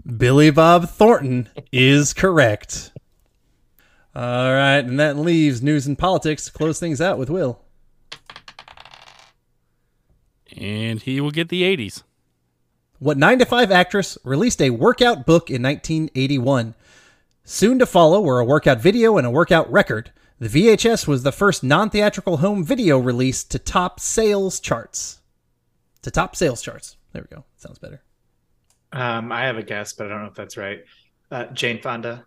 Billy 0.06 0.52
Bob 0.52 0.88
Thornton 0.88 1.50
is 1.72 2.14
correct. 2.14 2.92
All 4.14 4.54
right, 4.54 4.80
and 4.80 5.00
that 5.00 5.18
leaves 5.18 5.64
news 5.64 5.88
and 5.88 5.98
politics 5.98 6.46
to 6.46 6.52
close 6.52 6.80
things 6.80 7.02
out 7.02 7.18
with 7.18 7.30
Will. 7.30 7.60
And 10.56 11.02
he 11.02 11.20
will 11.20 11.32
get 11.32 11.50
the 11.50 11.64
80s. 11.64 12.04
What 13.00 13.18
9 13.18 13.40
to 13.40 13.46
5 13.46 13.72
actress 13.72 14.18
released 14.24 14.62
a 14.62 14.70
workout 14.70 15.26
book 15.26 15.50
in 15.50 15.62
1981? 15.64 16.76
Soon 17.44 17.80
to 17.80 17.86
follow 17.86 18.22
were 18.22 18.40
a 18.40 18.46
workout 18.46 18.80
video 18.80 19.18
and 19.18 19.28
a 19.28 19.32
workout 19.32 19.70
record. 19.72 20.12
The 20.40 20.48
VHS 20.48 21.08
was 21.08 21.24
the 21.24 21.32
first 21.32 21.64
non 21.64 21.90
theatrical 21.90 22.38
home 22.38 22.64
video 22.64 22.98
release 23.00 23.44
to 23.46 23.60
top 23.60 24.00
sales 24.00 24.60
charts. 24.60 25.20
To 26.04 26.12
top 26.12 26.36
sales 26.36 26.62
charts. 26.62 26.96
There 27.12 27.26
we 27.30 27.36
go. 27.36 27.44
Sounds 27.58 27.80
better. 27.80 28.02
Um, 28.92 29.32
I 29.32 29.46
have 29.46 29.58
a 29.58 29.64
guess, 29.64 29.94
but 29.94 30.08
I 30.08 30.10
don't 30.10 30.22
know 30.22 30.28
if 30.30 30.36
that's 30.36 30.58
right. 30.58 30.80
Uh, 31.32 31.46
Jane 31.48 31.82
Fonda. 31.82 32.26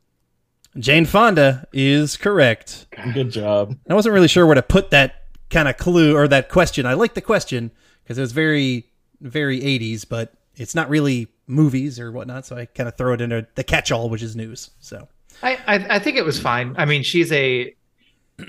Jane 0.79 1.07
Fonda 1.07 1.67
is 1.73 2.17
correct. 2.17 2.87
Good 3.15 3.31
job. 3.31 3.77
I 3.89 3.95
wasn't 3.95 4.13
really 4.15 4.29
sure 4.29 4.45
where 4.47 4.55
to 4.55 4.63
put 4.63 4.91
that 4.91 5.25
kind 5.51 5.67
of 5.69 5.77
clue 5.79 6.15
or 6.17 6.29
that 6.29 6.49
question. 6.51 6.85
I 6.87 6.95
like 6.95 7.15
the 7.15 7.21
question 7.23 7.71
because 8.03 8.19
it 8.19 8.21
was 8.21 8.33
very, 8.33 8.87
very 9.21 9.61
80s, 9.61 10.07
but 10.09 10.35
it's 10.57 10.75
not 10.75 10.89
really 10.91 11.29
movies 11.47 11.99
or 11.99 12.13
whatnot. 12.13 12.45
So 12.45 12.57
I 12.57 12.67
kind 12.67 12.89
of 12.89 12.97
throw 12.97 13.15
it 13.15 13.21
into 13.21 13.47
the 13.55 13.65
catch 13.65 13.91
all, 13.91 14.11
which 14.11 14.23
is 14.23 14.37
news. 14.37 14.71
So 14.81 15.09
I, 15.43 15.59
I 15.67 15.75
I 15.97 15.99
think 15.99 16.17
it 16.19 16.25
was 16.25 16.39
fine. 16.39 16.75
I 16.77 16.85
mean, 16.85 17.03
she's 17.03 17.33
a 17.33 17.75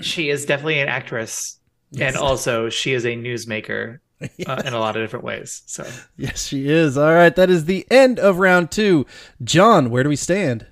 she 0.00 0.28
is 0.28 0.44
definitely 0.44 0.80
an 0.80 0.88
actress, 0.88 1.58
Yes. 1.92 2.14
and 2.14 2.22
also 2.22 2.68
she 2.68 2.92
is 2.92 3.04
a 3.04 3.16
newsmaker 3.16 3.98
uh, 4.46 4.62
in 4.64 4.74
a 4.74 4.78
lot 4.78 4.96
of 4.96 5.02
different 5.02 5.24
ways. 5.24 5.62
So 5.66 5.86
yes, 6.16 6.46
she 6.46 6.68
is. 6.68 6.96
All 6.98 7.14
right. 7.14 7.34
That 7.34 7.50
is 7.50 7.64
the 7.64 7.86
end 7.90 8.18
of 8.18 8.38
round 8.38 8.70
two. 8.70 9.06
John, 9.42 9.90
where 9.90 10.02
do 10.02 10.08
we 10.08 10.16
stand? 10.16 10.66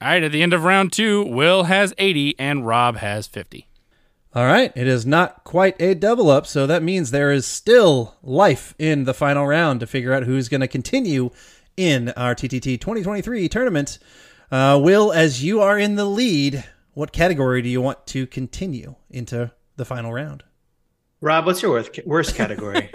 All 0.00 0.08
right, 0.08 0.22
at 0.22 0.32
the 0.32 0.42
end 0.42 0.52
of 0.52 0.64
round 0.64 0.92
two, 0.92 1.24
Will 1.24 1.62
has 1.64 1.94
80 1.96 2.38
and 2.38 2.66
Rob 2.66 2.96
has 2.96 3.26
50. 3.26 3.68
All 4.34 4.44
right. 4.44 4.72
It 4.74 4.86
is 4.86 5.06
not 5.06 5.44
quite 5.44 5.80
a 5.80 5.94
double 5.94 6.28
up. 6.28 6.46
So 6.46 6.66
that 6.66 6.82
means 6.82 7.10
there 7.10 7.32
is 7.32 7.46
still 7.46 8.16
life 8.22 8.74
in 8.78 9.04
the 9.04 9.14
final 9.14 9.46
round 9.46 9.80
to 9.80 9.86
figure 9.86 10.12
out 10.12 10.24
who's 10.24 10.48
going 10.48 10.60
to 10.60 10.68
continue 10.68 11.30
in 11.76 12.10
our 12.10 12.34
TTT 12.34 12.80
2023 12.80 13.48
tournament. 13.48 13.98
Uh, 14.50 14.78
Will, 14.82 15.12
as 15.12 15.42
you 15.42 15.60
are 15.60 15.78
in 15.78 15.94
the 15.94 16.04
lead, 16.04 16.64
what 16.92 17.12
category 17.12 17.62
do 17.62 17.68
you 17.68 17.80
want 17.80 18.06
to 18.08 18.26
continue 18.26 18.96
into 19.08 19.52
the 19.76 19.84
final 19.84 20.12
round? 20.12 20.42
Rob, 21.24 21.46
what's 21.46 21.62
your 21.62 21.70
worst 21.70 21.98
worst 22.04 22.34
category? 22.34 22.90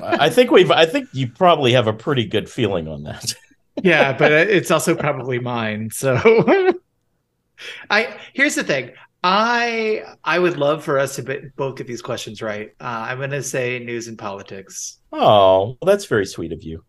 I 0.00 0.16
I 0.26 0.30
think 0.30 0.52
we've. 0.52 0.70
I 0.70 0.86
think 0.86 1.08
you 1.12 1.26
probably 1.26 1.72
have 1.72 1.88
a 1.88 1.92
pretty 1.92 2.24
good 2.24 2.48
feeling 2.48 2.86
on 2.86 3.02
that. 3.02 3.34
yeah, 3.82 4.12
but 4.16 4.30
it's 4.30 4.70
also 4.70 4.94
probably 4.94 5.40
mine. 5.40 5.90
So 5.90 6.14
I 7.90 8.16
here's 8.32 8.54
the 8.54 8.62
thing. 8.62 8.92
I 9.24 10.04
I 10.22 10.38
would 10.38 10.56
love 10.56 10.84
for 10.84 11.00
us 11.00 11.16
to 11.16 11.22
be, 11.24 11.40
both 11.56 11.76
get 11.76 11.88
these 11.88 12.00
questions 12.00 12.40
right. 12.40 12.70
Uh, 12.80 13.06
I'm 13.08 13.18
going 13.18 13.30
to 13.30 13.42
say 13.42 13.80
news 13.80 14.06
and 14.06 14.16
politics. 14.16 15.00
Oh, 15.10 15.76
well, 15.82 15.92
that's 15.92 16.04
very 16.04 16.26
sweet 16.26 16.52
of 16.52 16.62
you. 16.62 16.84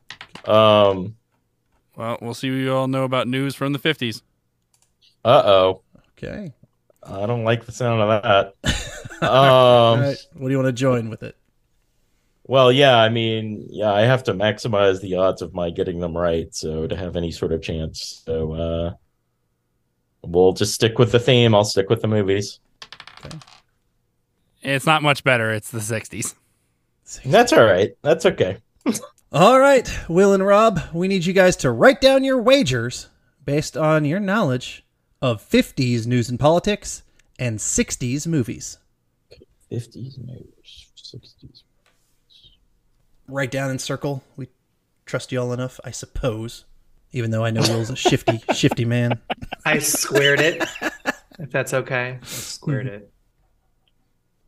Um. 0.46 1.16
Well, 1.96 2.20
we'll 2.22 2.36
see 2.36 2.52
what 2.52 2.58
you 2.58 2.76
all 2.76 2.88
know 2.88 3.06
about 3.06 3.28
news 3.28 3.56
from 3.56 3.74
the 3.74 3.80
50s. 3.80 4.22
Uh 5.24 5.42
oh. 5.46 5.82
Okay. 6.12 6.54
I 7.06 7.26
don't 7.26 7.44
like 7.44 7.66
the 7.66 7.72
sound 7.72 8.02
of 8.02 8.24
that. 8.24 8.54
Um. 9.22 10.02
right. 10.02 10.18
What 10.34 10.50
do 10.50 10.52
you 10.52 10.58
want 10.58 10.68
to 10.68 10.74
join 10.74 11.10
with 11.10 11.24
it? 11.24 11.38
Well, 12.44 12.70
yeah. 12.70 12.98
I 12.98 13.08
mean, 13.08 13.66
yeah. 13.70 13.94
I 13.94 14.02
have 14.02 14.24
to 14.24 14.34
maximize 14.34 15.00
the 15.00 15.16
odds 15.16 15.42
of 15.42 15.54
my 15.54 15.70
getting 15.70 16.00
them 16.00 16.16
right, 16.16 16.54
so 16.54 16.86
to 16.86 16.96
have 16.96 17.16
any 17.16 17.32
sort 17.32 17.54
of 17.54 17.62
chance. 17.62 18.22
So, 18.26 18.52
uh, 18.54 18.94
we'll 20.22 20.52
just 20.52 20.74
stick 20.74 21.00
with 21.00 21.14
the 21.14 21.20
theme. 21.20 21.56
I'll 21.56 21.64
stick 21.64 21.90
with 21.90 22.02
the 22.02 22.10
movies. 22.10 22.60
It's 24.62 24.86
not 24.86 25.02
much 25.02 25.24
better. 25.24 25.52
It's 25.54 25.72
the 25.72 25.80
60s. 25.80 26.36
That's 27.26 27.54
all 27.54 27.64
right. 27.64 27.92
That's 28.02 28.26
okay. 28.26 28.58
All 29.32 29.60
right, 29.60 29.92
Will 30.08 30.32
and 30.32 30.46
Rob, 30.46 30.80
we 30.94 31.10
need 31.10 31.26
you 31.26 31.34
guys 31.34 31.58
to 31.58 31.72
write 31.72 32.00
down 32.00 32.24
your 32.24 32.42
wagers 32.42 33.10
based 33.44 33.76
on 33.76 34.06
your 34.06 34.22
knowledge 34.22 34.85
of 35.22 35.42
50s 35.42 36.06
news 36.06 36.30
and 36.30 36.40
politics 36.40 37.04
and 37.40 37.60
60s 37.60 38.28
movies. 38.28 38.78
Fifties, 39.70 40.18
movies, 40.20 40.88
sixties. 40.96 41.64
Write 43.28 43.50
down 43.52 43.72
in 43.72 43.80
circle. 43.80 44.24
We 44.38 44.48
trust 45.06 45.32
y'all 45.32 45.52
enough, 45.54 45.80
I 45.84 45.92
suppose. 45.92 46.66
Even 47.12 47.32
though 47.32 47.44
I 47.44 47.50
know 47.52 47.62
Will's 47.62 47.90
a 47.90 47.96
shifty, 47.96 48.40
shifty 48.54 48.86
man. 48.86 49.20
I 49.66 49.80
squared 49.80 50.40
it. 50.40 50.64
if 51.40 51.50
that's 51.52 51.74
okay, 51.74 52.20
I 52.22 52.26
squared 52.26 52.88
it. 52.88 53.12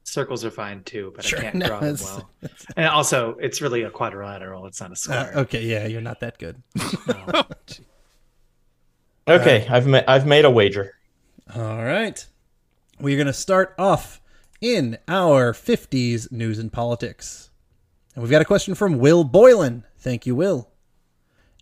Circles 0.03 0.45
are 0.45 0.51
fine 0.51 0.83
too, 0.83 1.11
but 1.15 1.25
Sure. 1.25 1.39
I 1.39 1.41
can't 1.41 1.55
No, 1.55 1.67
draw 1.67 1.79
them 1.79 1.93
it's- 1.95 2.03
well. 2.15 2.29
And 2.77 2.85
also, 2.87 3.35
it's 3.41 3.61
really 3.61 3.83
a 3.83 3.89
quadrilateral. 3.89 4.65
It's 4.67 4.79
not 4.79 4.89
a 4.89 4.93
Uh, 4.93 4.95
square. 4.95 5.31
okay, 5.37 5.65
yeah, 5.65 5.87
you're 5.87 6.01
not 6.01 6.19
that 6.21 6.37
good. 6.37 6.61
No. 7.07 7.43
Okay, 9.27 9.67
I've 9.69 9.85
ma- 9.85 10.03
I've 10.07 10.25
made 10.25 10.45
a 10.45 10.51
wager. 10.51 10.95
All 11.53 11.83
right. 11.83 12.25
We're 12.99 13.17
going 13.17 13.27
to 13.27 13.33
start 13.33 13.75
off 13.77 14.21
in 14.61 14.97
our 15.07 15.53
50s 15.53 16.31
news 16.31 16.59
and 16.59 16.71
politics. 16.71 17.49
And 18.15 18.23
we've 18.23 18.31
got 18.31 18.41
a 18.41 18.45
question 18.45 18.73
from 18.73 18.99
Will 18.99 19.23
Boylan. 19.23 19.83
Thank 19.97 20.25
you, 20.25 20.33
Will. 20.33 20.69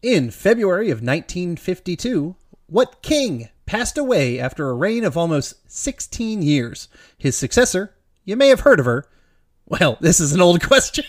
In 0.02 0.30
February 0.32 0.92
of 0.92 1.00
1952, 1.00 2.36
what 2.68 3.02
king 3.02 3.50
passed 3.66 3.98
away 3.98 4.40
after 4.40 4.70
a 4.70 4.74
reign 4.74 5.04
of 5.04 5.18
almost 5.18 5.56
16 5.68 6.42
years? 6.42 6.88
His 7.18 7.36
successor, 7.36 7.96
you 8.24 8.36
may 8.36 8.50
have 8.50 8.62
heard 8.62 8.80
of 8.80 8.86
her. 8.86 9.06
Well, 9.66 9.98
this 10.02 10.20
is 10.20 10.34
an 10.34 10.42
old 10.42 10.62
question. 10.62 11.06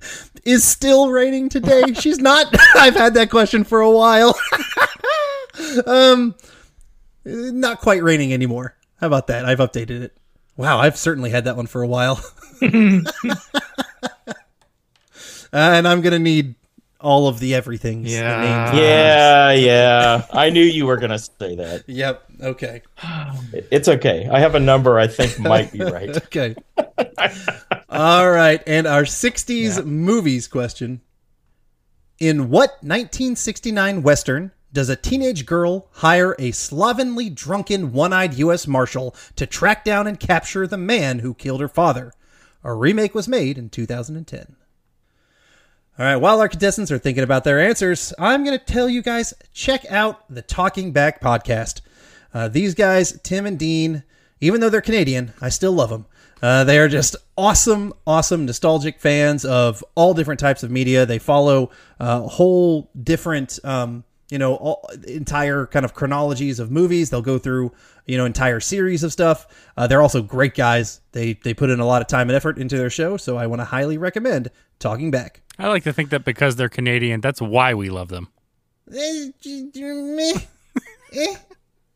is 0.44 0.64
still 0.64 1.10
reigning 1.10 1.48
today. 1.48 1.92
She's 1.94 2.18
not. 2.18 2.46
I've 2.76 2.94
had 2.94 3.14
that 3.14 3.30
question 3.30 3.64
for 3.64 3.80
a 3.80 3.90
while. 3.90 4.38
um, 5.86 6.34
not 7.24 7.80
quite 7.80 8.02
reigning 8.02 8.32
anymore. 8.32 8.76
How 9.00 9.06
about 9.06 9.26
that? 9.28 9.44
I've 9.44 9.58
updated 9.58 10.02
it. 10.02 10.16
Wow, 10.56 10.78
I've 10.78 10.96
certainly 10.96 11.30
had 11.30 11.44
that 11.44 11.56
one 11.56 11.66
for 11.66 11.82
a 11.82 11.86
while. 11.86 12.20
and 12.62 13.06
I'm 15.52 16.00
gonna 16.00 16.18
need 16.18 16.54
all 17.00 17.28
of 17.28 17.38
the 17.40 17.54
everythings. 17.54 18.06
the 18.06 18.10
Yeah. 18.16 18.40
names. 18.70 18.78
Yeah, 18.80 19.50
yeah. 19.52 20.26
I 20.32 20.48
knew 20.50 20.62
you 20.64 20.86
were 20.86 20.96
going 20.96 21.10
to 21.10 21.18
say 21.18 21.54
that. 21.56 21.84
Yep. 21.88 22.22
Okay. 22.42 22.82
It's 23.70 23.86
okay. 23.86 24.26
I 24.32 24.40
have 24.40 24.54
a 24.54 24.60
number 24.60 24.98
I 24.98 25.06
think 25.06 25.38
might 25.38 25.72
be 25.72 25.80
right. 25.80 26.16
Okay. 26.16 26.54
all 27.90 28.28
right. 28.30 28.62
And 28.66 28.86
our 28.86 29.02
60s 29.02 29.84
movies 29.84 30.48
question. 30.48 31.02
In 32.18 32.48
what 32.48 32.70
1969 32.82 34.02
Western 34.02 34.50
does 34.72 34.88
a 34.88 34.96
teenage 34.96 35.46
girl 35.46 35.88
hire 35.92 36.34
a 36.38 36.50
slovenly, 36.50 37.30
drunken, 37.30 37.92
one 37.92 38.12
eyed 38.12 38.34
U.S. 38.34 38.66
Marshal 38.66 39.14
to 39.36 39.46
track 39.46 39.84
down 39.84 40.06
and 40.06 40.20
capture 40.20 40.66
the 40.66 40.76
man 40.76 41.20
who 41.20 41.34
killed 41.34 41.60
her 41.60 41.68
father? 41.68 42.12
A 42.62 42.74
remake 42.74 43.14
was 43.14 43.28
made 43.28 43.58
in 43.58 43.70
2010. 43.70 44.56
All 45.98 46.04
right, 46.04 46.16
while 46.16 46.40
our 46.40 46.48
contestants 46.48 46.92
are 46.92 46.98
thinking 46.98 47.24
about 47.24 47.44
their 47.44 47.58
answers, 47.58 48.12
I'm 48.18 48.44
going 48.44 48.58
to 48.58 48.64
tell 48.64 48.86
you 48.86 49.00
guys 49.00 49.32
check 49.54 49.84
out 49.88 50.28
the 50.28 50.42
Talking 50.42 50.92
Back 50.92 51.22
podcast. 51.22 51.80
Uh, 52.34 52.48
these 52.48 52.74
guys, 52.74 53.18
Tim 53.22 53.46
and 53.46 53.58
Dean, 53.58 54.02
even 54.40 54.60
though 54.60 54.68
they're 54.68 54.82
Canadian, 54.82 55.32
I 55.40 55.48
still 55.48 55.72
love 55.72 55.88
them. 55.88 56.04
Uh, 56.42 56.64
they 56.64 56.78
are 56.78 56.88
just 56.88 57.16
awesome, 57.38 57.94
awesome, 58.06 58.44
nostalgic 58.44 59.00
fans 59.00 59.46
of 59.46 59.82
all 59.94 60.12
different 60.12 60.38
types 60.38 60.62
of 60.62 60.70
media. 60.70 61.06
They 61.06 61.18
follow 61.18 61.70
uh, 61.98 62.20
whole 62.20 62.90
different, 63.02 63.58
um, 63.64 64.04
you 64.28 64.38
know, 64.38 64.54
all, 64.56 64.90
entire 65.06 65.66
kind 65.66 65.84
of 65.84 65.94
chronologies 65.94 66.58
of 66.58 66.70
movies. 66.70 67.10
They'll 67.10 67.22
go 67.22 67.38
through, 67.38 67.72
you 68.06 68.16
know, 68.16 68.24
entire 68.24 68.60
series 68.60 69.02
of 69.02 69.12
stuff. 69.12 69.46
Uh, 69.76 69.86
they're 69.86 70.02
also 70.02 70.22
great 70.22 70.54
guys. 70.54 71.00
They 71.12 71.34
they 71.34 71.54
put 71.54 71.70
in 71.70 71.80
a 71.80 71.86
lot 71.86 72.02
of 72.02 72.08
time 72.08 72.28
and 72.28 72.36
effort 72.36 72.58
into 72.58 72.76
their 72.76 72.90
show, 72.90 73.16
so 73.16 73.36
I 73.36 73.46
want 73.46 73.60
to 73.60 73.66
highly 73.66 73.98
recommend 73.98 74.50
Talking 74.78 75.10
Back. 75.10 75.42
I 75.58 75.68
like 75.68 75.84
to 75.84 75.92
think 75.92 76.10
that 76.10 76.24
because 76.24 76.56
they're 76.56 76.68
Canadian, 76.68 77.20
that's 77.20 77.40
why 77.40 77.74
we 77.74 77.88
love 77.88 78.08
them. 78.08 78.28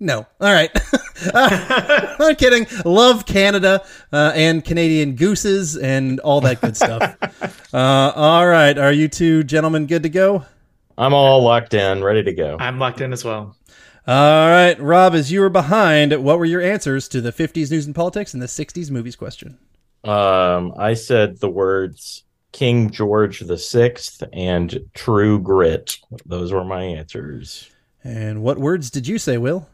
No. 0.03 0.26
All 0.41 0.53
right. 0.53 0.70
I'm 1.35 2.35
kidding. 2.37 2.66
Love 2.87 3.26
Canada 3.26 3.85
uh, 4.11 4.33
and 4.35 4.64
Canadian 4.64 5.14
gooses 5.14 5.76
and 5.76 6.18
all 6.20 6.41
that 6.41 6.62
good 6.62 6.74
stuff. 6.74 7.18
uh, 7.74 8.12
all 8.16 8.47
right. 8.47 8.76
Are 8.78 8.93
you 8.93 9.09
two 9.09 9.45
gentlemen 9.45 9.87
good 9.87 10.03
to 10.05 10.09
go? 10.09 10.47
I'm 11.01 11.14
all 11.14 11.42
locked 11.42 11.72
in, 11.72 12.05
ready 12.05 12.22
to 12.22 12.32
go. 12.34 12.59
I'm 12.61 12.78
locked 12.78 13.01
in 13.01 13.14
as 13.14 13.24
well. 13.24 13.57
All 14.07 14.48
right. 14.51 14.78
Rob, 14.78 15.14
as 15.14 15.32
you 15.32 15.40
were 15.40 15.48
behind, 15.48 16.12
what 16.22 16.38
were 16.38 16.44
your 16.44 16.61
answers 16.61 17.09
to 17.09 17.22
the 17.22 17.32
50s 17.32 17.70
news 17.70 17.86
and 17.86 17.94
politics 17.94 18.34
and 18.34 18.42
the 18.42 18.46
60s 18.46 18.90
movies 18.90 19.16
question? 19.16 19.57
Um, 20.05 20.74
I 20.76 20.92
said 20.92 21.40
the 21.40 21.48
words 21.48 22.24
King 22.53 22.90
George 22.90 23.40
the 23.40 23.57
Sixth 23.57 24.22
and 24.34 24.78
True 24.92 25.40
Grit. 25.40 25.96
Those 26.26 26.53
were 26.53 26.64
my 26.64 26.82
answers. 26.82 27.70
And 28.05 28.42
what 28.42 28.59
words 28.59 28.90
did 28.90 29.09
you 29.09 29.18
say, 29.18 29.38
Will? 29.38 29.66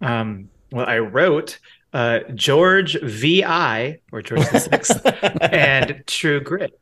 Um, 0.00 0.50
well, 0.72 0.86
I 0.88 0.98
wrote 0.98 1.60
uh, 1.92 2.20
George 2.34 3.00
V.I. 3.00 4.00
or 4.10 4.22
George 4.22 4.50
the 4.50 4.58
Sixth 4.58 5.00
and 5.40 6.02
True 6.08 6.40
Grit. 6.40 6.76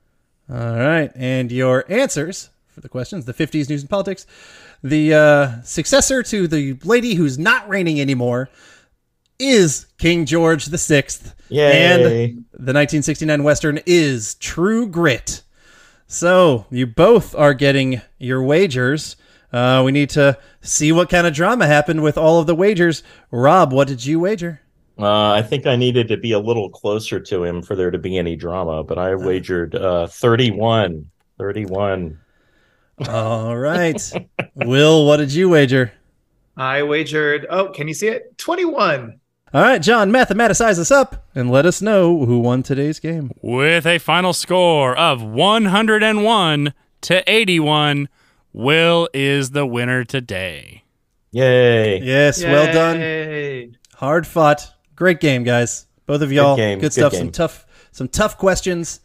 All 0.48 0.78
right. 0.78 1.10
And 1.14 1.52
your 1.52 1.84
answers 1.92 2.48
for 2.72 2.80
the 2.80 2.88
questions 2.88 3.24
the 3.24 3.34
50s 3.34 3.68
news 3.68 3.82
and 3.82 3.90
politics. 3.90 4.26
The 4.82 5.14
uh, 5.14 5.62
successor 5.62 6.22
to 6.24 6.48
the 6.48 6.78
lady 6.84 7.14
who's 7.14 7.38
not 7.38 7.68
reigning 7.68 8.00
anymore 8.00 8.48
is 9.38 9.86
King 9.98 10.26
George 10.26 10.66
the 10.66 10.78
Sixth. 10.78 11.34
And 11.72 12.04
the 12.52 12.72
1969 12.72 13.42
Western 13.42 13.80
is 13.86 14.34
True 14.36 14.86
Grit. 14.86 15.42
So 16.06 16.66
you 16.70 16.86
both 16.86 17.34
are 17.34 17.54
getting 17.54 18.00
your 18.18 18.42
wagers. 18.42 19.16
Uh, 19.52 19.82
we 19.84 19.92
need 19.92 20.10
to 20.10 20.38
see 20.62 20.92
what 20.92 21.10
kind 21.10 21.26
of 21.26 21.34
drama 21.34 21.66
happened 21.66 22.02
with 22.02 22.16
all 22.16 22.40
of 22.40 22.46
the 22.46 22.54
wagers. 22.54 23.02
Rob, 23.30 23.72
what 23.72 23.88
did 23.88 24.04
you 24.04 24.20
wager? 24.20 24.60
Uh, 24.98 25.32
I 25.32 25.42
think 25.42 25.66
I 25.66 25.76
needed 25.76 26.08
to 26.08 26.16
be 26.16 26.32
a 26.32 26.38
little 26.38 26.70
closer 26.70 27.18
to 27.18 27.44
him 27.44 27.62
for 27.62 27.74
there 27.74 27.90
to 27.90 27.98
be 27.98 28.18
any 28.18 28.36
drama, 28.36 28.84
but 28.84 28.98
I 28.98 29.14
wagered 29.14 29.74
uh, 29.74 30.06
31. 30.06 31.10
31. 31.38 32.18
All 33.08 33.56
right. 33.56 34.00
Will, 34.54 35.06
what 35.06 35.16
did 35.18 35.32
you 35.32 35.48
wager? 35.48 35.92
I 36.56 36.82
wagered. 36.82 37.46
Oh, 37.48 37.68
can 37.68 37.88
you 37.88 37.94
see 37.94 38.08
it? 38.08 38.36
Twenty-one. 38.38 39.20
All 39.54 39.60
right, 39.62 39.82
John, 39.82 40.10
mathematicize 40.10 40.78
us 40.78 40.90
up 40.90 41.26
and 41.34 41.50
let 41.50 41.66
us 41.66 41.82
know 41.82 42.24
who 42.24 42.38
won 42.38 42.62
today's 42.62 42.98
game. 42.98 43.32
With 43.42 43.84
a 43.86 43.98
final 43.98 44.32
score 44.32 44.96
of 44.96 45.22
101 45.22 46.72
to 47.02 47.30
81, 47.30 48.08
Will 48.54 49.10
is 49.12 49.50
the 49.50 49.66
winner 49.66 50.04
today. 50.04 50.84
Yay. 51.32 52.00
Yes, 52.02 52.42
well 52.42 52.72
done. 52.72 53.76
Hard 53.96 54.26
fought. 54.26 54.72
Great 54.96 55.20
game, 55.20 55.44
guys. 55.44 55.86
Both 56.06 56.22
of 56.22 56.32
y'all. 56.32 56.56
game, 56.56 56.78
good 56.78 56.92
stuff. 56.94 57.12
game. 57.12 57.20
Some 57.20 57.30
tough, 57.32 57.66
some 57.92 58.08
tough 58.08 58.38
questions, 58.38 59.00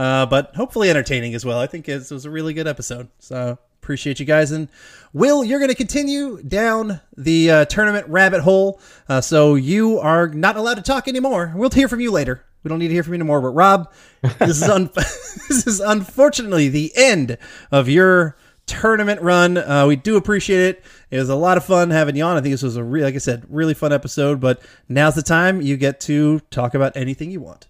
uh, 0.00 0.24
but 0.24 0.56
hopefully 0.56 0.88
entertaining 0.88 1.34
as 1.34 1.44
well. 1.44 1.58
I 1.58 1.66
think 1.66 1.86
it 1.86 2.10
was 2.10 2.24
a 2.24 2.30
really 2.30 2.54
good 2.54 2.66
episode. 2.66 3.08
So 3.18 3.58
appreciate 3.82 4.18
you 4.18 4.24
guys. 4.24 4.50
And 4.50 4.70
Will, 5.12 5.44
you're 5.44 5.58
going 5.58 5.68
to 5.68 5.76
continue 5.76 6.42
down 6.42 7.02
the 7.18 7.50
uh, 7.50 7.64
tournament 7.66 8.08
rabbit 8.08 8.40
hole. 8.40 8.80
Uh, 9.10 9.20
so 9.20 9.56
you 9.56 9.98
are 9.98 10.28
not 10.28 10.56
allowed 10.56 10.76
to 10.76 10.82
talk 10.82 11.06
anymore. 11.06 11.52
We'll 11.54 11.68
hear 11.68 11.86
from 11.86 12.00
you 12.00 12.10
later. 12.10 12.42
We 12.62 12.70
don't 12.70 12.78
need 12.78 12.88
to 12.88 12.94
hear 12.94 13.02
from 13.02 13.12
you 13.12 13.18
anymore. 13.18 13.42
But 13.42 13.50
Rob, 13.50 13.92
this 14.38 14.62
is 14.62 14.70
un- 14.70 14.88
this 14.94 15.66
is 15.66 15.80
unfortunately 15.80 16.70
the 16.70 16.92
end 16.96 17.36
of 17.70 17.90
your 17.90 18.38
tournament 18.64 19.20
run. 19.20 19.58
Uh, 19.58 19.84
we 19.86 19.96
do 19.96 20.16
appreciate 20.16 20.60
it. 20.60 20.84
It 21.10 21.18
was 21.18 21.28
a 21.28 21.34
lot 21.36 21.58
of 21.58 21.64
fun 21.66 21.90
having 21.90 22.16
you 22.16 22.24
on. 22.24 22.38
I 22.38 22.40
think 22.40 22.54
this 22.54 22.62
was 22.62 22.76
a 22.76 22.84
re- 22.84 23.02
like 23.02 23.16
I 23.16 23.18
said, 23.18 23.44
really 23.50 23.74
fun 23.74 23.92
episode. 23.92 24.40
But 24.40 24.62
now's 24.88 25.14
the 25.14 25.22
time 25.22 25.60
you 25.60 25.76
get 25.76 26.00
to 26.02 26.40
talk 26.50 26.72
about 26.72 26.96
anything 26.96 27.30
you 27.30 27.40
want. 27.40 27.66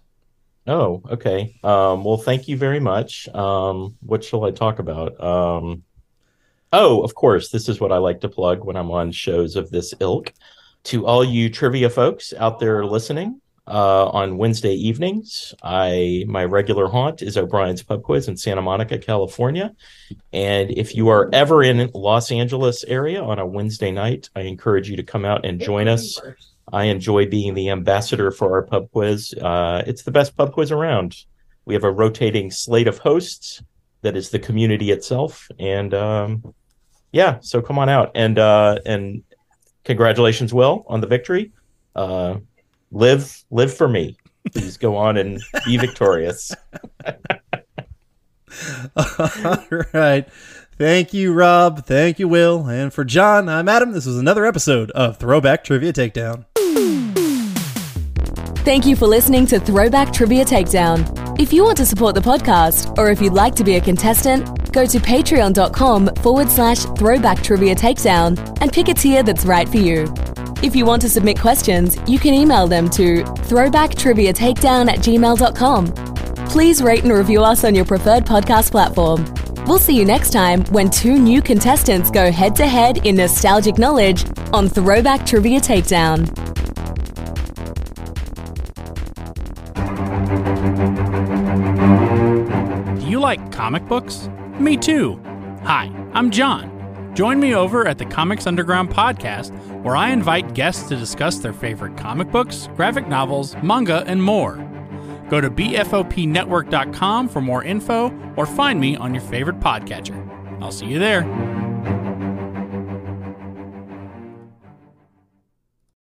Oh, 0.67 1.01
okay. 1.09 1.59
Um, 1.63 2.03
well, 2.03 2.17
thank 2.17 2.47
you 2.47 2.57
very 2.57 2.79
much. 2.79 3.27
Um, 3.29 3.97
what 4.01 4.23
shall 4.23 4.45
I 4.45 4.51
talk 4.51 4.79
about? 4.79 5.19
Um, 5.19 5.83
oh, 6.71 7.01
of 7.01 7.15
course, 7.15 7.49
this 7.49 7.67
is 7.67 7.79
what 7.79 7.91
I 7.91 7.97
like 7.97 8.21
to 8.21 8.29
plug 8.29 8.63
when 8.63 8.75
I'm 8.75 8.91
on 8.91 9.11
shows 9.11 9.55
of 9.55 9.71
this 9.71 9.93
ilk. 9.99 10.33
To 10.85 11.05
all 11.05 11.23
you 11.23 11.49
trivia 11.49 11.89
folks 11.89 12.33
out 12.37 12.59
there 12.59 12.85
listening, 12.85 13.41
uh, 13.67 14.09
on 14.09 14.37
Wednesday 14.37 14.73
evenings, 14.73 15.53
I 15.63 16.25
my 16.27 16.43
regular 16.43 16.87
haunt 16.87 17.21
is 17.21 17.37
O'Brien's 17.37 17.83
Pub 17.83 18.03
Quiz 18.03 18.27
in 18.27 18.35
Santa 18.35 18.61
Monica, 18.61 18.97
California. 18.97 19.73
And 20.33 20.71
if 20.71 20.95
you 20.95 21.09
are 21.09 21.29
ever 21.31 21.63
in 21.63 21.89
Los 21.93 22.31
Angeles 22.31 22.83
area 22.83 23.23
on 23.23 23.39
a 23.39 23.45
Wednesday 23.45 23.91
night, 23.91 24.29
I 24.35 24.41
encourage 24.41 24.89
you 24.89 24.97
to 24.97 25.03
come 25.03 25.25
out 25.25 25.45
and 25.45 25.59
join 25.59 25.87
us. 25.87 26.19
I 26.71 26.85
enjoy 26.85 27.27
being 27.27 27.53
the 27.53 27.69
ambassador 27.69 28.31
for 28.31 28.53
our 28.53 28.63
pub 28.63 28.91
quiz. 28.91 29.33
Uh, 29.33 29.83
it's 29.85 30.03
the 30.03 30.11
best 30.11 30.35
pub 30.35 30.53
quiz 30.53 30.71
around. 30.71 31.15
We 31.65 31.73
have 31.73 31.83
a 31.83 31.91
rotating 31.91 32.51
slate 32.51 32.87
of 32.87 32.97
hosts 32.97 33.61
that 34.01 34.15
is 34.15 34.29
the 34.29 34.39
community 34.39 34.91
itself, 34.91 35.47
and 35.59 35.93
um, 35.93 36.53
yeah, 37.11 37.37
so 37.41 37.61
come 37.61 37.77
on 37.77 37.89
out 37.89 38.11
and 38.15 38.39
uh, 38.39 38.79
and 38.85 39.23
congratulations, 39.83 40.53
Will, 40.53 40.85
on 40.87 41.01
the 41.01 41.07
victory. 41.07 41.51
Uh, 41.95 42.37
live, 42.91 43.43
live 43.51 43.73
for 43.73 43.87
me. 43.87 44.17
Please 44.53 44.77
go 44.77 44.95
on 44.95 45.17
and 45.17 45.41
be 45.65 45.77
victorious. 45.77 46.51
All 48.95 49.67
right. 49.93 50.27
Thank 50.77 51.13
you, 51.13 51.31
Rob. 51.31 51.85
Thank 51.85 52.17
you, 52.17 52.27
Will. 52.27 52.67
And 52.67 52.91
for 52.91 53.03
John, 53.03 53.47
I'm 53.47 53.69
Adam. 53.69 53.91
This 53.91 54.07
was 54.07 54.17
another 54.17 54.45
episode 54.45 54.89
of 54.91 55.17
Throwback 55.17 55.63
Trivia 55.63 55.93
Takedown. 55.93 56.45
Thank 58.63 58.85
you 58.85 58.95
for 58.95 59.07
listening 59.07 59.47
to 59.47 59.59
Throwback 59.59 60.13
Trivia 60.13 60.45
Takedown. 60.45 61.39
If 61.39 61.51
you 61.51 61.63
want 61.63 61.77
to 61.77 61.85
support 61.85 62.13
the 62.13 62.21
podcast, 62.21 62.95
or 62.95 63.09
if 63.09 63.19
you'd 63.19 63.33
like 63.33 63.55
to 63.55 63.63
be 63.63 63.75
a 63.77 63.81
contestant, 63.81 64.71
go 64.71 64.85
to 64.85 64.99
patreon.com 64.99 66.13
forward 66.17 66.47
slash 66.47 66.79
throwback 66.97 67.41
trivia 67.41 67.73
takedown 67.73 68.37
and 68.61 68.71
pick 68.71 68.87
a 68.87 68.93
tier 68.93 69.23
that's 69.23 69.45
right 69.45 69.67
for 69.67 69.77
you. 69.77 70.13
If 70.61 70.75
you 70.75 70.85
want 70.85 71.01
to 71.01 71.09
submit 71.09 71.39
questions, 71.39 71.97
you 72.07 72.19
can 72.19 72.35
email 72.35 72.67
them 72.67 72.87
to 72.91 73.23
throwbacktriviatakedown 73.23 74.91
at 74.91 74.99
gmail.com. 74.99 75.87
Please 76.49 76.83
rate 76.83 77.03
and 77.03 77.13
review 77.13 77.41
us 77.41 77.63
on 77.63 77.73
your 77.73 77.85
preferred 77.85 78.25
podcast 78.25 78.69
platform. 78.69 79.25
We'll 79.65 79.79
see 79.79 79.97
you 79.97 80.05
next 80.05 80.31
time 80.31 80.63
when 80.65 80.91
two 80.91 81.17
new 81.17 81.41
contestants 81.41 82.11
go 82.11 82.31
head 82.31 82.55
to 82.57 82.67
head 82.67 83.07
in 83.07 83.15
nostalgic 83.15 83.79
knowledge 83.79 84.23
on 84.53 84.69
Throwback 84.69 85.25
Trivia 85.25 85.59
Takedown. 85.59 86.29
Like 93.21 93.51
comic 93.51 93.87
books? 93.87 94.29
Me 94.59 94.75
too. 94.75 95.21
Hi, 95.63 95.91
I'm 96.13 96.31
John. 96.31 97.13
Join 97.13 97.39
me 97.39 97.53
over 97.53 97.87
at 97.87 97.97
the 97.97 98.05
Comics 98.05 98.47
Underground 98.47 98.89
podcast, 98.89 99.51
where 99.83 99.95
I 99.95 100.09
invite 100.09 100.55
guests 100.55 100.89
to 100.89 100.95
discuss 100.95 101.37
their 101.37 101.53
favorite 101.53 101.95
comic 101.97 102.31
books, 102.31 102.67
graphic 102.75 103.07
novels, 103.07 103.55
manga, 103.61 104.03
and 104.07 104.21
more. 104.23 104.55
Go 105.29 105.39
to 105.39 105.49
bfopnetwork.com 105.51 107.29
for 107.29 107.41
more 107.41 107.63
info 107.63 108.13
or 108.35 108.45
find 108.45 108.79
me 108.79 108.95
on 108.95 109.13
your 109.13 109.23
favorite 109.23 109.59
podcatcher. 109.59 110.17
I'll 110.61 110.71
see 110.71 110.87
you 110.87 110.99
there. 110.99 111.50